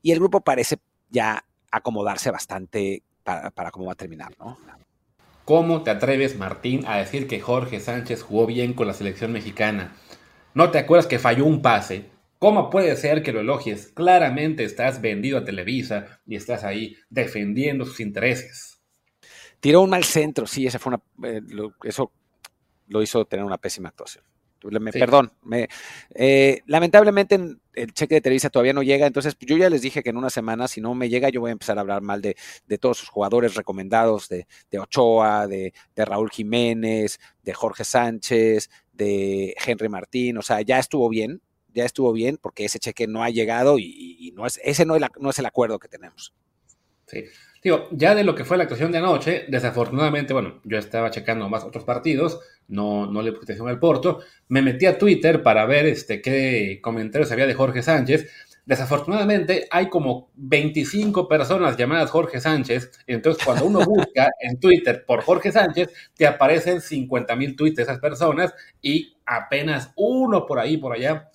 Y 0.00 0.12
el 0.12 0.18
grupo 0.18 0.40
parece 0.40 0.78
ya 1.10 1.44
acomodarse 1.70 2.30
bastante 2.30 3.02
para, 3.22 3.50
para 3.50 3.70
cómo 3.70 3.86
va 3.86 3.92
a 3.92 3.96
terminar, 3.96 4.32
¿no? 4.38 4.58
¿Cómo 5.52 5.82
te 5.82 5.90
atreves, 5.90 6.38
Martín, 6.38 6.86
a 6.86 6.96
decir 6.96 7.28
que 7.28 7.38
Jorge 7.38 7.78
Sánchez 7.78 8.22
jugó 8.22 8.46
bien 8.46 8.72
con 8.72 8.86
la 8.86 8.94
selección 8.94 9.32
mexicana? 9.32 9.94
¿No 10.54 10.70
te 10.70 10.78
acuerdas 10.78 11.06
que 11.06 11.18
falló 11.18 11.44
un 11.44 11.60
pase? 11.60 12.06
¿Cómo 12.38 12.70
puede 12.70 12.96
ser 12.96 13.22
que 13.22 13.34
lo 13.34 13.40
elogies? 13.40 13.88
Claramente 13.88 14.64
estás 14.64 15.02
vendido 15.02 15.36
a 15.36 15.44
Televisa 15.44 16.22
y 16.24 16.36
estás 16.36 16.64
ahí 16.64 16.96
defendiendo 17.10 17.84
sus 17.84 18.00
intereses. 18.00 18.80
Tiró 19.60 19.82
un 19.82 19.90
mal 19.90 20.04
centro, 20.04 20.46
sí, 20.46 20.66
esa 20.66 20.78
fue 20.78 20.94
una, 20.94 21.30
eh, 21.30 21.42
eso 21.84 22.10
lo 22.88 23.02
hizo 23.02 23.22
tener 23.26 23.44
una 23.44 23.58
pésima 23.58 23.90
actuación. 23.90 24.24
Perdón, 25.00 25.32
me, 25.42 25.68
eh, 26.14 26.60
lamentablemente 26.66 27.38
el 27.74 27.92
cheque 27.92 28.16
de 28.16 28.20
Televisa 28.20 28.50
todavía 28.50 28.72
no 28.72 28.82
llega, 28.82 29.06
entonces 29.06 29.36
yo 29.40 29.56
ya 29.56 29.70
les 29.70 29.82
dije 29.82 30.02
que 30.02 30.10
en 30.10 30.16
una 30.16 30.30
semana, 30.30 30.68
si 30.68 30.80
no 30.80 30.94
me 30.94 31.08
llega, 31.08 31.28
yo 31.30 31.40
voy 31.40 31.50
a 31.50 31.52
empezar 31.52 31.78
a 31.78 31.80
hablar 31.80 32.02
mal 32.02 32.20
de, 32.20 32.36
todos 32.78 32.98
sus 32.98 33.08
jugadores 33.08 33.54
recomendados, 33.54 34.28
de, 34.28 34.46
Ochoa, 34.78 35.46
de, 35.46 35.72
Raúl 35.96 36.30
Jiménez, 36.30 37.18
de 37.42 37.54
Jorge 37.54 37.84
Sánchez, 37.84 38.70
de 38.92 39.54
Henry 39.64 39.88
Martín, 39.88 40.38
o 40.38 40.42
sea, 40.42 40.60
ya 40.60 40.78
estuvo 40.78 41.08
bien, 41.08 41.40
ya 41.72 41.84
estuvo 41.84 42.12
bien 42.12 42.38
porque 42.40 42.64
ese 42.64 42.78
cheque 42.78 43.06
no 43.06 43.22
ha 43.22 43.30
llegado 43.30 43.78
y, 43.78 44.32
no 44.36 44.46
es, 44.46 44.60
ese 44.62 44.84
no 44.84 44.96
es, 44.96 45.02
no 45.18 45.30
es 45.30 45.38
el 45.38 45.46
acuerdo 45.46 45.78
que 45.78 45.88
tenemos. 45.88 46.34
Sí. 47.06 47.24
Digo, 47.62 47.88
ya 47.92 48.16
de 48.16 48.24
lo 48.24 48.34
que 48.34 48.44
fue 48.44 48.56
la 48.56 48.64
actuación 48.64 48.90
de 48.90 48.98
anoche, 48.98 49.44
desafortunadamente, 49.46 50.32
bueno, 50.32 50.60
yo 50.64 50.78
estaba 50.78 51.10
checando 51.10 51.48
más 51.48 51.62
otros 51.62 51.84
partidos, 51.84 52.40
no, 52.66 53.06
no 53.06 53.22
le 53.22 53.30
puse 53.30 53.44
atención 53.44 53.68
al 53.68 53.78
Porto, 53.78 54.18
me 54.48 54.62
metí 54.62 54.86
a 54.86 54.98
Twitter 54.98 55.44
para 55.44 55.64
ver 55.64 55.86
este, 55.86 56.20
qué 56.20 56.80
comentarios 56.82 57.30
había 57.30 57.46
de 57.46 57.54
Jorge 57.54 57.82
Sánchez. 57.82 58.28
Desafortunadamente 58.64 59.68
hay 59.70 59.88
como 59.88 60.32
25 60.34 61.28
personas 61.28 61.76
llamadas 61.76 62.10
Jorge 62.10 62.40
Sánchez, 62.40 62.90
entonces 63.06 63.44
cuando 63.44 63.64
uno 63.64 63.80
busca 63.84 64.28
en 64.40 64.58
Twitter 64.58 65.04
por 65.06 65.22
Jorge 65.22 65.52
Sánchez, 65.52 65.88
te 66.16 66.26
aparecen 66.26 66.80
50 66.80 67.36
mil 67.36 67.54
tweets 67.54 67.76
de 67.76 67.82
esas 67.84 68.00
personas 68.00 68.54
y 68.80 69.16
apenas 69.24 69.92
uno 69.94 70.46
por 70.46 70.58
ahí, 70.58 70.78
por 70.78 70.94
allá, 70.94 71.30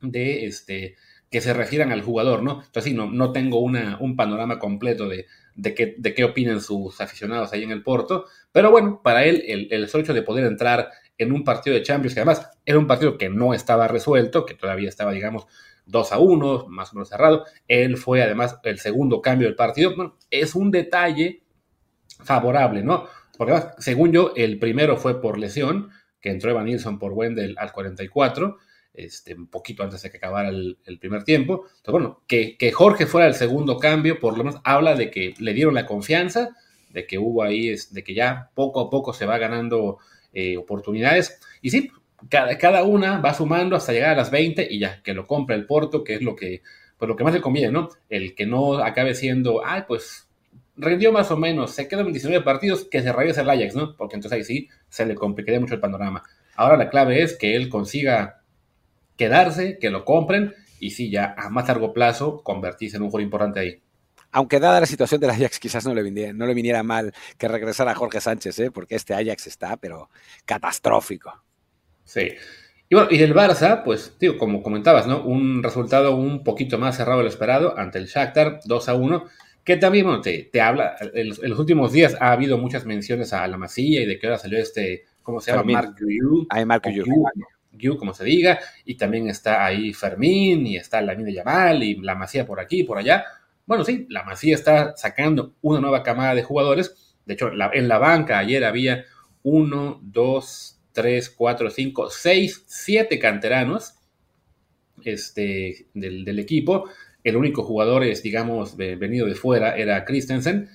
de 0.00 0.46
este 0.46 0.94
que 1.28 1.40
se 1.40 1.52
refieran 1.52 1.90
al 1.90 2.02
jugador, 2.02 2.42
¿no? 2.44 2.62
Entonces 2.64 2.84
sí, 2.84 2.94
no, 2.94 3.10
no 3.10 3.32
tengo 3.32 3.58
una, 3.58 3.98
un 4.00 4.14
panorama 4.14 4.60
completo 4.60 5.08
de, 5.08 5.26
de 5.56 5.74
qué, 5.74 5.94
de 5.98 6.14
qué 6.14 6.24
opinan 6.24 6.60
sus 6.60 7.00
aficionados 7.00 7.52
ahí 7.52 7.62
en 7.62 7.70
el 7.70 7.82
Porto. 7.82 8.26
Pero 8.52 8.70
bueno, 8.70 9.00
para 9.02 9.24
él 9.24 9.42
el, 9.46 9.68
el 9.70 9.84
hecho 9.84 10.14
de 10.14 10.22
poder 10.22 10.44
entrar 10.44 10.90
en 11.18 11.32
un 11.32 11.44
partido 11.44 11.74
de 11.74 11.82
Champions, 11.82 12.14
que 12.14 12.20
además 12.20 12.50
era 12.64 12.78
un 12.78 12.86
partido 12.86 13.16
que 13.16 13.28
no 13.28 13.54
estaba 13.54 13.88
resuelto, 13.88 14.44
que 14.44 14.54
todavía 14.54 14.88
estaba, 14.88 15.12
digamos, 15.12 15.46
2 15.86 16.12
a 16.12 16.18
1, 16.18 16.66
más 16.68 16.92
o 16.92 16.96
menos 16.96 17.08
cerrado. 17.08 17.44
Él 17.68 17.96
fue 17.96 18.22
además 18.22 18.58
el 18.64 18.78
segundo 18.78 19.22
cambio 19.22 19.48
del 19.48 19.56
partido. 19.56 20.16
Es 20.30 20.54
un 20.54 20.70
detalle 20.70 21.42
favorable, 22.22 22.82
¿no? 22.82 23.06
Porque 23.38 23.52
además, 23.52 23.74
según 23.78 24.12
yo, 24.12 24.32
el 24.36 24.58
primero 24.58 24.96
fue 24.96 25.20
por 25.20 25.38
lesión, 25.38 25.90
que 26.20 26.30
entró 26.30 26.50
Evan 26.50 26.66
Nilsson 26.66 26.98
por 26.98 27.12
Wendell 27.12 27.56
al 27.58 27.72
44 27.72 28.58
este, 28.96 29.34
un 29.34 29.46
poquito 29.46 29.82
antes 29.82 30.02
de 30.02 30.10
que 30.10 30.16
acabara 30.16 30.48
el, 30.48 30.98
primer 30.98 31.24
tiempo. 31.24 31.66
Entonces, 31.66 31.92
bueno, 31.92 32.22
que, 32.26 32.56
Jorge 32.72 33.06
fuera 33.06 33.26
el 33.26 33.34
segundo 33.34 33.78
cambio, 33.78 34.18
por 34.18 34.36
lo 34.36 34.44
menos 34.44 34.60
habla 34.64 34.94
de 34.94 35.10
que 35.10 35.34
le 35.38 35.52
dieron 35.52 35.74
la 35.74 35.86
confianza, 35.86 36.56
de 36.90 37.06
que 37.06 37.18
hubo 37.18 37.42
ahí, 37.42 37.74
de 37.90 38.02
que 38.02 38.14
ya 38.14 38.50
poco 38.54 38.80
a 38.80 38.90
poco 38.90 39.12
se 39.12 39.26
va 39.26 39.38
ganando 39.38 39.98
eh, 40.32 40.56
oportunidades. 40.56 41.40
Y 41.60 41.70
sí, 41.70 41.90
cada, 42.30 42.56
cada, 42.58 42.84
una 42.84 43.18
va 43.20 43.34
sumando 43.34 43.76
hasta 43.76 43.92
llegar 43.92 44.10
a 44.10 44.16
las 44.16 44.30
20 44.30 44.66
y 44.70 44.78
ya, 44.78 45.02
que 45.02 45.14
lo 45.14 45.26
compra 45.26 45.54
el 45.56 45.66
Porto, 45.66 46.02
que 46.02 46.14
es 46.14 46.22
lo 46.22 46.34
que, 46.34 46.62
pues 46.98 47.08
lo 47.08 47.16
que 47.16 47.24
más 47.24 47.34
le 47.34 47.40
conviene, 47.40 47.70
¿no? 47.70 47.90
El 48.08 48.34
que 48.34 48.46
no 48.46 48.78
acabe 48.78 49.14
siendo, 49.14 49.64
ay, 49.64 49.82
pues 49.86 50.26
rindió 50.76 51.12
más 51.12 51.30
o 51.30 51.36
menos, 51.36 51.72
se 51.72 51.88
quedan 51.88 52.12
19 52.12 52.44
partidos, 52.44 52.84
que 52.84 53.02
se 53.02 53.12
regrese 53.12 53.40
el 53.42 53.50
Ajax, 53.50 53.74
¿no? 53.74 53.96
Porque 53.96 54.16
entonces 54.16 54.36
ahí 54.36 54.44
sí 54.44 54.68
se 54.88 55.06
le 55.06 55.14
complicaría 55.14 55.60
mucho 55.60 55.74
el 55.74 55.80
panorama. 55.80 56.22
Ahora 56.54 56.76
la 56.76 56.88
clave 56.88 57.22
es 57.22 57.36
que 57.36 57.56
él 57.56 57.68
consiga 57.68 58.35
quedarse, 59.16 59.78
que 59.78 59.90
lo 59.90 60.04
compren 60.04 60.54
y 60.80 60.90
sí, 60.90 61.10
ya 61.10 61.34
a 61.36 61.48
más 61.50 61.68
largo 61.68 61.92
plazo 61.92 62.42
convertirse 62.42 62.96
en 62.96 63.02
un 63.02 63.10
jugador 63.10 63.24
importante 63.24 63.60
ahí. 63.60 63.82
Aunque 64.32 64.60
dada 64.60 64.80
la 64.80 64.86
situación 64.86 65.20
del 65.20 65.30
Ajax, 65.30 65.58
quizás 65.58 65.86
no 65.86 65.94
le 65.94 66.02
viniera, 66.02 66.32
no 66.32 66.46
le 66.46 66.54
viniera 66.54 66.82
mal 66.82 67.14
que 67.38 67.48
regresara 67.48 67.94
Jorge 67.94 68.20
Sánchez, 68.20 68.58
¿eh? 68.58 68.70
porque 68.70 68.96
este 68.96 69.14
Ajax 69.14 69.46
está, 69.46 69.76
pero 69.76 70.10
catastrófico. 70.44 71.42
Sí. 72.04 72.32
Y 72.88 72.94
bueno, 72.94 73.08
y 73.10 73.18
del 73.18 73.34
Barça, 73.34 73.82
pues, 73.82 74.16
tío, 74.18 74.38
como 74.38 74.62
comentabas, 74.62 75.06
¿no? 75.06 75.24
Un 75.24 75.62
resultado 75.62 76.14
un 76.14 76.44
poquito 76.44 76.78
más 76.78 76.96
cerrado 76.96 77.18
de 77.18 77.24
lo 77.24 77.28
esperado 77.30 77.78
ante 77.78 77.98
el 77.98 78.06
Shakhtar, 78.06 78.60
2 78.64 78.88
a 78.88 78.94
1, 78.94 79.24
que 79.64 79.76
también, 79.76 80.06
bueno, 80.06 80.20
te, 80.20 80.48
habla, 80.60 80.94
en, 81.14 81.28
los 81.28 81.58
últimos 81.58 81.90
días 81.90 82.16
ha 82.20 82.30
habido 82.30 82.58
muchas 82.58 82.84
menciones 82.84 83.32
a 83.32 83.46
la 83.48 83.56
masilla 83.56 84.02
y 84.02 84.06
de 84.06 84.18
que 84.18 84.26
ahora 84.28 84.38
salió 84.38 84.58
este, 84.58 85.04
¿cómo 85.22 85.40
se 85.40 85.50
llama? 85.50 85.64
Mark 85.64 85.96
Yu. 85.98 86.46
Mark 86.66 86.82
Yu 87.76 87.96
como 87.96 88.14
se 88.14 88.24
diga, 88.24 88.58
y 88.84 88.96
también 88.96 89.28
está 89.28 89.64
ahí 89.64 89.92
Fermín, 89.92 90.66
y 90.66 90.76
está 90.76 91.00
la 91.00 91.14
de 91.14 91.32
Yamal, 91.32 91.82
y 91.82 91.96
la 91.96 92.14
Masía 92.14 92.46
por 92.46 92.60
aquí, 92.60 92.84
por 92.84 92.98
allá. 92.98 93.24
Bueno, 93.66 93.84
sí, 93.84 94.06
la 94.10 94.22
Masía 94.22 94.54
está 94.54 94.96
sacando 94.96 95.54
una 95.62 95.80
nueva 95.80 96.02
camada 96.02 96.34
de 96.34 96.42
jugadores. 96.42 97.16
De 97.24 97.34
hecho, 97.34 97.50
en 97.72 97.88
la 97.88 97.98
banca 97.98 98.38
ayer 98.38 98.64
había 98.64 99.04
uno, 99.42 100.00
dos, 100.02 100.80
tres, 100.92 101.30
cuatro, 101.30 101.70
cinco, 101.70 102.10
seis, 102.10 102.64
siete 102.66 103.18
canteranos 103.18 103.94
este, 105.04 105.86
del, 105.94 106.38
equipo. 106.38 106.88
El 107.22 107.36
único 107.36 107.62
jugador, 107.62 108.04
es, 108.04 108.22
digamos, 108.22 108.76
venido 108.76 109.26
de 109.26 109.34
fuera 109.34 109.76
era 109.76 110.04
Christensen. 110.04 110.68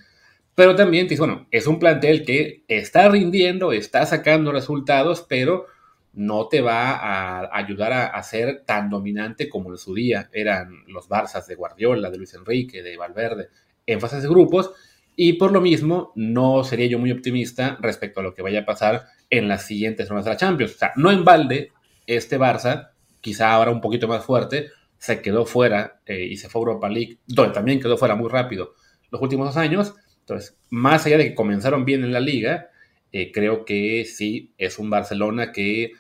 Pero 0.55 0.75
también, 0.75 1.07
bueno, 1.17 1.47
es 1.51 1.65
un 1.67 1.79
plantel 1.79 2.23
que 2.23 2.63
está 2.67 3.09
rindiendo, 3.09 3.71
está 3.71 4.05
sacando 4.05 4.51
resultados, 4.51 5.25
pero 5.27 5.65
no 6.13 6.47
te 6.47 6.61
va 6.61 6.91
a 6.91 7.57
ayudar 7.57 7.93
a, 7.93 8.23
ser 8.23 8.63
tan 8.65 8.89
dominante 8.89 9.47
como 9.47 9.71
en 9.71 9.77
su 9.77 9.93
día 9.93 10.29
eran 10.33 10.83
los 10.87 11.07
Barzas 11.07 11.47
de 11.47 11.55
Guardiola, 11.55 12.09
de 12.09 12.17
Luis 12.17 12.33
Enrique, 12.33 12.83
de 12.83 12.97
Valverde, 12.97 13.49
en 13.85 14.01
fases 14.01 14.21
de 14.23 14.29
grupos, 14.29 14.71
y 15.15 15.33
por 15.33 15.51
lo 15.51 15.61
mismo 15.61 16.11
no 16.15 16.63
sería 16.63 16.87
yo 16.87 16.99
muy 16.99 17.11
optimista 17.11 17.77
respecto 17.81 18.19
a 18.19 18.23
lo 18.23 18.33
que 18.33 18.41
vaya 18.41 18.61
a 18.61 18.65
pasar 18.65 19.05
en 19.29 19.47
las 19.47 19.65
siguientes 19.65 20.09
rondas 20.09 20.25
de 20.25 20.31
la 20.31 20.37
Champions. 20.37 20.75
O 20.75 20.77
sea, 20.77 20.91
no 20.95 21.11
en 21.11 21.23
balde, 21.23 21.71
este 22.07 22.37
Barça, 22.37 22.89
quizá 23.21 23.51
ahora 23.51 23.71
un 23.71 23.81
poquito 23.81 24.07
más 24.07 24.25
fuerte, 24.25 24.69
se 24.97 25.21
quedó 25.21 25.45
fuera 25.45 26.01
eh, 26.05 26.25
y 26.25 26.37
se 26.37 26.49
fue 26.49 26.59
a 26.59 26.63
Europa 26.63 26.89
League, 26.89 27.17
donde 27.25 27.53
también 27.53 27.79
quedó 27.79 27.97
fuera 27.97 28.15
muy 28.15 28.29
rápido 28.29 28.75
los 29.09 29.21
últimos 29.21 29.47
dos 29.47 29.57
años. 29.57 29.93
Entonces, 30.19 30.57
más 30.69 31.05
allá 31.05 31.17
de 31.17 31.29
que 31.29 31.35
comenzaron 31.35 31.85
bien 31.85 32.03
en 32.03 32.13
la 32.13 32.19
liga, 32.19 32.69
eh, 33.11 33.31
creo 33.31 33.65
que 33.65 34.05
sí 34.05 34.53
es 34.57 34.79
un 34.79 34.89
Barcelona 34.89 35.51
que 35.51 35.93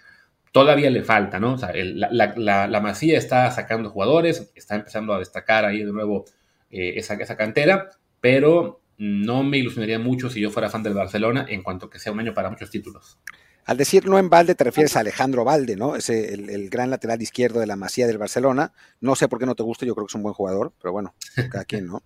todavía 0.51 0.89
le 0.89 1.03
falta, 1.03 1.39
¿no? 1.39 1.53
O 1.53 1.57
sea, 1.57 1.71
la, 1.73 2.79
Masía 2.81 3.17
está 3.17 3.49
sacando 3.51 3.89
jugadores, 3.89 4.51
está 4.55 4.75
empezando 4.75 5.13
a 5.13 5.19
destacar 5.19 5.65
ahí 5.65 5.83
de 5.83 5.91
nuevo 5.91 6.25
eh, 6.69 6.93
esa, 6.95 7.15
esa, 7.15 7.37
cantera, 7.37 7.89
pero 8.19 8.81
no 8.97 9.43
me 9.43 9.57
ilusionaría 9.57 9.99
mucho 9.99 10.29
si 10.29 10.41
yo 10.41 10.51
fuera 10.51 10.69
fan 10.69 10.83
del 10.83 10.93
Barcelona 10.93 11.45
en 11.49 11.63
cuanto 11.63 11.89
que 11.89 11.99
sea 11.99 12.11
un 12.11 12.19
año 12.19 12.33
para 12.33 12.49
muchos 12.49 12.69
títulos. 12.69 13.17
Al 13.65 13.77
decir 13.77 14.07
no 14.07 14.17
en 14.17 14.29
Valde 14.29 14.55
te 14.55 14.63
refieres 14.63 14.95
a 14.97 15.01
Alejandro 15.01 15.45
Valde, 15.45 15.75
¿no? 15.75 15.95
Es 15.95 16.09
el, 16.09 16.69
gran 16.69 16.89
lateral 16.89 17.21
izquierdo 17.21 17.59
de 17.59 17.67
la 17.67 17.75
Masía 17.75 18.07
del 18.07 18.17
Barcelona. 18.17 18.73
No 18.99 19.15
sé 19.15 19.27
por 19.27 19.39
qué 19.39 19.45
no 19.45 19.55
te 19.55 19.63
gusta, 19.63 19.85
yo 19.85 19.93
creo 19.95 20.07
que 20.07 20.11
es 20.11 20.15
un 20.15 20.23
buen 20.23 20.33
jugador, 20.33 20.73
pero 20.81 20.91
bueno, 20.91 21.13
cada 21.51 21.65
quien, 21.65 21.87
¿no? 21.87 22.01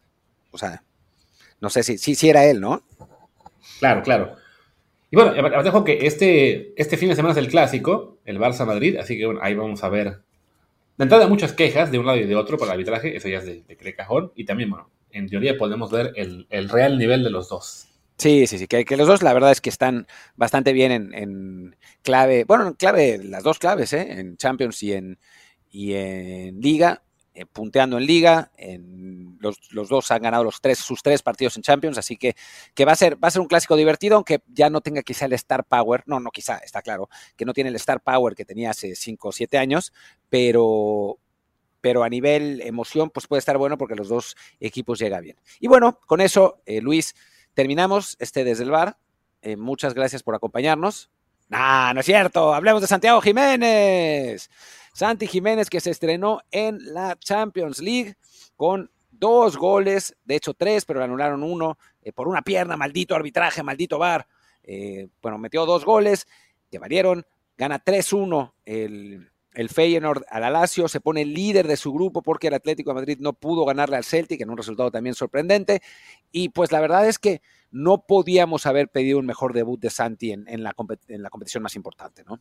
O 0.51 0.57
sea, 0.57 0.83
no 1.61 1.69
sé 1.69 1.83
si, 1.83 1.97
si, 1.97 2.15
si 2.15 2.29
era 2.29 2.45
él, 2.45 2.59
¿no? 2.59 2.83
Claro, 3.79 4.03
claro. 4.03 4.35
Y 5.11 5.15
bueno, 5.15 5.33
dejo 5.63 5.83
que 5.83 6.05
este, 6.05 6.79
este 6.81 6.97
fin 6.97 7.09
de 7.09 7.15
semana 7.15 7.31
es 7.31 7.37
el 7.37 7.47
clásico, 7.47 8.14
el 8.25 8.39
Barça-Madrid, 8.39 8.97
así 8.97 9.17
que 9.17 9.25
bueno, 9.25 9.39
ahí 9.43 9.55
vamos 9.55 9.83
a 9.83 9.89
ver. 9.89 10.19
De 10.97 11.03
entrada, 11.03 11.27
muchas 11.27 11.53
quejas 11.53 11.91
de 11.91 11.99
un 11.99 12.05
lado 12.05 12.17
y 12.17 12.25
de 12.25 12.35
otro 12.35 12.57
por 12.57 12.67
el 12.67 12.73
arbitraje, 12.73 13.15
eso 13.15 13.27
ya 13.27 13.39
es 13.39 13.45
de, 13.45 13.63
de 13.67 13.95
cajón. 13.95 14.31
Y 14.35 14.45
también, 14.45 14.69
bueno, 14.69 14.89
en 15.15 15.29
teoría 15.29 15.57
podemos 15.57 15.91
ver 15.91 16.13
el, 16.15 16.69
real 16.69 16.97
nivel 16.97 17.23
de 17.23 17.29
los 17.29 17.49
dos. 17.49 17.87
Sí, 18.17 18.47
sí, 18.47 18.57
sí, 18.57 18.67
que, 18.67 18.85
que, 18.85 18.97
los 18.97 19.07
dos 19.07 19.23
la 19.23 19.33
verdad 19.33 19.51
es 19.51 19.61
que 19.61 19.69
están 19.69 20.07
bastante 20.35 20.73
bien 20.73 21.13
en, 21.13 21.75
clave, 22.01 22.43
bueno, 22.45 22.67
en 22.67 22.73
clave, 22.73 23.19
las 23.23 23.43
dos 23.43 23.59
claves, 23.59 23.93
¿eh? 23.93 24.07
en 24.09 24.37
Champions 24.37 24.81
y 24.83 24.93
en, 24.93 25.17
y 25.69 25.93
en 25.93 26.61
Liga, 26.61 27.01
eh, 27.35 27.45
punteando 27.45 27.97
en 27.97 28.05
Liga, 28.05 28.51
los, 29.39 29.89
dos 29.89 30.09
han 30.11 30.21
ganado 30.21 30.43
los 30.43 30.61
tres, 30.61 30.79
sus 30.79 31.03
tres 31.03 31.21
partidos 31.21 31.57
en 31.57 31.63
Champions, 31.63 31.97
así 31.97 32.15
que, 32.15 32.35
que 32.73 32.85
va, 32.85 32.93
a 32.93 32.95
ser, 32.95 33.21
va 33.21 33.27
a 33.27 33.31
ser 33.31 33.41
un 33.41 33.47
clásico 33.47 33.75
divertido, 33.75 34.15
aunque 34.15 34.41
ya 34.47 34.69
no 34.69 34.79
tenga 34.79 35.03
quizá 35.03 35.25
el 35.25 35.33
star 35.33 35.65
power, 35.65 36.03
no, 36.05 36.19
no 36.19 36.31
quizá, 36.31 36.57
está 36.59 36.81
claro, 36.81 37.09
que 37.35 37.43
no 37.43 37.53
tiene 37.53 37.69
el 37.69 37.75
star 37.75 38.01
power 38.01 38.35
que 38.35 38.45
tenía 38.45 38.71
hace 38.71 38.95
cinco 38.95 39.29
o 39.29 39.31
siete 39.33 39.57
años, 39.57 39.93
pero, 40.29 41.19
pero 41.81 42.03
a 42.03 42.09
nivel 42.09 42.61
emoción, 42.61 43.09
pues 43.09 43.27
puede 43.27 43.39
estar 43.39 43.57
bueno 43.57 43.77
porque 43.77 43.95
los 43.95 44.07
dos 44.07 44.35
equipos 44.59 44.97
llegan 44.97 45.23
bien. 45.23 45.37
Y 45.59 45.67
bueno, 45.67 45.99
con 46.07 46.21
eso, 46.21 46.61
eh, 46.65 46.81
Luis, 46.81 47.15
terminamos 47.53 48.15
este 48.19 48.43
desde 48.43 48.63
el 48.63 48.71
bar. 48.71 48.97
Eh, 49.41 49.57
muchas 49.57 49.93
gracias 49.93 50.23
por 50.23 50.35
acompañarnos. 50.35 51.11
Ah, 51.51 51.91
no 51.93 51.99
es 51.99 52.05
cierto. 52.05 52.53
Hablemos 52.53 52.81
de 52.81 52.87
Santiago 52.87 53.21
Jiménez. 53.21 54.49
Santi 54.95 55.27
Jiménez 55.27 55.69
que 55.69 55.81
se 55.81 55.91
estrenó 55.91 56.39
en 56.51 56.93
la 56.93 57.17
Champions 57.19 57.79
League 57.79 58.15
con 58.55 58.89
dos 59.11 59.57
goles, 59.57 60.15
de 60.23 60.37
hecho 60.37 60.53
tres, 60.53 60.85
pero 60.85 61.03
anularon 61.03 61.43
uno 61.43 61.77
eh, 62.01 62.13
por 62.13 62.29
una 62.29 62.41
pierna, 62.41 62.77
maldito 62.77 63.13
arbitraje, 63.13 63.61
maldito 63.61 63.99
bar. 63.99 64.25
Eh, 64.63 65.09
bueno, 65.21 65.37
metió 65.37 65.65
dos 65.65 65.83
goles 65.83 66.27
que 66.71 66.79
valieron, 66.79 67.25
gana 67.57 67.83
3-1 67.83 68.53
el, 68.63 69.29
el 69.53 69.67
Feyenoord 69.67 70.23
al 70.29 70.45
Alacio, 70.45 70.87
se 70.87 71.01
pone 71.01 71.25
líder 71.25 71.67
de 71.67 71.75
su 71.75 71.91
grupo 71.91 72.21
porque 72.21 72.47
el 72.47 72.53
Atlético 72.53 72.91
de 72.91 72.95
Madrid 72.95 73.17
no 73.19 73.33
pudo 73.33 73.65
ganarle 73.65 73.97
al 73.97 74.05
Celtic 74.05 74.39
en 74.39 74.49
un 74.49 74.55
resultado 74.55 74.91
también 74.91 75.13
sorprendente. 75.13 75.81
Y 76.31 76.49
pues 76.49 76.71
la 76.71 76.79
verdad 76.79 77.05
es 77.05 77.19
que 77.19 77.41
no 77.69 78.05
podíamos 78.05 78.65
haber 78.65 78.87
pedido 78.87 79.19
un 79.19 79.25
mejor 79.25 79.51
debut 79.51 79.77
de 79.77 79.89
Santi 79.89 80.31
en, 80.31 80.45
la, 80.63 80.73
en 81.09 81.21
la, 81.21 81.29
competición 81.29 81.63
más 81.63 81.75
importante, 81.75 82.23
¿no? 82.23 82.39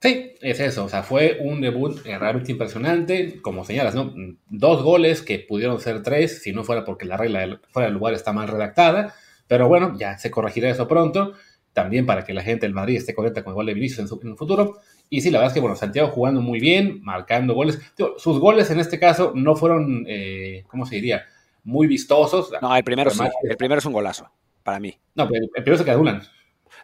Sí, 0.00 0.32
es 0.40 0.60
eso. 0.60 0.84
O 0.84 0.88
sea, 0.88 1.02
fue 1.02 1.38
un 1.40 1.60
debut 1.60 2.02
realmente 2.04 2.52
impresionante. 2.52 3.40
Como 3.42 3.64
señalas, 3.64 3.94
¿no? 3.94 4.14
Dos 4.48 4.82
goles 4.82 5.22
que 5.22 5.38
pudieron 5.38 5.80
ser 5.80 6.02
tres, 6.02 6.42
si 6.42 6.52
no 6.52 6.64
fuera 6.64 6.84
porque 6.84 7.06
la 7.06 7.16
regla 7.16 7.60
fuera 7.70 7.86
del 7.88 7.94
lugar 7.94 8.14
está 8.14 8.32
mal 8.32 8.48
redactada. 8.48 9.14
Pero 9.46 9.68
bueno, 9.68 9.96
ya 9.98 10.16
se 10.18 10.30
corregirá 10.30 10.70
eso 10.70 10.88
pronto. 10.88 11.34
También 11.72 12.06
para 12.06 12.24
que 12.24 12.34
la 12.34 12.42
gente 12.42 12.66
del 12.66 12.74
Madrid 12.74 12.96
esté 12.96 13.14
correcta 13.14 13.44
con 13.44 13.52
el 13.52 13.54
gol 13.56 13.66
de 13.66 13.74
Vinicius 13.74 14.00
en, 14.00 14.08
su, 14.08 14.20
en 14.22 14.30
el 14.30 14.36
futuro. 14.36 14.78
Y 15.08 15.20
sí, 15.20 15.30
la 15.30 15.38
verdad 15.38 15.50
es 15.50 15.54
que, 15.54 15.60
bueno, 15.60 15.76
Santiago 15.76 16.08
jugando 16.08 16.40
muy 16.40 16.60
bien, 16.60 17.00
marcando 17.02 17.54
goles. 17.54 17.78
sus 18.16 18.38
goles 18.38 18.70
en 18.70 18.80
este 18.80 18.98
caso 18.98 19.32
no 19.34 19.54
fueron, 19.54 20.04
eh, 20.08 20.64
¿cómo 20.68 20.86
se 20.86 20.96
diría? 20.96 21.24
muy 21.64 21.86
vistosos. 21.86 22.50
No, 22.60 22.74
el 22.74 22.84
primero 22.84 23.10
sí, 23.10 23.22
el 23.48 23.56
primero 23.56 23.78
es 23.78 23.84
un 23.84 23.92
golazo, 23.92 24.30
para 24.62 24.80
mí. 24.80 24.96
No, 25.14 25.28
pero 25.28 25.44
el 25.44 25.50
primero 25.50 25.74
es 25.74 25.80
el 25.80 25.84
que 25.84 25.92
anulan. 25.92 26.22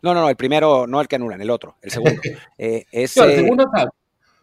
No, 0.02 0.14
no, 0.14 0.20
no, 0.20 0.28
el 0.28 0.36
primero, 0.36 0.86
no 0.86 1.00
el 1.00 1.08
que 1.08 1.16
anulan, 1.16 1.40
el 1.40 1.50
otro, 1.50 1.76
el 1.82 1.90
segundo. 1.90 2.20
Eh, 2.58 2.84
el 2.92 3.08
segundo, 3.08 3.68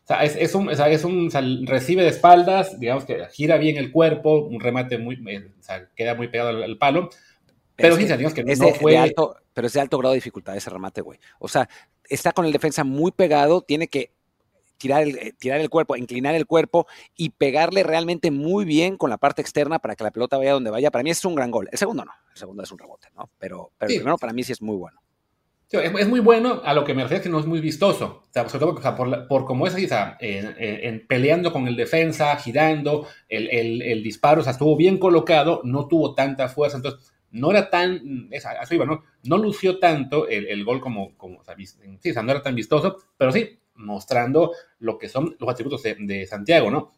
o 0.04 0.08
sea, 0.08 0.24
es, 0.26 0.54
un, 0.54 0.70
es 0.70 1.04
un 1.06 1.66
recibe 1.66 2.04
de 2.04 2.10
espaldas, 2.10 2.78
digamos 2.78 3.06
que 3.06 3.26
gira 3.32 3.58
bien 3.58 3.78
el 3.78 3.90
cuerpo, 3.90 4.40
un 4.40 4.60
remate 4.60 4.98
muy, 4.98 5.16
eh, 5.30 5.50
o 5.58 5.64
sea, 5.64 5.88
queda 5.96 6.14
muy 6.14 6.28
pegado 6.28 6.50
al, 6.50 6.78
palo. 6.78 7.10
Pero, 7.78 7.96
sí, 7.96 8.04
digamos 8.04 8.34
que 8.34 8.44
no 8.44 8.74
fue... 8.74 8.98
alto, 8.98 9.38
pero 9.54 9.68
es 9.68 9.74
de 9.74 9.80
alto 9.80 9.98
grado 9.98 10.12
de 10.12 10.18
dificultad 10.18 10.58
ese 10.58 10.70
remate, 10.70 11.00
güey. 11.00 11.20
O 11.40 11.48
sea, 11.48 11.70
está 12.10 12.34
con 12.34 12.46
el 12.46 12.52
defensa 12.52 12.84
muy 12.84 13.12
pegado, 13.12 13.62
tiene 13.62 13.88
que 13.88 14.12
tirar 14.78 15.04
el, 15.04 15.18
eh, 15.18 15.34
tirar 15.40 15.62
el 15.62 15.70
cuerpo, 15.70 15.96
inclinar 15.96 16.36
el 16.36 16.48
cuerpo 16.48 16.86
y 17.16 17.30
pegarle 17.30 17.84
realmente 17.84 18.30
muy 18.30 18.66
bien 18.66 18.98
con 18.98 19.10
la 19.10 19.18
parte 19.18 19.42
externa 19.42 19.80
para 19.80 19.96
que 19.96 20.04
la 20.04 20.12
pelota 20.12 20.38
vaya 20.38 20.52
donde 20.52 20.70
vaya. 20.70 20.92
Para 20.92 21.04
mí 21.04 21.12
es 21.12 21.24
un 21.24 21.36
gran 21.36 21.50
gol. 21.50 21.70
El 21.72 21.78
segundo 21.78 22.04
no, 22.04 22.12
el 22.30 22.38
segundo 22.38 22.64
es 22.64 22.72
un 22.72 22.80
rebote, 22.80 23.08
¿no? 23.16 23.30
Pero, 23.40 23.72
pero 23.78 23.90
el 23.90 23.98
primero 24.00 24.18
para 24.18 24.34
mí 24.34 24.44
sí 24.44 24.52
es 24.52 24.62
muy 24.62 24.76
bueno. 24.76 25.03
Es, 25.82 26.08
muy 26.08 26.20
bueno, 26.20 26.62
a 26.64 26.74
lo 26.74 26.84
que 26.84 26.94
me 26.94 27.04
refiero 27.04 27.18
es 27.18 27.24
que 27.24 27.30
no 27.30 27.40
es 27.40 27.46
muy 27.46 27.60
vistoso. 27.60 28.24
O 28.30 28.32
sea, 28.32 28.48
sobre 28.48 28.66
todo 28.66 28.96
por, 28.96 29.28
por 29.28 29.46
como 29.46 29.66
es 29.66 29.74
así, 29.74 29.86
o 29.86 30.18
en, 30.20 31.08
peleando 31.08 31.52
con 31.52 31.68
el 31.68 31.76
defensa, 31.76 32.36
girando, 32.38 33.08
el, 33.28 33.82
el, 33.82 34.04
disparo, 34.04 34.42
o 34.42 34.44
sea, 34.44 34.52
estuvo 34.54 34.76
bien 34.76 34.98
colocado, 34.98 35.62
no 35.64 35.88
tuvo 35.88 36.14
tanta 36.14 36.48
fuerza, 36.50 36.78
entonces 36.78 37.14
no 37.32 37.50
era 37.50 37.72
tan, 37.72 38.30
eso 38.32 38.50
iba, 38.76 38.86
¿no? 38.86 39.04
No 39.24 39.38
lució 39.40 39.80
tanto 39.80 40.28
el, 40.28 40.64
gol 40.64 40.80
como, 40.80 41.18
como 41.18 41.40
o 41.40 41.44
sí, 42.00 42.12
no 42.14 42.32
era 42.32 42.44
tan 42.44 42.54
vistoso, 42.54 42.98
pero 43.18 43.32
sí, 43.32 43.60
mostrando 43.74 44.52
lo 44.78 45.00
que 45.00 45.10
son 45.10 45.36
los 45.40 45.50
atributos 45.50 45.82
de, 45.82 46.28
Santiago, 46.28 46.70
¿no? 46.70 46.92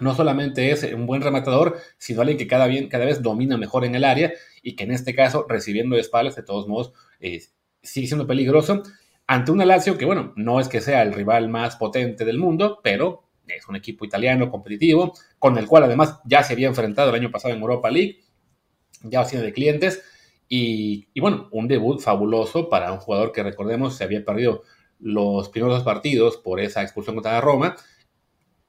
No 0.00 0.14
solamente 0.14 0.70
es 0.70 0.84
un 0.92 1.06
buen 1.06 1.22
rematador, 1.22 1.78
sino 1.98 2.20
alguien 2.20 2.38
que 2.38 2.46
cada, 2.46 2.66
bien, 2.68 2.88
cada 2.88 3.04
vez 3.04 3.22
domina 3.22 3.56
mejor 3.56 3.84
en 3.84 3.96
el 3.96 4.04
área 4.04 4.32
y 4.62 4.76
que 4.76 4.84
en 4.84 4.92
este 4.92 5.14
caso, 5.14 5.46
recibiendo 5.48 5.96
espaldas, 5.96 6.36
de 6.36 6.42
todos 6.44 6.68
modos, 6.68 6.92
eh, 7.18 7.42
sigue 7.84 8.06
siendo 8.06 8.26
peligroso 8.26 8.82
ante 9.26 9.52
un 9.52 9.66
Lazio 9.66 9.96
que, 9.96 10.04
bueno, 10.04 10.32
no 10.36 10.60
es 10.60 10.68
que 10.68 10.80
sea 10.80 11.02
el 11.02 11.12
rival 11.12 11.48
más 11.48 11.76
potente 11.76 12.24
del 12.24 12.38
mundo, 12.38 12.80
pero 12.82 13.24
es 13.46 13.68
un 13.68 13.76
equipo 13.76 14.04
italiano 14.04 14.50
competitivo, 14.50 15.14
con 15.38 15.56
el 15.56 15.66
cual 15.66 15.84
además 15.84 16.20
ya 16.24 16.42
se 16.42 16.54
había 16.54 16.68
enfrentado 16.68 17.10
el 17.10 17.16
año 17.16 17.30
pasado 17.30 17.54
en 17.54 17.60
Europa 17.60 17.90
League, 17.90 18.20
ya 19.02 19.24
sido 19.24 19.42
de 19.42 19.52
clientes, 19.52 20.02
y, 20.48 21.08
y, 21.14 21.20
bueno, 21.20 21.48
un 21.52 21.68
debut 21.68 22.00
fabuloso 22.00 22.68
para 22.68 22.92
un 22.92 22.98
jugador 22.98 23.32
que 23.32 23.42
recordemos 23.42 23.96
se 23.96 24.04
había 24.04 24.24
perdido 24.24 24.62
los 24.98 25.48
primeros 25.48 25.76
dos 25.76 25.84
partidos 25.84 26.36
por 26.36 26.60
esa 26.60 26.82
expulsión 26.82 27.16
contra 27.16 27.40
Roma. 27.40 27.76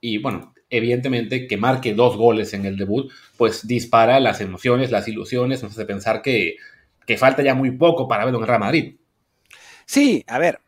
Y 0.00 0.18
bueno, 0.18 0.54
evidentemente 0.70 1.46
que 1.46 1.56
marque 1.56 1.94
dos 1.94 2.16
goles 2.16 2.54
en 2.54 2.66
el 2.66 2.76
debut, 2.76 3.10
pues 3.36 3.66
dispara 3.66 4.20
las 4.20 4.40
emociones, 4.40 4.90
las 4.90 5.08
ilusiones, 5.08 5.62
nos 5.62 5.72
hace 5.72 5.84
pensar 5.84 6.22
que, 6.22 6.56
falta 7.18 7.42
ya 7.42 7.54
muy 7.54 7.72
poco 7.72 8.08
para 8.08 8.24
verlo 8.24 8.40
en 8.40 8.46
Real 8.46 8.60
Madrid. 8.60 8.96
Sí, 9.86 10.24
a 10.26 10.38
ver, 10.38 10.60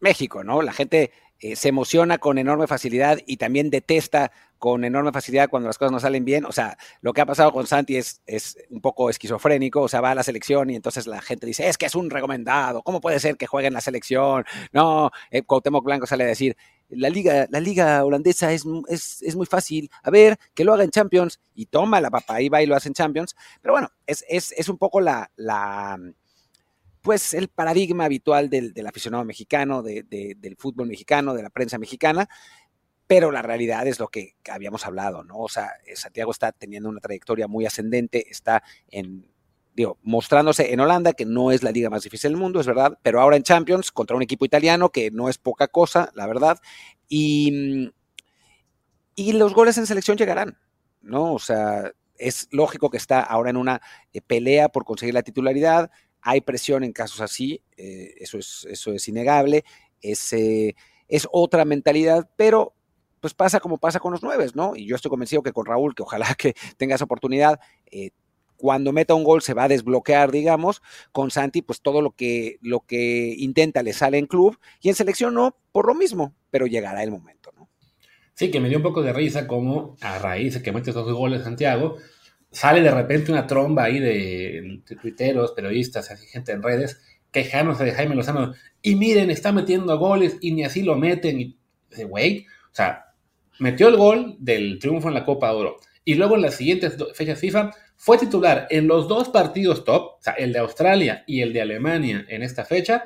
México, 0.00 0.44
¿no? 0.44 0.62
La 0.62 0.72
gente 0.72 1.10
eh, 1.40 1.56
se 1.56 1.68
emociona 1.68 2.18
con 2.18 2.38
enorme 2.38 2.66
facilidad 2.66 3.18
y 3.26 3.38
también 3.38 3.70
detesta 3.70 4.32
con 4.58 4.84
enorme 4.84 5.12
facilidad 5.12 5.50
cuando 5.50 5.68
las 5.68 5.78
cosas 5.78 5.92
no 5.92 6.00
salen 6.00 6.24
bien. 6.24 6.44
O 6.44 6.52
sea, 6.52 6.78
lo 7.00 7.12
que 7.12 7.20
ha 7.20 7.26
pasado 7.26 7.52
con 7.52 7.66
Santi 7.66 7.96
es, 7.96 8.22
es 8.26 8.56
un 8.70 8.80
poco 8.80 9.10
esquizofrénico. 9.10 9.82
O 9.82 9.88
sea, 9.88 10.00
va 10.00 10.12
a 10.12 10.14
la 10.14 10.22
selección 10.22 10.70
y 10.70 10.76
entonces 10.76 11.06
la 11.06 11.20
gente 11.20 11.46
dice, 11.46 11.68
es 11.68 11.78
que 11.78 11.86
es 11.86 11.94
un 11.94 12.10
recomendado. 12.10 12.82
¿Cómo 12.82 13.00
puede 13.00 13.18
ser 13.20 13.36
que 13.36 13.46
juegue 13.46 13.68
en 13.68 13.74
la 13.74 13.80
selección? 13.80 14.44
No, 14.72 15.10
eh, 15.30 15.42
Cuauhtémoc 15.42 15.84
Blanco 15.84 16.06
sale 16.06 16.24
a 16.24 16.28
decir, 16.28 16.56
la 16.88 17.08
liga, 17.08 17.46
la 17.50 17.60
liga 17.60 18.04
holandesa 18.04 18.52
es, 18.52 18.64
es, 18.88 19.36
muy 19.36 19.46
fácil. 19.46 19.90
A 20.02 20.10
ver, 20.10 20.38
que 20.54 20.64
lo 20.64 20.72
haga 20.74 20.84
en 20.84 20.90
Champions. 20.90 21.40
Y 21.54 21.66
toma 21.66 22.00
la 22.00 22.10
papa, 22.10 22.36
ahí 22.36 22.48
va 22.48 22.62
y 22.62 22.66
lo 22.66 22.76
hace 22.76 22.88
en 22.88 22.94
Champions. 22.94 23.36
Pero 23.60 23.72
bueno, 23.72 23.90
es, 24.06 24.24
es 24.28 24.68
un 24.68 24.78
poco 24.78 25.00
la, 25.00 25.30
la 25.36 25.98
pues 27.04 27.34
el 27.34 27.48
paradigma 27.48 28.06
habitual 28.06 28.48
del, 28.48 28.72
aficionado 28.86 29.26
mexicano, 29.26 29.82
del 29.82 30.56
fútbol 30.58 30.88
mexicano, 30.88 31.34
de 31.34 31.42
la 31.42 31.50
prensa 31.50 31.76
mexicana, 31.76 32.30
pero 33.06 33.30
la 33.30 33.42
realidad 33.42 33.86
es 33.86 33.98
lo 33.98 34.08
que 34.08 34.36
habíamos 34.50 34.86
hablado, 34.86 35.22
¿no? 35.22 35.36
O 35.36 35.50
sea, 35.50 35.72
eh, 35.84 35.96
Santiago 35.96 36.32
está 36.32 36.50
teniendo 36.52 36.88
una 36.88 37.00
trayectoria 37.00 37.46
muy 37.46 37.66
ascendente, 37.66 38.30
está 38.30 38.62
en, 38.88 39.30
digo, 39.74 39.98
mostrándose 40.02 40.72
en 40.72 40.80
Holanda, 40.80 41.12
que 41.12 41.26
no 41.26 41.52
es 41.52 41.62
la 41.62 41.72
liga 41.72 41.90
más 41.90 42.04
difícil 42.04 42.30
del 42.30 42.40
mundo, 42.40 42.58
es 42.58 42.66
verdad, 42.66 42.98
pero 43.02 43.20
ahora 43.20 43.36
en 43.36 43.42
Champions 43.42 43.92
contra 43.92 44.16
un 44.16 44.22
equipo 44.22 44.46
italiano, 44.46 44.88
que 44.88 45.10
no 45.10 45.28
es 45.28 45.36
poca 45.36 45.68
cosa, 45.68 46.10
la 46.14 46.26
verdad, 46.26 46.58
y, 47.06 47.92
y 49.14 49.34
los 49.34 49.52
goles 49.52 49.76
en 49.76 49.86
selección 49.86 50.16
llegarán, 50.16 50.56
¿no? 51.02 51.34
O 51.34 51.38
sea, 51.38 51.92
es 52.16 52.48
lógico 52.50 52.88
que 52.88 52.96
está 52.96 53.20
ahora 53.20 53.50
en 53.50 53.58
una 53.58 53.82
eh, 54.14 54.22
pelea 54.22 54.70
por 54.70 54.86
conseguir 54.86 55.12
la 55.12 55.22
titularidad, 55.22 55.90
hay 56.24 56.40
presión 56.40 56.82
en 56.82 56.92
casos 56.92 57.20
así, 57.20 57.62
eh, 57.76 58.14
eso, 58.16 58.38
es, 58.38 58.66
eso 58.68 58.92
es 58.92 59.06
innegable, 59.08 59.64
es, 60.00 60.32
es 60.32 61.28
otra 61.30 61.64
mentalidad, 61.64 62.28
pero 62.36 62.74
pues 63.20 63.32
pasa 63.32 63.60
como 63.60 63.78
pasa 63.78 64.00
con 64.00 64.12
los 64.12 64.22
nueve, 64.22 64.46
¿no? 64.54 64.76
Y 64.76 64.86
yo 64.86 64.96
estoy 64.96 65.08
convencido 65.08 65.42
que 65.42 65.52
con 65.52 65.64
Raúl, 65.64 65.94
que 65.94 66.02
ojalá 66.02 66.34
que 66.34 66.54
tenga 66.76 66.96
esa 66.96 67.04
oportunidad, 67.04 67.60
eh, 67.90 68.10
cuando 68.56 68.92
meta 68.92 69.14
un 69.14 69.24
gol 69.24 69.42
se 69.42 69.54
va 69.54 69.64
a 69.64 69.68
desbloquear, 69.68 70.30
digamos. 70.30 70.82
Con 71.12 71.30
Santi, 71.30 71.62
pues 71.62 71.80
todo 71.80 72.02
lo 72.02 72.12
que, 72.12 72.58
lo 72.60 72.80
que 72.80 73.34
intenta 73.38 73.82
le 73.82 73.92
sale 73.92 74.18
en 74.18 74.26
club 74.26 74.58
y 74.80 74.88
en 74.88 74.94
selección 74.94 75.34
no, 75.34 75.56
por 75.72 75.86
lo 75.86 75.94
mismo, 75.94 76.34
pero 76.50 76.66
llegará 76.66 77.02
el 77.02 77.10
momento, 77.10 77.50
¿no? 77.56 77.68
Sí, 78.34 78.50
que 78.50 78.60
me 78.60 78.68
dio 78.68 78.78
un 78.78 78.82
poco 78.82 79.02
de 79.02 79.12
risa 79.12 79.46
como 79.46 79.96
a 80.00 80.18
raíz 80.18 80.54
de 80.54 80.62
que 80.62 80.72
mete 80.72 80.90
esos 80.90 81.10
goles 81.12 81.44
Santiago, 81.44 81.96
sale 82.54 82.80
de 82.80 82.90
repente 82.90 83.32
una 83.32 83.46
tromba 83.46 83.84
ahí 83.84 83.98
de, 83.98 84.80
tuiteros, 85.02 85.52
periodistas, 85.52 86.10
así 86.10 86.26
gente 86.26 86.52
en 86.52 86.62
redes, 86.62 87.00
quejándose 87.30 87.84
de 87.84 87.92
Jaime 87.92 88.14
Lozano. 88.14 88.54
Y 88.80 88.94
miren, 88.94 89.30
está 89.30 89.52
metiendo 89.52 89.98
goles 89.98 90.38
y 90.40 90.52
ni 90.52 90.64
así 90.64 90.82
lo 90.82 90.96
meten. 90.96 91.40
Y 91.40 91.58
güey, 92.06 92.46
o 92.70 92.74
sea, 92.74 93.06
metió 93.58 93.88
el 93.88 93.96
gol 93.96 94.36
del 94.38 94.78
triunfo 94.78 95.08
en 95.08 95.14
la 95.14 95.24
Copa 95.24 95.50
de 95.50 95.56
Oro. 95.56 95.76
Y 96.04 96.14
luego 96.14 96.36
en 96.36 96.42
las 96.42 96.54
siguientes 96.54 96.96
fechas 97.14 97.40
FIFA 97.40 97.70
fue 97.96 98.18
titular 98.18 98.68
en 98.70 98.86
los 98.86 99.08
dos 99.08 99.30
partidos 99.30 99.84
top, 99.84 100.18
o 100.18 100.18
sea, 100.20 100.34
el 100.34 100.52
de 100.52 100.58
Australia 100.60 101.24
y 101.26 101.40
el 101.40 101.52
de 101.52 101.62
Alemania 101.62 102.24
en 102.28 102.42
esta 102.42 102.64
fecha. 102.64 103.04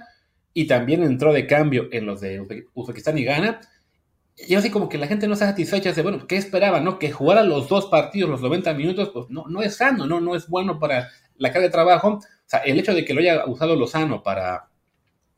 Y 0.53 0.66
también 0.66 1.03
entró 1.03 1.32
de 1.32 1.46
cambio 1.46 1.88
en 1.90 2.05
los 2.05 2.20
de 2.20 2.66
Uzbekistán 2.74 3.16
y 3.16 3.24
Ghana 3.24 3.61
y 4.47 4.55
así 4.55 4.70
como 4.70 4.89
que 4.89 4.99
la 4.99 5.07
gente 5.07 5.26
no 5.26 5.34
está 5.34 5.47
satisfecha 5.47 5.93
de, 5.93 6.03
bueno, 6.03 6.26
¿qué 6.26 6.36
esperaba, 6.36 6.80
no? 6.80 6.99
Que 6.99 7.11
jugara 7.11 7.43
los 7.43 7.68
dos 7.68 7.86
partidos, 7.86 8.30
los 8.30 8.41
90 8.41 8.72
minutos, 8.74 9.11
pues 9.12 9.26
no, 9.30 9.47
no 9.49 9.62
es 9.62 9.76
sano, 9.76 10.07
¿no? 10.07 10.20
No 10.20 10.36
es 10.36 10.49
bueno 10.49 10.78
para 10.78 11.09
la 11.36 11.51
carga 11.51 11.66
de 11.66 11.72
trabajo. 11.72 12.09
O 12.09 12.22
sea, 12.47 12.61
el 12.61 12.78
hecho 12.78 12.95
de 12.95 13.05
que 13.05 13.14
lo 13.14 13.20
haya 13.20 13.47
usado 13.47 13.74
Lozano 13.74 14.22
para 14.22 14.68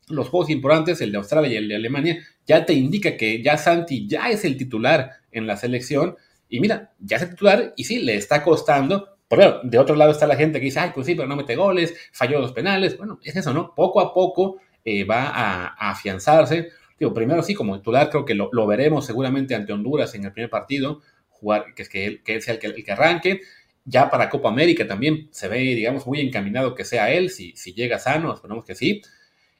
los 0.07 0.29
juegos 0.29 0.49
importantes, 0.49 1.01
el 1.01 1.11
de 1.11 1.17
Australia 1.17 1.51
y 1.51 1.55
el 1.55 1.67
de 1.67 1.75
Alemania, 1.75 2.23
ya 2.45 2.65
te 2.65 2.73
indica 2.73 3.17
que 3.17 3.41
ya 3.41 3.57
Santi 3.57 4.07
ya 4.07 4.29
es 4.29 4.45
el 4.45 4.57
titular 4.57 5.11
en 5.31 5.47
la 5.47 5.57
selección 5.57 6.17
Y 6.49 6.59
mira, 6.59 6.91
ya 6.99 7.17
es 7.17 7.29
titular 7.29 7.73
y 7.77 7.85
sí, 7.85 7.99
le 7.99 8.15
está 8.15 8.43
costando. 8.43 9.17
Pero 9.27 9.61
de 9.63 9.79
otro 9.79 9.95
lado 9.95 10.11
está 10.11 10.27
la 10.27 10.35
gente 10.35 10.59
que 10.59 10.65
dice, 10.65 10.81
ay, 10.81 10.91
pues 10.93 11.07
sí, 11.07 11.15
pero 11.15 11.27
no 11.27 11.37
mete 11.37 11.55
goles, 11.55 11.95
falló 12.11 12.39
los 12.39 12.51
penales. 12.51 12.97
Bueno, 12.97 13.19
es 13.23 13.35
eso, 13.35 13.53
¿no? 13.53 13.73
Poco 13.73 14.01
a 14.01 14.13
poco 14.13 14.57
eh, 14.83 15.05
va 15.05 15.29
a, 15.29 15.91
afianzarse. 15.91 16.69
Digo, 17.01 17.15
primero 17.15 17.41
sí, 17.41 17.55
como 17.55 17.75
titular, 17.79 18.11
creo 18.11 18.25
que 18.25 18.35
lo, 18.35 18.67
veremos 18.67 19.07
seguramente 19.07 19.55
ante 19.55 19.73
Honduras 19.73 20.13
en 20.13 20.23
el 20.23 20.31
primer 20.33 20.51
partido, 20.51 21.01
jugar, 21.29 21.73
que 21.75 21.81
es 21.81 21.89
que 21.89 22.05
él, 22.05 22.21
que 22.23 22.39
sea 22.41 22.53
el 22.53 22.59
que, 22.59 22.91
arranque. 22.91 23.41
Ya 23.85 24.11
para 24.11 24.29
Copa 24.29 24.49
América 24.49 24.85
también 24.85 25.27
se 25.31 25.47
ve, 25.47 25.61
digamos, 25.61 26.05
muy 26.05 26.19
encaminado 26.19 26.75
que 26.75 26.85
sea 26.85 27.11
él, 27.11 27.31
si, 27.31 27.55
llega 27.73 27.97
sano, 27.97 28.31
esperemos 28.31 28.65
que 28.65 28.75
sí. 28.75 29.01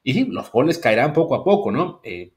Y 0.04 0.26
los 0.26 0.52
goles 0.52 0.78
caerán 0.78 1.14
poco 1.14 1.34
a 1.34 1.44
poco, 1.44 1.72
¿no? 1.72 2.00
Eh, 2.04 2.32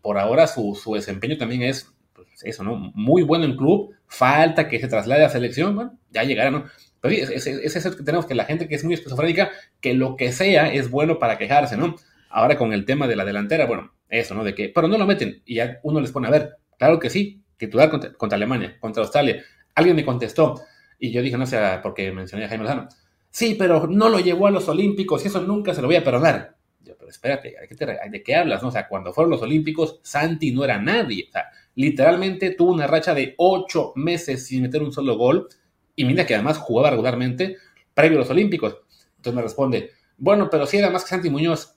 por 0.00 0.16
ahora 0.16 0.46
su, 0.46 0.74
desempeño 0.94 1.36
también 1.36 1.62
es, 1.62 1.92
pues 2.14 2.28
eso, 2.44 2.64
¿no? 2.64 2.76
Muy 2.94 3.20
bueno 3.24 3.44
en 3.44 3.58
club, 3.58 3.94
falta 4.06 4.70
que 4.70 4.80
se 4.80 4.88
traslade 4.88 5.26
a 5.26 5.28
selección, 5.28 5.74
bueno, 5.74 5.98
ya 6.08 6.24
llegará, 6.24 6.50
¿no? 6.50 6.64
Pero 7.02 7.14
sí, 7.14 7.20
es, 7.20 7.46
es, 7.46 7.76
eso 7.76 7.94
que 7.94 8.04
tenemos, 8.04 8.24
que 8.24 8.34
la 8.34 8.46
gente 8.46 8.68
que 8.68 8.76
es 8.76 8.84
muy 8.84 8.94
esquizofrénica, 8.94 9.50
que 9.82 9.92
lo 9.92 10.16
que 10.16 10.32
sea 10.32 10.72
es 10.72 10.90
bueno 10.90 11.18
para 11.18 11.36
quejarse, 11.36 11.76
¿no? 11.76 11.96
Ahora 12.30 12.56
con 12.56 12.72
el 12.72 12.84
tema 12.84 13.06
de 13.06 13.16
la 13.16 13.24
delantera, 13.24 13.66
bueno, 13.66 13.92
eso, 14.08 14.34
¿no? 14.34 14.44
De 14.44 14.54
que, 14.54 14.70
pero 14.70 14.88
no 14.88 14.96
lo 14.96 15.06
meten 15.06 15.42
y 15.44 15.56
ya 15.56 15.80
uno 15.82 16.00
les 16.00 16.12
pone 16.12 16.28
a 16.28 16.30
ver, 16.30 16.56
claro 16.78 16.98
que 16.98 17.10
sí, 17.10 17.42
titular 17.56 17.90
contra, 17.90 18.12
contra 18.14 18.36
Alemania, 18.36 18.76
contra 18.80 19.02
Australia. 19.02 19.42
Alguien 19.74 19.96
me 19.96 20.04
contestó 20.04 20.60
y 20.98 21.10
yo 21.10 21.22
dije, 21.22 21.36
no 21.36 21.46
sé, 21.46 21.58
porque 21.82 22.12
mencioné 22.12 22.44
a 22.44 22.48
Jaime 22.48 22.64
Lozano, 22.64 22.88
sí, 23.30 23.56
pero 23.58 23.86
no 23.86 24.08
lo 24.08 24.20
llevó 24.20 24.46
a 24.46 24.50
los 24.50 24.68
Olímpicos 24.68 25.24
y 25.24 25.28
eso 25.28 25.40
nunca 25.40 25.74
se 25.74 25.82
lo 25.82 25.88
voy 25.88 25.96
a 25.96 26.04
perdonar. 26.04 26.56
Yo, 26.82 26.96
pero 26.96 27.10
espérate, 27.10 27.54
¿de 27.60 27.68
qué, 27.68 27.86
¿de 28.10 28.22
qué 28.22 28.34
hablas? 28.36 28.62
No? 28.62 28.68
O 28.68 28.72
sea, 28.72 28.88
cuando 28.88 29.12
fueron 29.12 29.30
los 29.30 29.42
Olímpicos, 29.42 30.00
Santi 30.02 30.52
no 30.52 30.64
era 30.64 30.78
nadie. 30.78 31.26
O 31.28 31.32
sea, 31.32 31.46
literalmente 31.74 32.50
tuvo 32.52 32.72
una 32.72 32.86
racha 32.86 33.14
de 33.14 33.34
ocho 33.38 33.92
meses 33.96 34.46
sin 34.46 34.62
meter 34.62 34.82
un 34.82 34.92
solo 34.92 35.16
gol 35.16 35.48
y 35.96 36.04
mira 36.04 36.26
que 36.26 36.34
además 36.34 36.58
jugaba 36.58 36.90
regularmente 36.90 37.56
previo 37.94 38.18
a 38.18 38.20
los 38.20 38.30
Olímpicos. 38.30 38.78
Entonces 39.16 39.34
me 39.34 39.42
responde, 39.42 39.90
bueno, 40.16 40.48
pero 40.50 40.66
si 40.66 40.78
era 40.78 40.90
más 40.90 41.04
que 41.04 41.10
Santi 41.10 41.30
Muñoz. 41.30 41.76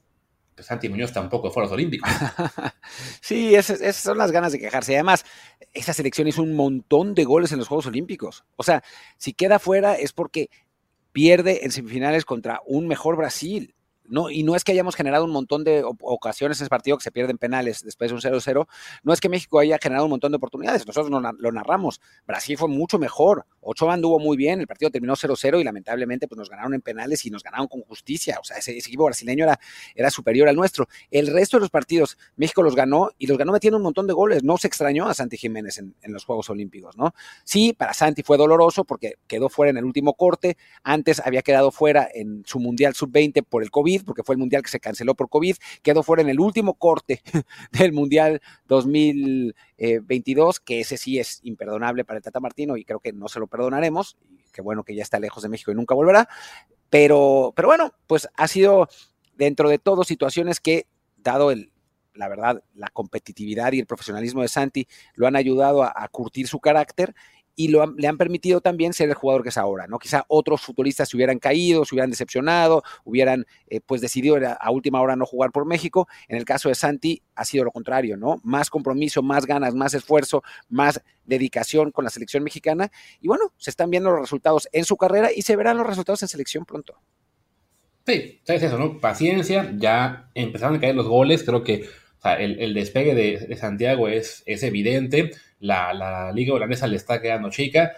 Santi 0.59 0.89
Muñoz 0.89 1.11
tampoco 1.11 1.51
fue 1.51 1.63
a 1.63 1.65
los 1.65 1.73
Olímpicos. 1.73 2.09
sí, 3.21 3.55
esas, 3.55 3.95
son 3.95 4.17
las 4.17 4.31
ganas 4.31 4.51
de 4.51 4.59
quejarse. 4.59 4.95
Además, 4.95 5.25
esa 5.73 5.93
selección 5.93 6.27
hizo 6.27 6.43
un 6.43 6.55
montón 6.55 7.15
de 7.15 7.23
goles 7.23 7.51
en 7.51 7.59
los 7.59 7.67
Juegos 7.67 7.87
Olímpicos. 7.87 8.43
O 8.55 8.63
sea, 8.63 8.83
si 9.17 9.33
queda 9.33 9.59
fuera 9.59 9.95
es 9.95 10.13
porque 10.13 10.49
pierde 11.11 11.63
en 11.63 11.71
semifinales 11.71 12.25
contra 12.25 12.61
un 12.65 12.87
mejor 12.87 13.15
Brasil. 13.17 13.75
No, 14.13 14.29
y 14.29 14.43
no 14.43 14.55
es 14.55 14.63
que 14.63 14.73
hayamos 14.73 14.95
generado 14.95 15.25
un 15.25 15.31
montón 15.31 15.63
de 15.63 15.83
ocasiones 15.83 16.59
en 16.59 16.65
ese 16.65 16.69
partido 16.69 16.97
que 16.97 17.03
se 17.03 17.11
pierden 17.11 17.39
penales 17.39 17.83
después 17.83 18.11
de 18.11 18.15
un 18.15 18.21
0-0, 18.21 18.67
no 19.01 19.11
es 19.11 19.19
que 19.19 19.27
México 19.27 19.57
haya 19.57 19.79
generado 19.81 20.05
un 20.05 20.11
montón 20.11 20.31
de 20.31 20.35
oportunidades, 20.35 20.85
nosotros 20.85 21.09
lo 21.39 21.51
narramos, 21.51 21.99
Brasil 22.27 22.55
fue 22.55 22.67
mucho 22.69 22.99
mejor, 22.99 23.47
Ochoa 23.59 23.95
anduvo 23.95 24.19
muy 24.19 24.37
bien, 24.37 24.59
el 24.59 24.67
partido 24.67 24.91
terminó 24.91 25.15
0-0 25.15 25.59
y 25.59 25.63
lamentablemente 25.63 26.27
pues 26.27 26.37
nos 26.37 26.47
ganaron 26.47 26.75
en 26.75 26.81
penales 26.81 27.25
y 27.25 27.31
nos 27.31 27.41
ganaron 27.41 27.67
con 27.67 27.81
justicia, 27.81 28.37
o 28.39 28.43
sea, 28.43 28.57
ese, 28.57 28.77
equipo 28.77 29.05
brasileño 29.05 29.45
era, 29.45 29.59
era 29.95 30.11
superior 30.11 30.47
al 30.47 30.55
nuestro. 30.55 30.87
El 31.09 31.27
resto 31.27 31.57
de 31.57 31.61
los 31.61 31.71
partidos 31.71 32.17
México 32.35 32.61
los 32.61 32.75
ganó 32.75 33.09
y 33.17 33.25
los 33.25 33.37
ganó 33.39 33.51
metiendo 33.51 33.77
un 33.77 33.83
montón 33.83 34.05
de 34.05 34.13
goles, 34.13 34.43
no 34.43 34.57
se 34.57 34.67
extrañó 34.67 35.07
a 35.07 35.15
Santi 35.15 35.37
Jiménez 35.37 35.79
en, 35.79 35.95
en 36.03 36.13
los 36.13 36.23
Juegos 36.25 36.51
Olímpicos, 36.51 36.95
¿no? 36.97 37.15
Sí, 37.45 37.73
para 37.73 37.95
Santi 37.95 38.21
fue 38.21 38.37
doloroso 38.37 38.83
porque 38.83 39.15
quedó 39.25 39.49
fuera 39.49 39.71
en 39.71 39.77
el 39.77 39.85
último 39.85 40.13
corte, 40.13 40.55
antes 40.83 41.19
había 41.19 41.41
quedado 41.41 41.71
fuera 41.71 42.07
en 42.13 42.43
su 42.45 42.59
Mundial 42.59 42.93
Sub-20 42.93 43.43
por 43.43 43.63
el 43.63 43.71
COVID, 43.71 44.02
porque 44.05 44.23
fue 44.23 44.35
el 44.35 44.39
mundial 44.39 44.61
que 44.61 44.69
se 44.69 44.79
canceló 44.79 45.15
por 45.15 45.29
COVID, 45.29 45.55
quedó 45.81 46.03
fuera 46.03 46.21
en 46.21 46.29
el 46.29 46.39
último 46.39 46.75
corte 46.75 47.21
del 47.71 47.93
mundial 47.93 48.41
2022, 48.67 50.59
que 50.59 50.81
ese 50.81 50.97
sí 50.97 51.19
es 51.19 51.39
imperdonable 51.43 52.05
para 52.05 52.17
el 52.17 52.23
Tata 52.23 52.39
Martino 52.39 52.77
y 52.77 52.85
creo 52.85 52.99
que 52.99 53.13
no 53.13 53.27
se 53.27 53.39
lo 53.39 53.47
perdonaremos. 53.47 54.17
Qué 54.51 54.61
bueno 54.61 54.83
que 54.83 54.95
ya 54.95 55.03
está 55.03 55.19
lejos 55.19 55.43
de 55.43 55.49
México 55.49 55.71
y 55.71 55.75
nunca 55.75 55.95
volverá. 55.95 56.27
Pero, 56.89 57.53
pero 57.55 57.67
bueno, 57.67 57.91
pues 58.07 58.27
ha 58.35 58.47
sido 58.47 58.87
dentro 59.35 59.69
de 59.69 59.79
todo 59.79 60.03
situaciones 60.03 60.59
que, 60.59 60.87
dado 61.17 61.49
el, 61.51 61.71
la 62.13 62.27
verdad, 62.27 62.63
la 62.75 62.89
competitividad 62.89 63.71
y 63.73 63.79
el 63.79 63.87
profesionalismo 63.87 64.43
de 64.43 64.47
Santi 64.47 64.87
lo 65.15 65.25
han 65.25 65.35
ayudado 65.35 65.83
a 65.83 66.07
curtir 66.09 66.47
su 66.47 66.59
carácter 66.59 67.15
y 67.55 67.67
lo, 67.67 67.85
le 67.95 68.07
han 68.07 68.17
permitido 68.17 68.61
también 68.61 68.93
ser 68.93 69.09
el 69.09 69.15
jugador 69.15 69.43
que 69.43 69.49
es 69.49 69.57
ahora, 69.57 69.87
¿no? 69.87 69.99
Quizá 69.99 70.25
otros 70.27 70.61
futbolistas 70.61 71.09
se 71.09 71.17
hubieran 71.17 71.39
caído, 71.39 71.85
se 71.85 71.95
hubieran 71.95 72.09
decepcionado, 72.09 72.83
hubieran 73.03 73.45
eh, 73.67 73.79
pues 73.85 74.01
decidido 74.01 74.37
a 74.59 74.71
última 74.71 75.01
hora 75.01 75.15
no 75.15 75.25
jugar 75.25 75.51
por 75.51 75.65
México. 75.65 76.07
En 76.27 76.37
el 76.37 76.45
caso 76.45 76.69
de 76.69 76.75
Santi 76.75 77.21
ha 77.35 77.45
sido 77.45 77.63
lo 77.63 77.71
contrario, 77.71 78.17
¿no? 78.17 78.39
Más 78.43 78.69
compromiso, 78.69 79.21
más 79.21 79.45
ganas, 79.45 79.75
más 79.75 79.93
esfuerzo, 79.93 80.43
más 80.69 81.01
dedicación 81.25 81.91
con 81.91 82.03
la 82.03 82.09
selección 82.09 82.43
mexicana. 82.43 82.91
Y 83.21 83.27
bueno, 83.27 83.53
se 83.57 83.69
están 83.69 83.89
viendo 83.89 84.11
los 84.11 84.21
resultados 84.21 84.67
en 84.71 84.85
su 84.85 84.97
carrera 84.97 85.29
y 85.33 85.43
se 85.43 85.55
verán 85.55 85.77
los 85.77 85.87
resultados 85.87 86.21
en 86.23 86.27
selección 86.27 86.65
pronto. 86.65 86.99
Sí, 88.05 88.41
es 88.45 88.63
eso, 88.63 88.77
¿no? 88.77 88.99
Paciencia, 88.99 89.73
ya 89.77 90.29
empezaron 90.33 90.75
a 90.75 90.79
caer 90.81 90.95
los 90.95 91.07
goles, 91.07 91.43
creo 91.43 91.63
que 91.63 91.87
el, 92.23 92.73
despegue 92.73 93.13
de, 93.13 93.55
Santiago 93.57 94.07
es, 94.07 94.43
evidente 94.45 95.31
la, 95.59 96.31
liga 96.33 96.53
holandesa 96.53 96.87
le 96.87 96.97
está 96.97 97.21
quedando 97.21 97.49
chica. 97.49 97.93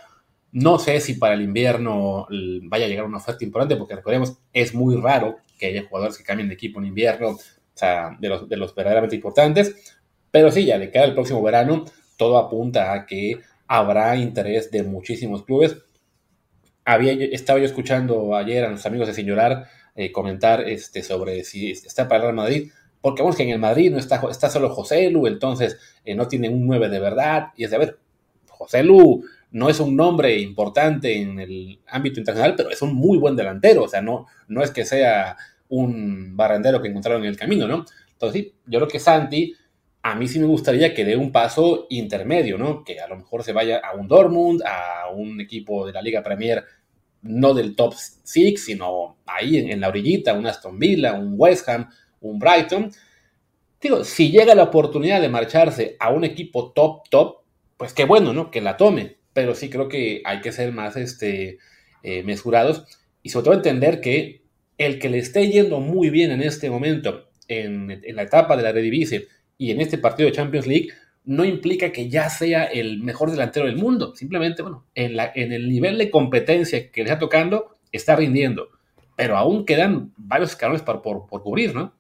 No 0.52 0.80
sé 0.80 1.00
si 1.02 1.16
para 1.16 1.34
el 1.34 1.42
invierno 1.42 2.28
vaya 2.64 2.86
a 2.86 2.88
llegar 2.88 3.06
una 3.06 3.18
oferta 3.18 3.44
importante, 3.44 3.76
porque 3.76 3.96
recordemos, 3.96 4.38
es 4.54 4.74
muy 4.74 4.96
raro 4.96 5.38
que 5.60 5.68
haya 5.68 5.86
jugadores 5.88 6.18
que 6.18 6.24
cambien 6.24 6.48
de 6.48 6.56
equipo 6.56 6.80
en 6.80 6.88
invierno, 6.88 7.30
o 7.32 7.40
sea, 7.74 8.16
de 8.20 8.30
los, 8.30 8.48
de 8.48 8.58
los 8.58 8.74
verdaderamente 8.74 9.16
importantes. 9.16 9.96
Pero 10.32 10.52
sí, 10.52 10.66
ya 10.66 10.80
de 10.80 10.92
cara 10.92 11.06
al 11.06 11.14
próximo 11.14 11.42
verano, 11.42 11.86
todo 12.18 12.38
apunta 12.38 12.94
a 12.94 13.06
que 13.06 13.40
habrá 13.68 14.16
interés 14.16 14.72
de 14.72 14.84
muchísimos 14.84 15.44
clubes. 15.44 15.78
Había, 16.86 17.14
estaba 17.14 17.60
yo 17.60 17.66
escuchando 17.66 18.36
ayer 18.36 18.64
a 18.64 18.70
los 18.70 18.86
amigos 18.86 19.08
de 19.08 19.14
Señorar 19.14 19.68
eh, 19.96 20.12
comentar 20.12 20.68
este, 20.68 21.04
sobre 21.04 21.44
si 21.44 21.72
está 21.72 22.08
para 22.08 22.18
el 22.18 22.22
Real 22.24 22.36
Madrid 22.36 22.72
porque 23.06 23.22
vemos 23.22 23.36
que 23.36 23.44
en 23.44 23.50
el 23.50 23.60
Madrid 23.60 23.92
no 23.92 24.00
está, 24.00 24.50
solo 24.50 24.72
José 24.72 25.12
Lu, 25.12 25.28
entonces 25.28 25.78
eh, 26.04 26.16
no 26.16 26.28
tienen 26.28 26.56
un 26.56 26.66
9 26.66 26.90
de 26.90 27.00
verdad, 27.00 27.50
y 27.56 27.64
es 27.64 27.70
de, 27.70 27.76
a 27.76 27.80
ver, 27.80 28.00
José 28.50 28.82
Lu 28.82 29.24
no 29.52 29.70
es 29.70 29.80
un 29.80 29.96
nombre 29.96 30.40
importante 30.40 31.22
en 31.22 31.40
el 31.40 31.80
ámbito 31.86 32.20
internacional, 32.20 32.56
pero 32.58 32.72
es 32.72 32.82
un 32.82 32.96
muy 32.96 33.20
buen 33.20 33.36
delantero, 33.36 33.84
o 33.84 33.88
sea, 33.88 34.02
no, 34.02 34.26
no 34.48 34.64
es 34.64 34.72
que 34.72 34.86
sea 34.86 35.38
un 35.70 36.36
barrendero 36.36 36.82
que 36.82 36.88
encontraron 36.88 37.22
en 37.22 37.30
el 37.30 37.38
camino, 37.38 37.68
¿no? 37.68 37.86
Entonces, 38.14 38.42
sí, 38.42 38.54
yo 38.66 38.80
creo 38.80 38.88
que 38.88 39.00
Santi, 39.00 39.54
a 40.02 40.16
mí 40.16 40.28
sí 40.28 40.40
me 40.40 40.48
gustaría 40.48 40.96
que 40.96 41.06
dé 41.06 41.16
un 41.16 41.32
paso 41.32 41.86
intermedio, 41.92 42.58
¿no? 42.58 42.84
Que 42.84 43.00
a 43.00 43.08
lo 43.08 43.18
mejor 43.18 43.44
se 43.44 43.54
vaya 43.54 43.82
a 43.88 43.94
un 43.94 44.08
Dortmund, 44.08 44.64
a 44.66 45.12
un 45.14 45.40
equipo 45.40 45.86
de 45.86 45.94
la 45.94 46.02
Liga 46.02 46.24
Premier, 46.24 46.64
no 47.22 47.54
del 47.54 47.76
top 47.76 47.94
6, 48.24 48.66
sino 48.66 49.18
ahí 49.28 49.58
en, 49.58 49.70
en 49.70 49.80
la 49.80 49.90
orillita, 49.90 50.34
un 50.34 50.48
Aston 50.48 50.80
Villa, 50.80 51.14
un 51.14 51.36
West 51.38 51.70
Ham, 51.70 51.88
un 52.22 52.40
Brighton. 52.40 52.92
Digo, 53.82 54.04
si 54.04 54.32
llega 54.32 54.56
la 54.56 54.64
oportunidad 54.64 55.22
de 55.22 55.30
marcharse 55.30 55.96
a 56.00 56.12
un 56.12 56.24
equipo 56.24 56.72
top, 56.72 57.10
top, 57.10 57.38
pues 57.78 57.94
qué 57.94 58.06
bueno, 58.06 58.34
¿no? 58.34 58.52
Que 58.52 58.62
la 58.62 58.78
tome. 58.78 59.18
Pero 59.34 59.54
sí 59.54 59.70
creo 59.70 59.90
que 59.90 60.22
hay 60.26 60.42
que 60.42 60.52
ser 60.52 60.72
más 60.72 60.96
este, 60.96 61.58
eh, 62.04 62.24
mesurados 62.24 62.86
y 63.22 63.30
sobre 63.30 63.46
todo 63.46 63.54
entender 63.56 64.00
que 64.00 64.44
el 64.78 65.00
que 65.00 65.10
le 65.10 65.18
esté 65.18 65.50
yendo 65.50 65.80
muy 65.80 66.12
bien 66.12 66.32
en 66.32 66.44
este 66.44 66.70
momento, 66.70 67.30
en, 67.48 68.02
la 68.16 68.22
etapa 68.22 68.56
de 68.56 68.64
la 68.64 68.70
Eredivisie 68.70 69.28
y 69.58 69.72
en 69.72 69.82
este 69.82 69.98
partido 69.98 70.30
de 70.30 70.36
Champions 70.36 70.68
League, 70.68 70.90
no 71.24 71.44
implica 71.44 71.92
que 71.92 72.08
ya 72.08 72.30
sea 72.30 72.66
el 72.66 73.02
mejor 73.02 73.32
delantero 73.32 73.66
del 73.66 73.78
mundo. 73.78 74.16
Simplemente, 74.16 74.62
bueno, 74.62 74.86
en, 74.94 75.18
el 75.52 75.68
nivel 75.68 75.98
de 75.98 76.12
competencia 76.12 76.92
que 76.92 77.04
le 77.04 77.10
está 77.10 77.18
tocando, 77.18 77.78
está 77.92 78.16
rindiendo. 78.16 78.70
Pero 79.16 79.38
aún 79.38 79.66
quedan 79.66 80.14
varios 80.18 80.52
escalones 80.52 80.84
por, 80.84 81.02
por 81.02 81.42
cubrir, 81.42 81.74
¿no? 81.74 81.94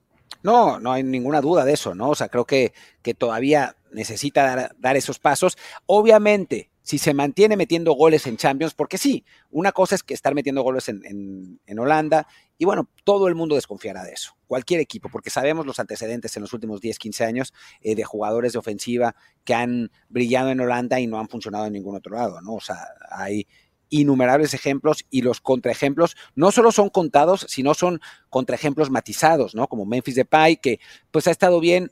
No, 0.46 0.80
no 0.80 0.91
hay 0.91 1.02
ninguna 1.02 1.41
duda 1.41 1.66
de 1.66 1.74
eso, 1.74 1.96
¿no? 1.96 2.12
O 2.12 2.14
sea, 2.14 2.30
creo 2.30 2.46
que, 2.46 2.72
que 3.02 3.16
todavía 3.16 3.76
necesita 3.91 4.72
dar, 4.78 4.96
esos 4.96 5.18
pasos. 5.18 5.58
Obviamente, 5.88 6.70
si 6.84 7.00
se 7.00 7.16
mantiene 7.16 7.58
metiendo 7.58 7.93
goles 7.93 8.28
en 8.28 8.38
Champions, 8.38 8.76
porque 8.76 9.00
sí, 9.00 9.26
una 9.50 9.72
cosa 9.72 9.96
es 9.96 10.04
que 10.04 10.14
estar 10.14 10.36
metiendo 10.36 10.62
goles 10.62 10.88
en, 10.88 11.80
Holanda, 11.80 12.28
y 12.60 12.66
bueno, 12.66 12.88
todo 13.04 13.28
el 13.28 13.34
mundo 13.34 13.56
desconfiará 13.56 14.04
de 14.04 14.12
eso, 14.12 14.38
cualquier 14.46 14.82
equipo, 14.82 15.10
porque 15.10 15.32
sabemos 15.32 15.66
los 15.66 15.80
antecedentes 15.80 16.38
en 16.38 16.43
los 16.43 16.54
últimos 16.54 16.80
10, 16.80 17.00
15 17.00 17.26
años 17.26 17.52
eh, 17.82 17.96
de 17.96 18.04
jugadores 18.04 18.54
de 18.54 18.60
ofensiva 18.60 19.16
que 19.43 19.56
han 19.56 19.89
brillado 20.10 20.52
en 20.52 20.60
Holanda 20.60 21.00
y 21.00 21.08
no 21.08 21.20
han 21.20 21.28
funcionado 21.28 21.66
en 21.66 21.74
ningún 21.74 21.96
otro 21.96 22.16
lado, 22.16 22.39
¿no? 22.41 22.54
O 22.54 22.62
sea, 22.62 22.78
hay 23.10 23.48
innumerables 23.90 24.54
ejemplos 24.54 25.06
y 25.10 25.22
los 25.22 25.42
contraejemplos 25.42 26.16
no 26.36 26.52
solo 26.52 26.72
son 26.72 26.90
contados, 26.90 27.46
sino 27.50 27.74
son 27.74 28.02
contraejemplos 28.30 28.90
matizados, 28.90 29.56
¿no? 29.56 29.68
Como 29.68 29.86
Memphis 29.86 30.16
Depay, 30.16 30.58
que 30.58 30.80
pues 31.12 31.28
ha 31.28 31.32
estado 31.32 31.60
bien 31.60 31.92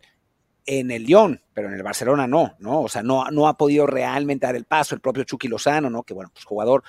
en 0.66 0.92
el 0.92 1.04
Lyon, 1.04 1.42
pero 1.54 1.68
en 1.68 1.76
el 1.76 1.84
Barcelona 1.84 2.28
no, 2.28 2.56
¿no? 2.60 2.82
O 2.82 2.90
sea, 2.90 3.04
no, 3.04 3.30
no 3.32 3.48
ha 3.48 3.58
podido 3.58 3.86
realmente 3.86 4.46
dar 4.46 4.56
el 4.56 4.66
paso, 4.66 4.96
el 4.96 5.02
propio 5.02 5.24
Chucky 5.24 5.48
Lozano, 5.48 5.90
¿no? 5.90 6.04
Que 6.04 6.14
bueno, 6.14 6.32
pues 6.34 6.46
jugador 6.46 6.84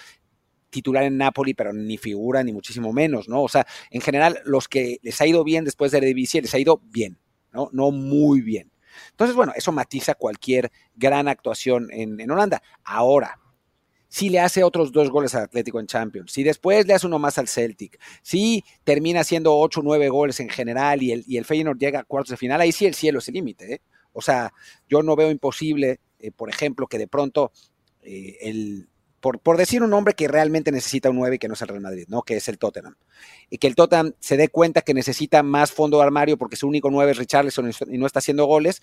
titular 0.70 1.04
en 1.04 1.16
Napoli, 1.16 1.54
pero 1.54 1.72
ni 1.72 1.96
figura, 1.98 2.42
ni 2.42 2.52
muchísimo 2.52 2.92
menos, 2.92 3.28
¿no? 3.28 3.42
O 3.42 3.48
sea, 3.48 3.66
en 3.90 4.00
general, 4.00 4.40
los 4.44 4.68
que 4.68 4.98
les 5.02 5.20
ha 5.20 5.26
ido 5.26 5.44
bien 5.44 5.64
después 5.64 5.92
de 5.92 6.00
la 6.00 6.06
división, 6.06 6.42
les 6.42 6.54
ha 6.54 6.58
ido 6.58 6.80
bien, 6.84 7.18
¿no? 7.52 7.68
No 7.72 7.90
muy 7.90 8.40
bien. 8.40 8.72
Entonces, 9.10 9.36
bueno, 9.36 9.52
eso 9.56 9.72
matiza 9.72 10.14
cualquier 10.14 10.70
gran 10.94 11.28
actuación 11.28 11.88
en, 11.92 12.20
en 12.20 12.30
Holanda. 12.30 12.62
Ahora, 12.84 13.40
si 14.14 14.28
le 14.28 14.38
hace 14.38 14.62
otros 14.62 14.92
dos 14.92 15.10
goles 15.10 15.34
al 15.34 15.42
Atlético 15.42 15.80
en 15.80 15.88
Champions, 15.88 16.30
si 16.30 16.44
después 16.44 16.86
le 16.86 16.94
hace 16.94 17.08
uno 17.08 17.18
más 17.18 17.36
al 17.36 17.48
Celtic, 17.48 17.98
si 18.22 18.62
termina 18.84 19.22
haciendo 19.22 19.56
ocho 19.56 19.80
o 19.80 19.82
nueve 19.82 20.08
goles 20.08 20.38
en 20.38 20.48
general 20.48 21.02
y 21.02 21.10
el, 21.10 21.24
y 21.26 21.36
el 21.36 21.44
Feyenoord 21.44 21.80
llega 21.80 21.98
a 21.98 22.04
cuartos 22.04 22.30
de 22.30 22.36
final, 22.36 22.60
ahí 22.60 22.70
sí 22.70 22.86
el 22.86 22.94
cielo 22.94 23.18
es 23.18 23.26
el 23.26 23.34
límite. 23.34 23.74
¿eh? 23.74 23.80
O 24.12 24.22
sea, 24.22 24.52
yo 24.88 25.02
no 25.02 25.16
veo 25.16 25.32
imposible, 25.32 25.98
eh, 26.20 26.30
por 26.30 26.48
ejemplo, 26.48 26.86
que 26.86 26.96
de 26.96 27.08
pronto 27.08 27.50
eh, 28.02 28.36
el, 28.42 28.86
por, 29.18 29.40
por, 29.40 29.56
decir 29.56 29.82
un 29.82 29.92
hombre 29.92 30.14
que 30.14 30.28
realmente 30.28 30.70
necesita 30.70 31.10
un 31.10 31.16
9 31.16 31.34
y 31.34 31.38
que 31.40 31.48
no 31.48 31.54
es 31.54 31.62
el 31.62 31.68
Real 31.68 31.82
Madrid, 31.82 32.04
¿no? 32.06 32.22
Que 32.22 32.36
es 32.36 32.46
el 32.46 32.56
Tottenham. 32.56 32.94
Y 33.50 33.58
que 33.58 33.66
el 33.66 33.74
Tottenham 33.74 34.12
se 34.20 34.36
dé 34.36 34.46
cuenta 34.46 34.82
que 34.82 34.94
necesita 34.94 35.42
más 35.42 35.72
fondo 35.72 35.96
de 35.96 36.04
armario 36.04 36.38
porque 36.38 36.54
su 36.54 36.68
único 36.68 36.88
9 36.88 37.10
es 37.10 37.18
Richarlison 37.18 37.72
y 37.90 37.98
no 37.98 38.06
está 38.06 38.20
haciendo 38.20 38.44
goles 38.44 38.80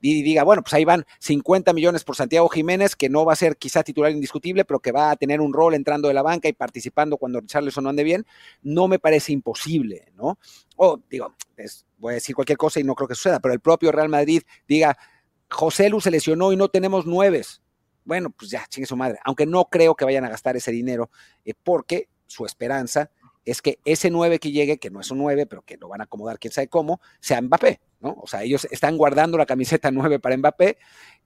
y 0.00 0.22
diga, 0.22 0.44
bueno, 0.44 0.62
pues 0.62 0.72
ahí 0.74 0.84
van 0.84 1.04
50 1.18 1.72
millones 1.72 2.04
por 2.04 2.16
Santiago 2.16 2.48
Jiménez, 2.48 2.96
que 2.96 3.08
no 3.08 3.24
va 3.24 3.34
a 3.34 3.36
ser 3.36 3.56
quizá 3.56 3.82
titular 3.82 4.10
indiscutible, 4.12 4.64
pero 4.64 4.80
que 4.80 4.92
va 4.92 5.10
a 5.10 5.16
tener 5.16 5.40
un 5.40 5.52
rol 5.52 5.74
entrando 5.74 6.08
de 6.08 6.14
la 6.14 6.22
banca 6.22 6.48
y 6.48 6.52
participando 6.52 7.16
cuando 7.16 7.40
Richarlison 7.40 7.84
no 7.84 7.90
ande 7.90 8.04
bien, 8.04 8.26
no 8.62 8.88
me 8.88 8.98
parece 8.98 9.32
imposible, 9.32 10.12
¿no? 10.14 10.38
O 10.76 11.00
digo, 11.10 11.34
es, 11.56 11.86
voy 11.98 12.12
a 12.12 12.14
decir 12.14 12.34
cualquier 12.34 12.58
cosa 12.58 12.80
y 12.80 12.84
no 12.84 12.94
creo 12.94 13.08
que 13.08 13.14
suceda, 13.14 13.40
pero 13.40 13.52
el 13.52 13.60
propio 13.60 13.92
Real 13.92 14.08
Madrid 14.08 14.42
diga, 14.66 14.96
José 15.50 15.88
Lu 15.88 16.00
se 16.00 16.10
lesionó 16.10 16.52
y 16.52 16.56
no 16.56 16.68
tenemos 16.68 17.06
nueves. 17.06 17.60
Bueno, 18.04 18.30
pues 18.30 18.50
ya, 18.50 18.64
chingue 18.68 18.86
su 18.86 18.96
madre. 18.96 19.18
Aunque 19.24 19.46
no 19.46 19.66
creo 19.66 19.94
que 19.94 20.04
vayan 20.04 20.24
a 20.24 20.30
gastar 20.30 20.56
ese 20.56 20.72
dinero, 20.72 21.10
eh, 21.44 21.52
porque 21.62 22.08
su 22.26 22.46
esperanza 22.46 23.10
es 23.44 23.62
que 23.62 23.78
ese 23.84 24.10
9 24.10 24.38
que 24.38 24.52
llegue, 24.52 24.78
que 24.78 24.90
no 24.90 25.00
es 25.00 25.10
un 25.10 25.18
9, 25.18 25.46
pero 25.46 25.62
que 25.62 25.76
lo 25.76 25.88
van 25.88 26.00
a 26.00 26.04
acomodar 26.04 26.38
quién 26.38 26.52
sabe 26.52 26.68
cómo, 26.68 27.00
sea 27.20 27.40
Mbappé, 27.40 27.80
¿no? 28.00 28.16
O 28.20 28.26
sea, 28.26 28.42
ellos 28.42 28.66
están 28.70 28.96
guardando 28.96 29.38
la 29.38 29.46
camiseta 29.46 29.90
9 29.92 30.18
para 30.18 30.36
Mbappé, 30.36 30.78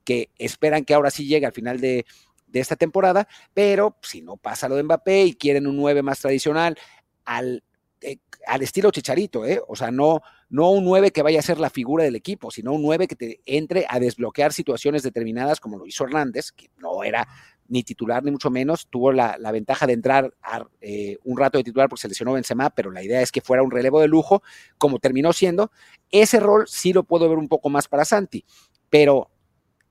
que 0.05 0.31
esperan 0.39 0.85
que 0.85 0.95
ahora 0.95 1.11
sí 1.11 1.27
llegue 1.27 1.47
al 1.47 1.53
final 1.53 1.81
de, 1.81 2.07
de 2.47 2.61
esta 2.61 2.77
temporada, 2.77 3.29
pero 3.53 3.97
si 4.03 4.23
no 4.23 4.37
pasa 4.37 4.69
lo 4.69 4.77
de 4.77 4.83
Mbappé 4.83 5.25
y 5.25 5.35
quieren 5.35 5.67
un 5.67 5.77
9 5.77 6.03
más 6.03 6.21
tradicional, 6.21 6.79
al 7.25 7.63
eh, 8.05 8.19
al 8.47 8.61
estilo 8.61 8.91
Chicharito, 8.91 9.47
¿eh? 9.47 9.63
O 9.67 9.75
sea, 9.75 9.91
no, 9.91 10.21
no 10.51 10.71
un 10.71 10.85
9 10.85 11.11
que 11.11 11.23
vaya 11.23 11.39
a 11.39 11.43
ser 11.43 11.59
la 11.59 11.71
figura 11.71 12.05
del 12.05 12.17
equipo, 12.17 12.51
sino 12.51 12.75
un 12.75 12.83
9 12.83 13.09
que 13.09 13.17
te 13.17 13.41
entre 13.47 13.87
a 13.89 13.99
desbloquear 13.99 14.53
situaciones 14.53 15.03
determinadas, 15.03 15.61
como 15.61 15.79
lo 15.79 15.87
hizo 15.87 16.05
Hernández, 16.05 16.53
que 16.53 16.69
no 16.77 17.03
era 17.03 17.27
ni 17.69 17.83
titular 17.83 18.23
ni 18.23 18.31
mucho 18.31 18.51
menos, 18.51 18.87
tuvo 18.89 19.13
la, 19.13 19.37
ventaja 19.53 19.87
de 19.87 19.95
entrar 19.95 20.35
a, 20.43 20.65
eh, 20.81 21.19
un 21.25 21.39
rato 21.39 21.59
de 21.59 21.65
titular 21.65 21.89
porque 21.89 22.03
se 22.03 22.09
lesionó 22.09 22.33
Benzema, 22.33 22.71
pero 22.71 22.91
la 22.91 23.03
idea 23.03 23.23
es 23.23 23.33
que 23.33 23.41
fuera 23.41 23.63
un 23.63 23.71
relevo 23.71 24.01
de 24.01 24.09
lujo, 24.09 24.43
como 24.79 24.99
terminó 24.99 25.33
siendo. 25.33 25.71
Ese 26.11 26.41
rol 26.41 26.65
sí 26.69 26.93
lo 26.93 27.05
puedo 27.05 27.29
ver 27.29 27.39
un 27.39 27.49
poco 27.49 27.71
más 27.71 27.89
para 27.89 28.05
Santi, 28.05 28.45
pero 28.91 29.31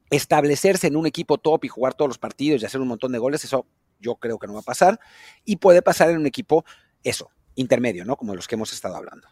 establecerse 0.10 0.88
en 0.88 0.96
un 0.96 1.08
equipo 1.08 1.38
top 1.38 1.66
y 1.66 1.68
jugar 1.68 1.94
todos 1.96 2.10
los 2.10 2.20
partidos 2.20 2.62
y 2.62 2.66
hacer 2.66 2.82
un 2.82 2.88
montón 2.88 3.12
de 3.12 3.18
goles, 3.18 3.44
eso 3.44 3.66
yo 4.00 4.16
creo 4.16 4.38
que 4.38 4.48
no 4.48 4.54
va 4.54 4.60
a 4.60 4.64
pasar. 4.64 5.00
Y 5.44 5.56
puede 5.56 5.82
pasar 5.82 6.10
en 6.10 6.18
un 6.18 6.28
equipo, 6.28 6.66
eso, 7.04 7.32
intermedio, 7.56 8.06
¿no? 8.06 8.16
Como 8.16 8.36
los 8.36 8.48
que 8.48 8.56
hemos 8.56 8.72
estado 8.74 8.96
hablando. 8.96 9.28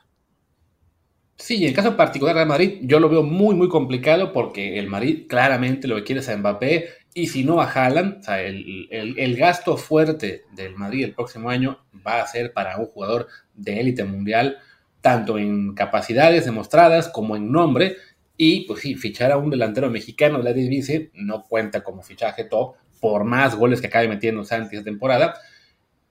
Sí, 1.42 1.64
en 1.64 1.70
el 1.70 1.74
caso 1.74 1.98
particular 1.98 2.36
de 2.36 2.46
Madrid, 2.46 2.80
yo 2.84 3.00
lo 3.00 3.10
veo 3.10 3.24
muy, 3.24 3.56
muy 3.56 3.68
complicado 3.68 4.32
porque 4.32 4.78
el 4.78 4.88
Madrid 4.88 5.26
claramente 5.28 5.88
lo 5.88 5.96
que 5.96 6.04
quiere 6.04 6.22
es 6.22 6.30
a 6.30 6.38
Mbappé 6.38 6.90
y 7.14 7.28
si 7.28 7.44
no 7.44 7.62
a 7.62 7.66
o 7.66 8.24
sea, 8.24 8.42
el, 8.42 8.88
el, 8.90 9.20
el, 9.20 9.36
gasto 9.36 9.76
fuerte 9.76 10.46
del 10.52 10.76
Madrid 10.76 11.04
el 11.04 11.14
próximo 11.14 11.50
año 11.50 11.80
va 12.06 12.22
a 12.22 12.28
ser 12.28 12.54
para 12.54 12.78
un 12.78 12.86
jugador 12.86 13.28
de 13.54 13.80
élite 13.80 14.04
mundial, 14.06 14.60
tanto 15.02 15.38
en 15.38 15.74
capacidades 15.74 16.46
demostradas 16.46 17.10
como 17.10 17.36
en 17.36 17.52
nombre. 17.52 17.98
Y 18.38 18.66
pues 18.66 18.82
sí, 18.82 18.96
fichar 18.96 19.32
a 19.32 19.38
un 19.38 19.50
delantero 19.50 19.90
mexicano 19.90 20.38
de 20.38 20.44
la 20.46 20.54
Divise 20.54 21.12
no 21.14 21.44
cuenta 21.44 21.84
como 21.84 22.02
fichaje 22.02 22.46
top, 22.46 22.76
por 23.00 23.24
más 23.26 23.56
goles 23.56 23.82
que 23.82 23.88
acabe 23.88 24.08
metiendo 24.08 24.44
Santi 24.44 24.78
esta 24.78 24.86
temporada. 24.86 25.36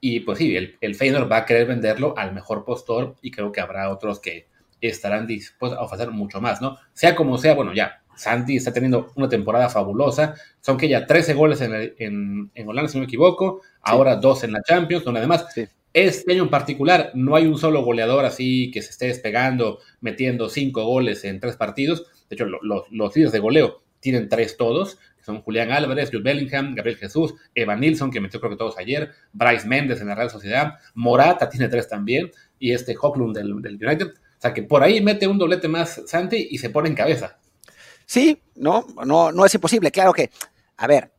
Y 0.01 0.21
pues 0.21 0.39
sí, 0.39 0.55
el, 0.55 0.77
el 0.81 0.95
Feyenoord 0.95 1.31
va 1.31 1.39
a 1.39 1.47
querer 1.47 1.67
venderlo 1.67 2.15
al 2.17 2.35
mejor 2.35 2.65
postor 2.65 3.17
y 3.23 3.31
creo 3.31 3.53
que 3.53 3.61
habrá 3.61 3.91
otros 3.91 4.21
que 4.21 4.49
estarán 4.81 5.27
dispuestos 5.27 5.79
a 5.79 5.83
ofrecer 5.83 6.11
mucho 6.11 6.41
más, 6.41 6.61
¿no? 6.61 6.79
Sea 6.93 7.15
como 7.15 7.39
sea, 7.39 7.55
bueno, 7.55 7.75
ya, 7.75 8.00
Santi 8.17 8.57
está 8.57 8.73
teniendo 8.73 9.13
una 9.15 9.29
temporada 9.29 9.69
fabulosa, 9.69 10.35
son 10.61 10.77
que 10.77 10.89
ya 10.89 11.07
13 11.07 11.35
goles 11.35 11.61
en, 11.61 11.75
el, 11.75 11.95
en, 11.99 12.51
en, 12.55 12.69
Holanda, 12.69 12.91
si 12.91 12.99
no 12.99 13.03
me 13.03 13.07
equivoco, 13.07 13.63
ahora 13.83 14.15
sí. 14.15 14.21
dos 14.23 14.45
en 14.45 14.53
la 14.53 14.63
Champions, 14.63 15.05
donde 15.05 15.21
además 15.21 15.47
sí. 15.55 15.67
este 15.93 16.33
año 16.33 16.45
en 16.45 16.51
particular 16.51 17.11
no 17.15 17.37
hay 17.37 17.47
un 17.47 17.59
solo 17.59 17.83
goleador 17.83 18.25
así 18.25 18.71
que 18.71 18.83
se 18.83 18.91
esté 18.91 19.07
despegando, 19.07 19.79
metiendo 20.01 20.49
cinco 20.49 20.85
goles 20.85 21.25
en 21.25 21.41
tres 21.41 21.57
partidos, 21.57 22.07
de 22.29 22.35
hecho 22.35 22.45
lo, 22.45 22.59
lo, 22.63 22.85
los 22.91 23.15
líderes 23.15 23.33
de 23.33 23.39
goleo 23.39 23.83
tienen 24.01 24.29
tres 24.29 24.57
todos, 24.57 24.99
que 25.19 25.25
son 25.25 25.43
Julián 25.43 25.71
Álvarez, 25.71 26.09
Jules 26.11 26.25
Bellingham, 26.25 26.75
Gabriel 26.75 26.97
Jesús, 26.99 27.35
Evan 27.55 27.81
Nilsson, 27.81 28.11
que 28.11 28.21
metió 28.21 28.41
creo 28.41 28.51
que 28.51 28.57
todos 28.57 28.79
ayer, 28.79 29.13
Bryce 29.33 29.69
Méndez 29.69 30.01
en 30.01 30.09
la 30.09 30.15
Real 30.15 30.31
Sociedad, 30.31 30.79
Morata 30.95 31.49
tiene 31.49 31.69
tres 31.69 31.87
también, 31.87 32.31
y 32.59 32.73
este 32.73 32.97
Hocklund 33.01 33.37
del, 33.37 33.61
del 33.61 33.75
United. 33.75 34.09
O 34.09 34.41
sea 34.41 34.55
que 34.55 34.63
por 34.63 34.83
ahí 34.83 35.03
mete 35.03 35.27
un 35.27 35.39
doblete 35.39 35.69
más 35.69 36.03
Santi 36.07 36.49
y 36.51 36.59
se 36.59 36.71
pone 36.71 36.89
en 36.89 36.95
cabeza. 36.95 37.39
Sí, 38.11 38.43
no, 38.57 38.85
no, 39.07 39.31
no 39.31 39.47
es 39.47 39.55
imposible. 39.55 39.93
Claro 39.93 40.13
que, 40.13 40.33
a 40.79 40.89
ver, 40.89 41.13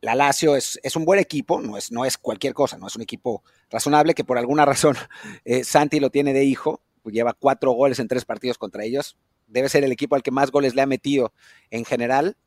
la 0.00 0.14
Lazio 0.14 0.56
es, 0.56 0.80
es, 0.82 0.96
un 0.96 1.04
buen 1.04 1.20
equipo, 1.20 1.60
no 1.60 1.76
es, 1.76 1.92
no 1.92 2.06
es 2.06 2.16
cualquier 2.16 2.54
cosa, 2.54 2.78
no 2.78 2.86
es 2.86 2.96
un 2.96 3.02
equipo 3.02 3.44
razonable 3.68 4.14
que 4.14 4.24
por 4.24 4.38
alguna 4.38 4.64
razón 4.72 4.96
eh, 5.44 5.64
Santi 5.64 6.00
lo 6.00 6.08
tiene 6.08 6.32
de 6.32 6.44
hijo, 6.44 6.80
pues 7.02 7.14
lleva 7.14 7.34
cuatro 7.34 7.72
goles 7.72 7.98
en 7.98 8.08
tres 8.08 8.24
partidos 8.24 8.56
contra 8.56 8.84
ellos. 8.84 9.18
Debe 9.48 9.68
ser 9.68 9.84
el 9.84 9.92
equipo 9.92 10.14
al 10.14 10.22
que 10.22 10.30
más 10.30 10.50
goles 10.50 10.74
le 10.74 10.80
ha 10.80 10.86
metido 10.86 11.34
en 11.70 11.84
general, 11.84 12.38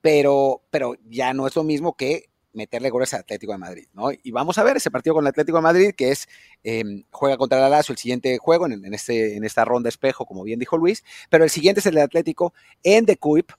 pero, 0.00 0.64
pero 0.70 0.96
ya 1.08 1.32
no 1.32 1.46
es 1.46 1.54
lo 1.54 1.62
mismo 1.62 1.96
que 1.96 2.27
meterle 2.52 2.90
goles 2.90 3.14
al 3.14 3.20
Atlético 3.20 3.52
de 3.52 3.58
Madrid, 3.58 3.86
¿no? 3.92 4.10
Y 4.10 4.30
vamos 4.30 4.58
a 4.58 4.64
ver 4.64 4.76
ese 4.76 4.90
partido 4.90 5.14
con 5.14 5.24
el 5.24 5.28
Atlético 5.28 5.58
de 5.58 5.62
Madrid, 5.62 5.94
que 5.96 6.10
es, 6.10 6.28
eh, 6.64 6.84
juega 7.10 7.36
contra 7.36 7.64
el 7.64 7.70
Lazio 7.70 7.92
el 7.92 7.98
siguiente 7.98 8.38
juego 8.38 8.66
en, 8.66 8.94
este, 8.94 9.36
en 9.36 9.44
esta 9.44 9.64
ronda 9.64 9.88
espejo, 9.88 10.26
como 10.26 10.42
bien 10.42 10.58
dijo 10.58 10.76
Luis, 10.76 11.04
pero 11.30 11.44
el 11.44 11.50
siguiente 11.50 11.80
es 11.80 11.86
el 11.86 11.98
Atlético 11.98 12.52
en 12.82 13.06
The 13.06 13.16
Cuip, 13.16 13.52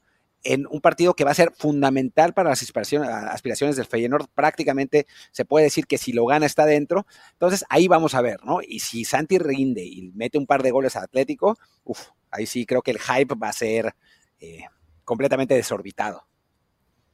en 0.44 0.66
un 0.70 0.80
partido 0.82 1.14
que 1.16 1.24
va 1.24 1.32
a 1.32 1.36
ser 1.36 1.52
fundamental 1.56 2.34
para 2.34 2.50
las 2.50 2.62
aspiraciones, 2.62 3.76
del 3.76 3.86
Feyenoord, 3.86 4.28
prácticamente 4.34 5.06
se 5.32 5.46
puede 5.46 5.66
decir 5.66 5.86
que 5.86 5.98
si 5.98 6.14
lo 6.14 6.26
gana 6.26 6.46
está 6.46 6.66
dentro, 6.66 7.06
entonces 7.34 7.66
ahí 7.70 7.88
vamos 7.88 8.16
a 8.16 8.22
ver, 8.22 8.44
¿no? 8.46 8.60
Y 8.62 8.80
si 8.80 9.04
Santi 9.04 9.38
rinde 9.38 9.84
y 9.84 10.12
mete 10.14 10.38
un 10.38 10.46
par 10.46 10.64
de 10.64 10.72
goles 10.72 10.96
al 10.96 11.04
Atlético, 11.04 11.58
uf, 11.84 12.08
ahí 12.32 12.46
sí 12.46 12.66
creo 12.66 12.82
que 12.82 12.92
el 12.92 13.00
hype 13.00 13.36
va 13.36 13.50
a 13.50 13.54
ser 13.54 13.96
eh, 14.40 14.64
completamente 15.04 15.56
desorbitado. 15.56 16.29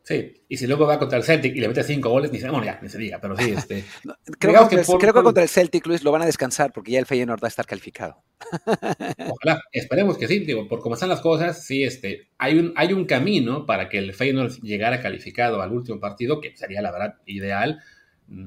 Sí, 0.05 0.45
y 0.47 0.57
si 0.57 0.67
luego 0.67 0.85
va 0.85 0.99
contra 0.99 1.17
el 1.17 1.23
Celtic 1.23 1.55
y 1.55 1.59
le 1.59 1.67
mete 1.67 1.81
cinco 1.81 2.11
goles, 2.11 2.31
ni 2.31 2.39
se, 2.39 2.47
bueno, 2.47 2.63
ya, 2.63 2.77
ni 2.79 2.89
se 2.89 2.99
diga, 2.99 3.19
pero 3.19 3.35
sí, 3.35 3.49
este. 3.57 3.83
no, 4.03 4.15
creo, 4.37 4.69
que, 4.69 4.75
que, 4.75 4.83
por, 4.83 4.99
creo 4.99 5.13
que 5.15 5.23
contra 5.23 5.41
el 5.41 5.49
Celtic, 5.49 5.87
Luis, 5.87 6.03
lo 6.03 6.11
van 6.11 6.21
a 6.21 6.27
descansar 6.27 6.71
porque 6.71 6.91
ya 6.91 6.99
el 6.99 7.07
Feyenoord 7.07 7.41
va 7.43 7.47
a 7.47 7.49
estar 7.49 7.65
calificado. 7.65 8.23
Ojalá, 9.31 9.63
esperemos 9.71 10.19
que 10.19 10.27
sí, 10.27 10.41
digo, 10.41 10.67
por 10.67 10.81
cómo 10.81 10.93
están 10.93 11.09
las 11.09 11.21
cosas, 11.21 11.65
sí, 11.65 11.83
este, 11.83 12.29
hay 12.37 12.59
un, 12.59 12.71
hay 12.75 12.93
un 12.93 13.05
camino 13.05 13.65
para 13.65 13.89
que 13.89 13.97
el 13.97 14.13
Feyenoord 14.13 14.61
llegara 14.61 15.01
calificado 15.01 15.59
al 15.63 15.71
último 15.71 15.99
partido, 15.99 16.39
que 16.39 16.55
sería 16.55 16.83
la 16.83 16.91
verdad 16.91 17.15
ideal. 17.25 17.79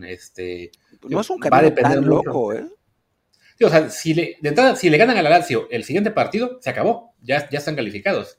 Este, 0.07 0.71
no 1.09 1.21
es 1.21 1.29
un 1.29 1.41
camino 1.41 1.75
tan 1.75 2.07
loco, 2.07 2.53
¿eh? 2.53 2.67
Sí, 3.59 3.65
o 3.65 3.69
sea, 3.69 3.91
si 3.91 4.15
le, 4.15 4.37
de 4.41 4.51
entrada, 4.51 4.77
si 4.77 4.91
le 4.91 4.97
ganan 4.97 5.17
a 5.17 5.23
la 5.23 5.31
Lazio 5.31 5.67
el 5.73 5.83
siguiente 5.83 6.13
partido, 6.13 6.61
se 6.61 6.71
acabó, 6.71 7.17
ya, 7.21 7.51
ya 7.51 7.59
están 7.59 7.75
calificados. 7.75 8.39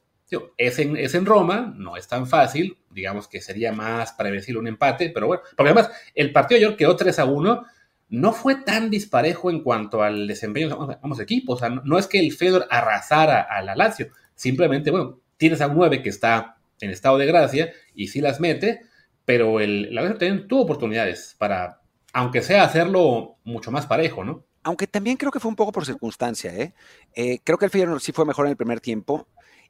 Es 0.57 0.79
en, 0.79 0.95
es 0.95 1.15
en, 1.15 1.25
Roma, 1.25 1.73
no 1.75 1.97
es 1.97 2.07
tan 2.07 2.27
fácil, 2.27 2.77
digamos 2.91 3.27
que 3.27 3.41
sería 3.41 3.71
más 3.71 4.13
previsible 4.13 4.59
un 4.59 4.67
empate, 4.67 5.09
pero 5.09 5.27
bueno, 5.27 5.43
porque 5.55 5.71
además 5.71 5.91
el 6.13 6.31
partido 6.31 6.59
de 6.59 6.65
ayer 6.65 6.77
quedó 6.77 6.95
3 6.95 7.19
a 7.19 7.25
1, 7.25 7.65
no 8.09 8.33
fue 8.33 8.55
tan 8.55 8.89
disparejo 8.89 9.49
en 9.49 9.61
cuanto 9.61 10.03
al 10.03 10.27
desempeño 10.27 10.87
de 10.87 10.97
ambos 11.01 11.19
equipos, 11.19 11.55
o 11.55 11.59
sea, 11.59 11.69
no, 11.69 11.81
no 11.83 11.97
es 11.97 12.07
que 12.07 12.19
el 12.19 12.31
Fedor 12.31 12.67
arrasara 12.69 13.41
a 13.41 13.61
la 13.61 13.75
Lazio, 13.75 14.09
simplemente, 14.35 14.91
bueno, 14.91 15.19
tienes 15.37 15.61
a 15.61 15.67
un 15.67 15.75
9 15.75 16.01
que 16.01 16.09
está 16.09 16.57
en 16.81 16.91
estado 16.91 17.17
de 17.17 17.25
gracia 17.25 17.73
y 17.95 18.07
sí 18.07 18.21
las 18.21 18.39
mete, 18.39 18.81
pero 19.25 19.59
el, 19.59 19.93
la 19.93 20.01
Lazio 20.01 20.17
también 20.17 20.47
tuvo 20.47 20.61
oportunidades 20.61 21.35
para, 21.37 21.81
aunque 22.13 22.41
sea 22.41 22.63
hacerlo 22.63 23.37
mucho 23.43 23.71
más 23.71 23.85
parejo, 23.85 24.23
¿no? 24.23 24.45
Aunque 24.63 24.87
también 24.87 25.17
creo 25.17 25.31
que 25.31 25.39
fue 25.39 25.49
un 25.49 25.55
poco 25.55 25.71
por 25.71 25.85
circunstancia, 25.85 26.53
¿eh? 26.53 26.73
eh 27.15 27.39
creo 27.43 27.57
que 27.57 27.65
el 27.65 27.71
Feyenoord 27.71 28.01
sí 28.01 28.11
fue 28.11 28.25
mejor 28.25 28.45
en 28.45 28.51
el 28.51 28.57
primer 28.57 28.81
tiempo, 28.81 29.27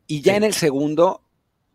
y 0.09 0.21
ya 0.21 0.33
sí. 0.33 0.37
en 0.37 0.43
el 0.43 0.53
segundo, 0.55 1.21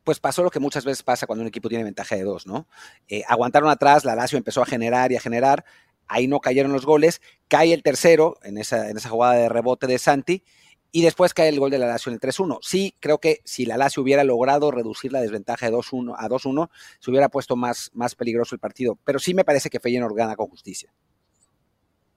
pues 0.02 0.18
pasó 0.18 0.42
lo 0.42 0.50
que 0.50 0.58
muchas 0.58 0.84
veces 0.84 1.04
pasa 1.04 1.26
cuando 1.26 1.42
un 1.42 1.48
equipo 1.48 1.68
tiene 1.68 1.84
ventaja 1.84 2.16
de 2.16 2.24
dos, 2.24 2.48
¿no? 2.48 2.66
Eh, 3.08 3.22
aguantaron 3.28 3.70
atrás, 3.70 4.04
la 4.04 4.16
Lazio 4.16 4.36
empezó 4.36 4.60
a 4.60 4.66
generar 4.66 5.12
y 5.12 5.16
a 5.16 5.20
generar, 5.20 5.64
ahí 6.08 6.26
no 6.26 6.40
cayeron 6.40 6.72
los 6.72 6.84
goles, 6.84 7.22
cae 7.46 7.72
el 7.72 7.84
tercero 7.84 8.36
en 8.42 8.58
esa, 8.58 8.90
en 8.90 8.96
esa 8.96 9.08
jugada 9.08 9.34
de 9.34 9.48
rebote 9.48 9.86
de 9.86 10.00
Santi, 10.00 10.42
y 10.90 11.02
después 11.02 11.32
cae 11.32 11.48
el 11.48 11.60
gol 11.60 11.70
de 11.70 11.78
la 11.78 11.86
Lazio 11.86 12.10
en 12.10 12.14
el 12.14 12.20
3-1. 12.20 12.58
Sí, 12.60 12.96
creo 12.98 13.18
que 13.18 13.40
si 13.44 13.66
la 13.66 13.76
Lazio 13.76 14.02
hubiera 14.02 14.24
logrado 14.24 14.72
reducir 14.72 15.12
la 15.12 15.20
desventaja 15.20 15.66
de 15.66 15.76
2-1 15.76 16.16
a 16.18 16.28
2-1, 16.28 16.70
se 16.98 17.10
hubiera 17.12 17.28
puesto 17.28 17.54
más, 17.54 17.92
más 17.94 18.16
peligroso 18.16 18.56
el 18.56 18.60
partido, 18.60 18.98
pero 19.04 19.20
sí 19.20 19.32
me 19.32 19.44
parece 19.44 19.70
que 19.70 19.78
Feyenoord 19.78 20.14
gana 20.14 20.34
con 20.34 20.48
justicia. 20.48 20.92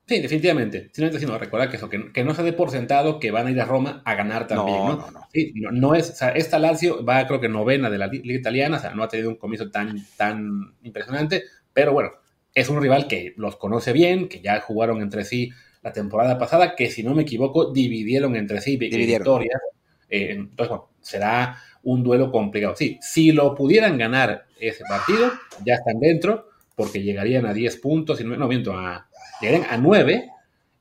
Sí, 0.07 0.21
definitivamente. 0.21 0.83
Simplemente 0.93 1.19
sino 1.19 1.37
recordar 1.37 1.69
que 1.69 1.75
eso, 1.75 1.89
que, 1.89 2.23
no 2.23 2.33
se 2.33 2.43
dé 2.43 2.53
por 2.53 2.71
sentado 2.71 3.19
que 3.19 3.29
van 3.29 3.47
a 3.47 3.51
ir 3.51 3.59
a 3.59 3.65
Roma 3.65 4.01
a 4.05 4.15
ganar 4.15 4.47
también, 4.47 4.77
¿no? 4.77 4.95
No, 4.95 5.11
no, 5.11 5.27
sí, 5.33 5.53
no, 5.55 5.95
es, 5.95 6.11
o 6.11 6.15
sea, 6.15 6.29
esta 6.29 6.59
Lazio 6.59 7.03
va 7.03 7.27
creo 7.27 7.41
que 7.41 7.49
novena 7.49 7.89
de 7.89 7.97
la 7.97 8.07
liga 8.07 8.33
italiana, 8.33 8.77
o 8.77 8.79
sea, 8.79 8.95
no 8.95 9.03
ha 9.03 9.09
tenido 9.09 9.29
un 9.29 9.35
comienzo 9.35 9.69
tan, 9.69 10.05
tan 10.15 10.75
impresionante, 10.83 11.43
pero 11.73 11.91
bueno, 11.91 12.11
es 12.53 12.69
un 12.69 12.81
rival 12.81 13.07
que 13.07 13.33
los 13.35 13.57
conoce 13.57 13.91
bien, 13.91 14.29
que 14.29 14.39
ya 14.41 14.61
jugaron 14.61 15.01
entre 15.01 15.25
sí 15.25 15.51
la 15.83 15.91
temporada 15.91 16.37
pasada, 16.37 16.75
que 16.75 16.89
si 16.89 17.03
no 17.03 17.13
me 17.13 17.23
equivoco, 17.23 17.71
dividieron 17.71 18.35
entre 18.35 18.61
sí 18.61 18.77
victorias. 18.77 19.61
Eh, 20.09 20.31
entonces, 20.31 20.69
bueno, 20.69 20.89
será 21.01 21.57
un 21.83 22.01
duelo 22.01 22.31
complicado. 22.31 22.75
Sí, 22.75 22.97
si 23.01 23.31
lo 23.31 23.53
pudieran 23.53 23.97
ganar 23.97 24.45
ese 24.59 24.83
partido, 24.85 25.31
ya 25.65 25.75
están 25.75 25.99
dentro, 25.99 26.49
porque 26.75 27.03
llegarían 27.03 27.45
a 27.45 27.53
10 27.53 27.77
puntos, 27.77 28.21
y 28.21 28.23
no, 28.23 28.47
miento, 28.47 28.73
a 28.73 29.07
llegarían 29.41 29.69
a 29.69 29.77
9 29.77 30.29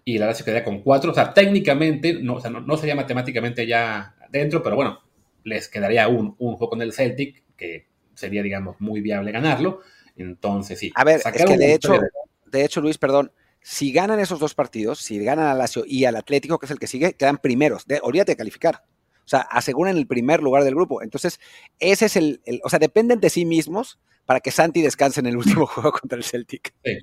y 0.04 0.18
la 0.18 0.26
Lazio 0.26 0.44
quedaría 0.44 0.64
con 0.64 0.82
4. 0.82 1.10
O 1.10 1.14
sea, 1.14 1.34
técnicamente, 1.34 2.14
no, 2.14 2.38
no, 2.38 2.76
sería 2.76 2.94
matemáticamente 2.94 3.66
ya 3.66 4.14
dentro, 4.30 4.62
pero 4.62 4.76
bueno, 4.76 5.00
les 5.44 5.68
quedaría 5.68 6.08
un, 6.08 6.36
un 6.38 6.56
juego 6.56 6.70
con 6.70 6.82
el 6.82 6.92
Celtic 6.92 7.44
que 7.56 7.86
sería, 8.14 8.42
digamos, 8.42 8.76
muy 8.80 9.00
viable 9.00 9.32
ganarlo. 9.32 9.80
Entonces, 10.16 10.78
sí. 10.78 10.92
A 10.94 11.04
ver, 11.04 11.20
es 11.24 11.32
que 11.32 11.56
de 11.56 11.74
hecho, 11.74 11.98
de... 12.46 12.64
hecho, 12.64 12.80
Luis, 12.80 12.98
perdón, 12.98 13.32
si 13.60 13.92
ganan 13.92 14.20
esos 14.20 14.38
dos 14.38 14.54
partidos, 14.54 15.00
si 15.00 15.18
ganan 15.18 15.46
al 15.46 15.58
Lazio 15.58 15.84
y 15.86 16.04
al 16.04 16.16
Atlético, 16.16 16.58
que 16.58 16.66
es 16.66 16.72
el 16.72 16.78
que 16.78 16.86
sigue, 16.86 17.14
quedan 17.14 17.38
primeros. 17.38 17.86
De, 17.86 18.00
olvídate 18.02 18.32
de 18.32 18.36
calificar. 18.36 18.84
O 19.24 19.28
sea, 19.28 19.40
aseguran 19.40 19.96
el 19.96 20.06
primer 20.06 20.40
lugar 20.40 20.62
del 20.62 20.76
grupo. 20.76 21.02
Entonces, 21.02 21.40
ese 21.80 22.06
es 22.06 22.16
el, 22.16 22.40
el, 22.44 22.60
o 22.62 22.70
sea, 22.70 22.78
dependen 22.78 23.18
de 23.18 23.28
sí 23.28 23.44
mismos 23.44 23.98
para 24.24 24.38
que 24.40 24.52
Santi 24.52 24.82
descanse 24.82 25.20
en 25.20 25.26
el 25.26 25.36
último 25.36 25.66
juego 25.66 25.92
contra 25.92 26.16
el 26.16 26.24
Celtic. 26.24 26.74
Sí. 26.84 26.98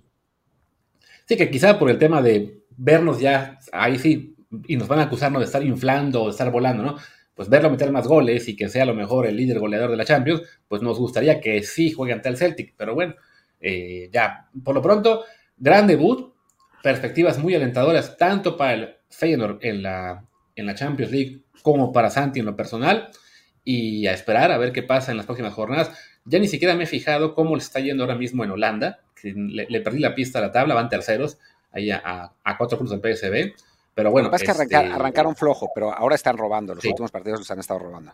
Sí, 1.25 1.37
que 1.37 1.49
quizá 1.49 1.79
por 1.79 1.89
el 1.89 1.97
tema 1.97 2.21
de 2.21 2.63
vernos 2.75 3.19
ya 3.19 3.59
ahí 3.71 3.97
sí, 3.97 4.35
y 4.67 4.77
nos 4.77 4.87
van 4.87 4.99
a 4.99 5.03
acusarnos 5.03 5.39
de 5.39 5.45
estar 5.45 5.63
inflando 5.63 6.23
o 6.23 6.25
de 6.25 6.31
estar 6.31 6.51
volando, 6.51 6.83
¿no? 6.83 6.97
Pues 7.33 7.49
verlo 7.49 7.69
meter 7.69 7.91
más 7.91 8.07
goles 8.07 8.47
y 8.47 8.55
que 8.55 8.69
sea 8.69 8.83
a 8.83 8.85
lo 8.85 8.93
mejor 8.93 9.25
el 9.25 9.35
líder 9.35 9.59
goleador 9.59 9.89
de 9.89 9.97
la 9.97 10.05
Champions, 10.05 10.41
pues 10.67 10.81
nos 10.81 10.99
gustaría 10.99 11.39
que 11.41 11.63
sí 11.63 11.91
juegue 11.91 12.13
ante 12.13 12.29
el 12.29 12.37
Celtic, 12.37 12.75
pero 12.77 12.93
bueno, 12.93 13.15
eh, 13.59 14.09
ya, 14.11 14.49
por 14.63 14.75
lo 14.75 14.81
pronto, 14.81 15.23
gran 15.57 15.87
debut, 15.87 16.33
perspectivas 16.83 17.39
muy 17.39 17.55
alentadoras 17.55 18.17
tanto 18.17 18.57
para 18.57 18.73
el 18.73 18.95
Feyenoord 19.09 19.59
en 19.61 19.81
la, 19.81 20.25
en 20.55 20.65
la 20.65 20.75
Champions 20.75 21.11
League 21.11 21.41
como 21.61 21.91
para 21.93 22.09
Santi 22.09 22.41
en 22.41 22.45
lo 22.45 22.55
personal 22.55 23.09
y 23.63 24.05
a 24.07 24.13
esperar 24.13 24.51
a 24.51 24.57
ver 24.57 24.73
qué 24.73 24.83
pasa 24.83 25.11
en 25.11 25.17
las 25.17 25.25
próximas 25.25 25.53
jornadas. 25.53 25.91
Ya 26.25 26.39
ni 26.39 26.47
siquiera 26.47 26.75
me 26.75 26.83
he 26.83 26.87
fijado 26.87 27.33
cómo 27.33 27.55
le 27.55 27.61
está 27.61 27.79
yendo 27.79 28.03
ahora 28.03 28.15
mismo 28.15 28.43
en 28.43 28.51
Holanda, 28.51 28.99
le, 29.23 29.81
perdí 29.81 29.99
la 29.99 30.13
pista 30.13 30.39
a 30.39 30.41
la 30.41 30.51
tabla, 30.51 30.75
van 30.75 30.89
terceros, 30.89 31.37
ahí 31.71 31.91
a, 31.91 32.33
cuatro 32.57 32.77
puntos 32.77 32.99
del 32.99 33.15
PSB. 33.15 33.53
Pero 33.95 34.11
bueno. 34.11 34.29
Lo 34.29 34.31
que 34.31 34.45
pasa 34.45 34.63
es 34.63 34.69
que 34.69 34.75
este, 34.75 34.91
arrancaron 34.91 35.35
flojo, 35.35 35.69
pero 35.73 35.93
ahora 35.93 36.15
están 36.15 36.37
robando. 36.37 36.73
Los 36.73 36.83
últimos 36.85 37.11
partidos 37.11 37.39
los 37.39 37.51
han 37.51 37.59
estado 37.59 37.79
robando. 37.79 38.13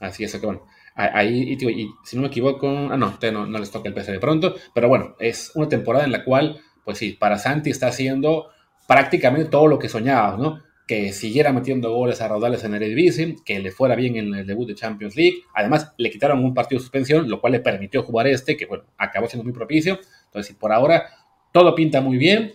Así 0.00 0.24
es, 0.24 0.34
que 0.36 0.44
bueno. 0.44 0.66
Ahí, 0.96 1.54
y, 1.54 1.90
si 2.04 2.16
no 2.16 2.22
me 2.22 2.28
equivoco, 2.28 2.68
ah, 2.68 2.96
no, 2.96 3.18
no, 3.20 3.46
no 3.46 3.58
les 3.58 3.70
toca 3.70 3.88
el 3.88 3.94
PSV 3.94 4.20
pronto, 4.20 4.54
pero 4.72 4.88
bueno, 4.88 5.16
es 5.18 5.50
una 5.56 5.68
temporada 5.68 6.04
en 6.04 6.12
la 6.12 6.22
cual, 6.22 6.60
pues 6.84 6.98
sí, 6.98 7.12
para 7.12 7.36
Santi 7.36 7.70
está 7.70 7.88
haciendo 7.88 8.50
prácticamente 8.86 9.50
todo 9.50 9.66
lo 9.66 9.78
que 9.78 9.88
soñaba, 9.88 10.36
¿no? 10.36 10.62
Que 10.86 11.12
siguiera 11.12 11.52
metiendo 11.52 11.92
goles 11.92 12.20
a 12.20 12.28
raudales 12.28 12.62
en 12.64 12.74
el 12.74 12.82
Eredivisie, 12.82 13.36
que 13.44 13.58
le 13.58 13.70
fuera 13.70 13.94
bien 13.94 14.16
en 14.16 14.34
el 14.34 14.46
debut 14.46 14.68
de 14.68 14.74
Champions 14.74 15.16
League. 15.16 15.42
Además, 15.54 15.92
le 15.96 16.10
quitaron 16.10 16.44
un 16.44 16.52
partido 16.52 16.78
de 16.78 16.82
suspensión, 16.82 17.28
lo 17.28 17.40
cual 17.40 17.54
le 17.54 17.60
permitió 17.60 18.02
jugar 18.02 18.26
este, 18.26 18.56
que 18.56 18.66
bueno, 18.66 18.84
acabó 18.98 19.26
siendo 19.26 19.44
muy 19.44 19.52
propicio. 19.52 19.98
Entonces, 20.26 20.54
por 20.56 20.72
ahora 20.72 21.06
todo 21.52 21.74
pinta 21.74 22.00
muy 22.00 22.18
bien. 22.18 22.52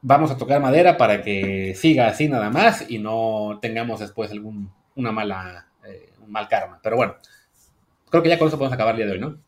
Vamos 0.00 0.30
a 0.30 0.38
tocar 0.38 0.60
madera 0.60 0.96
para 0.96 1.22
que 1.22 1.74
siga 1.74 2.06
así 2.06 2.28
nada 2.28 2.48
más 2.50 2.88
y 2.88 2.98
no 2.98 3.58
tengamos 3.60 4.00
después 4.00 4.30
algún 4.30 4.70
una 4.94 5.12
mala, 5.12 5.68
eh, 5.86 6.12
un 6.24 6.32
mal 6.32 6.48
karma. 6.48 6.80
Pero 6.82 6.96
bueno, 6.96 7.16
creo 8.08 8.22
que 8.22 8.28
ya 8.28 8.38
con 8.38 8.48
eso 8.48 8.56
podemos 8.56 8.74
acabar 8.74 8.94
el 8.94 8.98
día 8.98 9.06
de 9.06 9.12
hoy, 9.12 9.18
¿no? 9.18 9.38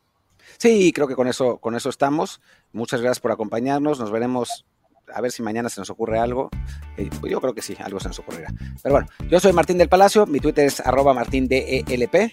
Sí, 0.59 0.93
creo 0.93 1.07
que 1.07 1.15
con 1.15 1.29
eso, 1.29 1.59
con 1.59 1.75
eso 1.75 1.89
estamos. 1.89 2.41
Muchas 2.73 3.01
gracias 3.01 3.21
por 3.21 3.33
acompañarnos. 3.33 4.01
Nos 4.01 4.11
veremos 4.11 4.67
a 5.13 5.21
ver 5.21 5.31
si 5.33 5.43
mañana 5.43 5.69
se 5.69 5.81
nos 5.81 5.91
ocurre 5.91 6.19
algo. 6.19 6.51
Eh, 6.97 7.09
pues 7.21 7.33
yo 7.33 7.41
creo 7.41 7.55
que 7.55 7.63
sí, 7.63 7.77
algo 7.79 8.01
se 8.01 8.09
nos 8.09 8.19
ocurrirá. 8.19 8.53
Pero 8.83 8.95
bueno, 8.95 9.09
yo 9.29 9.41
soy 9.41 9.53
Martín 9.53 9.79
del 9.79 9.89
Palacio, 9.89 10.27
mi 10.27 10.41
Twitter 10.41 10.67
es 10.67 10.81
arroba 10.81 11.15
martindelp. 11.15 12.33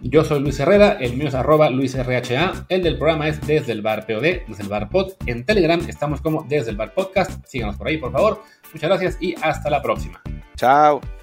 Yo 0.00 0.22
soy 0.22 0.40
Luis 0.40 0.60
Herrera, 0.60 0.92
el 1.00 1.16
mío 1.16 1.28
es 1.28 1.34
arroba 1.34 1.70
luisrha, 1.70 2.66
el 2.68 2.82
del 2.82 2.98
programa 2.98 3.28
es 3.28 3.44
desde 3.46 3.72
el 3.72 3.82
bar 3.82 4.06
POD, 4.06 4.46
desde 4.46 4.62
el 4.62 4.68
bar 4.68 4.88
pod. 4.90 5.14
En 5.26 5.44
Telegram 5.44 5.80
estamos 5.88 6.20
como 6.20 6.44
desde 6.48 6.70
el 6.70 6.76
bar 6.76 6.94
podcast, 6.94 7.44
síganos 7.46 7.76
por 7.76 7.88
ahí 7.88 7.98
por 7.98 8.12
favor. 8.12 8.42
Muchas 8.72 8.88
gracias 8.88 9.16
y 9.20 9.34
hasta 9.42 9.70
la 9.70 9.82
próxima. 9.82 10.22
Chao. 10.56 11.17